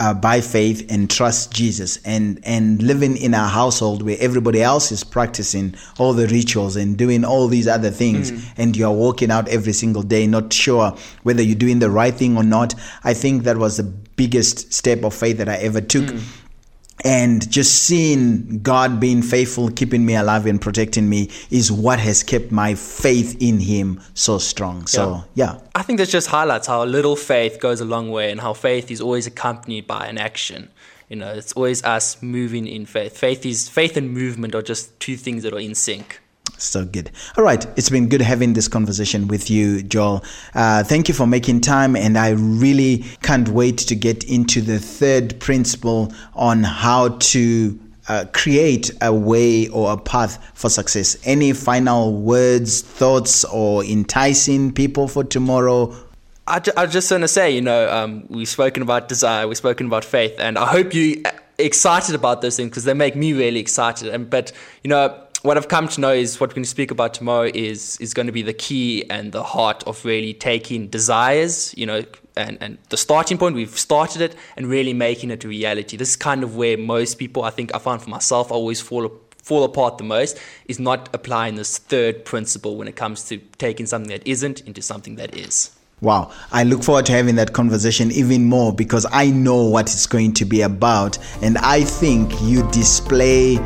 uh, 0.00 0.14
by 0.14 0.40
faith 0.40 0.90
and 0.90 1.10
trust 1.10 1.52
Jesus 1.52 1.98
and 2.04 2.40
and 2.44 2.82
living 2.82 3.16
in 3.16 3.34
a 3.34 3.48
household 3.48 4.02
where 4.02 4.16
everybody 4.20 4.62
else 4.62 4.92
is 4.92 5.04
practicing 5.04 5.74
all 5.98 6.12
the 6.12 6.26
rituals 6.28 6.76
and 6.76 6.96
doing 6.96 7.24
all 7.24 7.48
these 7.48 7.68
other 7.68 7.90
things 7.90 8.30
mm. 8.30 8.44
and 8.56 8.76
you 8.76 8.86
are 8.86 8.92
walking 8.92 9.30
out 9.30 9.48
every 9.48 9.72
single 9.72 10.02
day 10.02 10.26
not 10.26 10.52
sure 10.52 10.96
whether 11.22 11.42
you're 11.42 11.54
doing 11.54 11.78
the 11.78 11.90
right 11.90 12.14
thing 12.14 12.36
or 12.36 12.42
not 12.42 12.74
I 13.04 13.14
think 13.14 13.44
that 13.44 13.56
was 13.56 13.76
the 13.76 13.84
biggest 13.84 14.72
step 14.72 15.04
of 15.04 15.14
faith 15.14 15.38
that 15.38 15.48
I 15.48 15.56
ever 15.56 15.80
took 15.80 16.04
mm 16.04 16.40
and 17.04 17.48
just 17.50 17.84
seeing 17.84 18.60
God 18.60 18.98
being 18.98 19.20
faithful, 19.20 19.70
keeping 19.70 20.06
me 20.06 20.16
alive 20.16 20.46
and 20.46 20.60
protecting 20.60 21.08
me 21.08 21.30
is 21.50 21.70
what 21.70 21.98
has 21.98 22.22
kept 22.22 22.50
my 22.50 22.74
faith 22.74 23.36
in 23.40 23.60
Him 23.60 24.00
so 24.14 24.38
strong. 24.38 24.86
So, 24.86 25.24
yeah. 25.34 25.52
yeah. 25.54 25.60
I 25.74 25.82
think 25.82 25.98
this 25.98 26.10
just 26.10 26.28
highlights 26.28 26.66
how 26.66 26.82
little 26.84 27.14
faith 27.14 27.60
goes 27.60 27.80
a 27.80 27.84
long 27.84 28.10
way 28.10 28.30
and 28.30 28.40
how 28.40 28.54
faith 28.54 28.90
is 28.90 29.00
always 29.00 29.26
accompanied 29.26 29.86
by 29.86 30.06
an 30.06 30.16
action. 30.16 30.70
You 31.10 31.16
know, 31.16 31.32
it's 31.32 31.52
always 31.52 31.84
us 31.84 32.22
moving 32.22 32.66
in 32.66 32.86
faith. 32.86 33.18
Faith 33.18 33.44
is 33.44 33.68
faith 33.68 33.96
and 33.98 34.10
movement 34.10 34.54
are 34.54 34.62
just 34.62 34.98
two 34.98 35.16
things 35.16 35.42
that 35.42 35.52
are 35.52 35.60
in 35.60 35.74
sync. 35.74 36.20
So 36.64 36.84
good. 36.84 37.10
All 37.36 37.44
right. 37.44 37.66
It's 37.76 37.90
been 37.90 38.08
good 38.08 38.20
having 38.20 38.54
this 38.54 38.68
conversation 38.68 39.28
with 39.28 39.50
you, 39.50 39.82
Joel. 39.82 40.24
Uh, 40.54 40.82
thank 40.82 41.08
you 41.08 41.14
for 41.14 41.26
making 41.26 41.60
time. 41.60 41.94
And 41.94 42.16
I 42.18 42.30
really 42.30 43.04
can't 43.22 43.48
wait 43.48 43.78
to 43.78 43.94
get 43.94 44.24
into 44.24 44.60
the 44.60 44.78
third 44.78 45.38
principle 45.40 46.12
on 46.34 46.62
how 46.62 47.08
to 47.08 47.78
uh, 48.08 48.26
create 48.32 48.90
a 49.00 49.12
way 49.12 49.68
or 49.68 49.92
a 49.92 49.96
path 49.96 50.38
for 50.54 50.68
success. 50.68 51.16
Any 51.24 51.52
final 51.52 52.12
words, 52.12 52.82
thoughts, 52.82 53.44
or 53.44 53.84
enticing 53.84 54.72
people 54.72 55.08
for 55.08 55.24
tomorrow? 55.24 55.94
I, 56.46 56.60
ju- 56.60 56.72
I 56.76 56.86
just 56.86 57.10
want 57.10 57.22
to 57.22 57.28
say, 57.28 57.50
you 57.50 57.62
know, 57.62 57.90
um, 57.90 58.26
we've 58.28 58.48
spoken 58.48 58.82
about 58.82 59.08
desire, 59.08 59.48
we've 59.48 59.56
spoken 59.56 59.86
about 59.86 60.04
faith, 60.04 60.34
and 60.38 60.58
I 60.58 60.66
hope 60.66 60.92
you 60.92 61.22
excited 61.58 62.14
about 62.14 62.42
those 62.42 62.56
things 62.56 62.70
because 62.70 62.84
they 62.84 62.94
make 62.94 63.16
me 63.16 63.32
really 63.32 63.60
excited. 63.60 64.08
And 64.12 64.28
but 64.28 64.52
you 64.82 64.88
know, 64.88 65.18
what 65.44 65.58
I've 65.58 65.68
come 65.68 65.88
to 65.88 66.00
know 66.00 66.12
is 66.12 66.40
what 66.40 66.48
we're 66.48 66.54
going 66.54 66.64
to 66.64 66.70
speak 66.70 66.90
about 66.90 67.12
tomorrow 67.12 67.50
is 67.52 67.98
is 68.00 68.14
going 68.14 68.26
to 68.26 68.32
be 68.32 68.40
the 68.40 68.54
key 68.54 69.04
and 69.10 69.30
the 69.30 69.42
heart 69.42 69.84
of 69.86 70.02
really 70.02 70.32
taking 70.32 70.88
desires, 70.88 71.74
you 71.76 71.84
know, 71.84 72.02
and, 72.34 72.56
and 72.62 72.78
the 72.88 72.96
starting 72.96 73.36
point. 73.36 73.54
We've 73.54 73.78
started 73.78 74.22
it 74.22 74.36
and 74.56 74.66
really 74.66 74.94
making 74.94 75.30
it 75.30 75.44
a 75.44 75.48
reality. 75.48 75.98
This 75.98 76.08
is 76.08 76.16
kind 76.16 76.42
of 76.42 76.56
where 76.56 76.78
most 76.78 77.18
people, 77.18 77.44
I 77.44 77.50
think, 77.50 77.74
I 77.74 77.78
find 77.78 78.00
for 78.00 78.08
myself, 78.08 78.50
always 78.50 78.80
fall 78.80 79.20
fall 79.36 79.64
apart 79.64 79.98
the 79.98 80.04
most 80.04 80.38
is 80.64 80.80
not 80.80 81.10
applying 81.12 81.56
this 81.56 81.76
third 81.76 82.24
principle 82.24 82.76
when 82.76 82.88
it 82.88 82.96
comes 82.96 83.28
to 83.28 83.36
taking 83.58 83.84
something 83.84 84.08
that 84.08 84.26
isn't 84.26 84.62
into 84.62 84.80
something 84.80 85.16
that 85.16 85.36
is. 85.36 85.76
Wow. 86.00 86.32
I 86.52 86.64
look 86.64 86.82
forward 86.82 87.06
to 87.06 87.12
having 87.12 87.36
that 87.36 87.52
conversation 87.52 88.10
even 88.12 88.44
more 88.44 88.74
because 88.74 89.06
I 89.10 89.30
know 89.30 89.64
what 89.64 89.86
it's 89.86 90.06
going 90.06 90.34
to 90.34 90.44
be 90.44 90.60
about. 90.60 91.18
And 91.40 91.56
I 91.58 91.82
think 91.82 92.32
you 92.42 92.68
display 92.72 93.56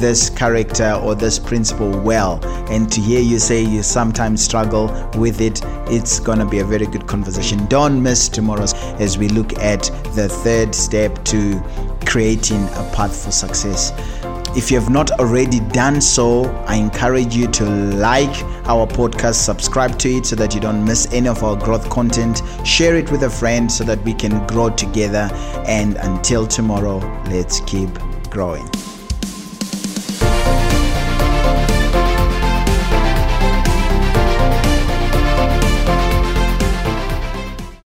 this 0.00 0.28
character 0.28 0.92
or 1.02 1.14
this 1.14 1.38
principle 1.38 1.98
well. 2.00 2.44
And 2.70 2.90
to 2.92 3.00
hear 3.00 3.20
you 3.20 3.38
say 3.38 3.62
you 3.62 3.82
sometimes 3.82 4.44
struggle 4.44 4.88
with 5.16 5.40
it, 5.40 5.62
it's 5.88 6.20
going 6.20 6.40
to 6.40 6.46
be 6.46 6.58
a 6.58 6.64
very 6.64 6.86
good 6.86 7.06
conversation. 7.06 7.64
Don't 7.66 8.02
miss 8.02 8.28
tomorrow's 8.28 8.74
as 9.00 9.16
we 9.16 9.28
look 9.28 9.56
at 9.58 9.84
the 10.14 10.28
third 10.28 10.74
step 10.74 11.24
to 11.24 11.62
creating 12.04 12.62
a 12.64 12.90
path 12.94 13.24
for 13.24 13.30
success. 13.30 13.92
If 14.56 14.70
you 14.70 14.80
have 14.80 14.88
not 14.88 15.10
already 15.20 15.60
done 15.60 16.00
so, 16.00 16.46
I 16.66 16.76
encourage 16.76 17.36
you 17.36 17.46
to 17.46 17.64
like 17.66 18.42
our 18.66 18.86
podcast, 18.86 19.34
subscribe 19.34 19.98
to 19.98 20.08
it 20.08 20.24
so 20.24 20.34
that 20.36 20.54
you 20.54 20.62
don't 20.62 20.82
miss 20.82 21.06
any 21.12 21.28
of 21.28 21.44
our 21.44 21.56
growth 21.56 21.90
content, 21.90 22.40
share 22.64 22.96
it 22.96 23.10
with 23.12 23.24
a 23.24 23.30
friend 23.30 23.70
so 23.70 23.84
that 23.84 24.02
we 24.02 24.14
can 24.14 24.46
grow 24.46 24.70
together. 24.70 25.28
And 25.66 25.96
until 25.96 26.46
tomorrow, 26.46 27.00
let's 27.26 27.60
keep 27.60 27.90
growing. 28.30 28.66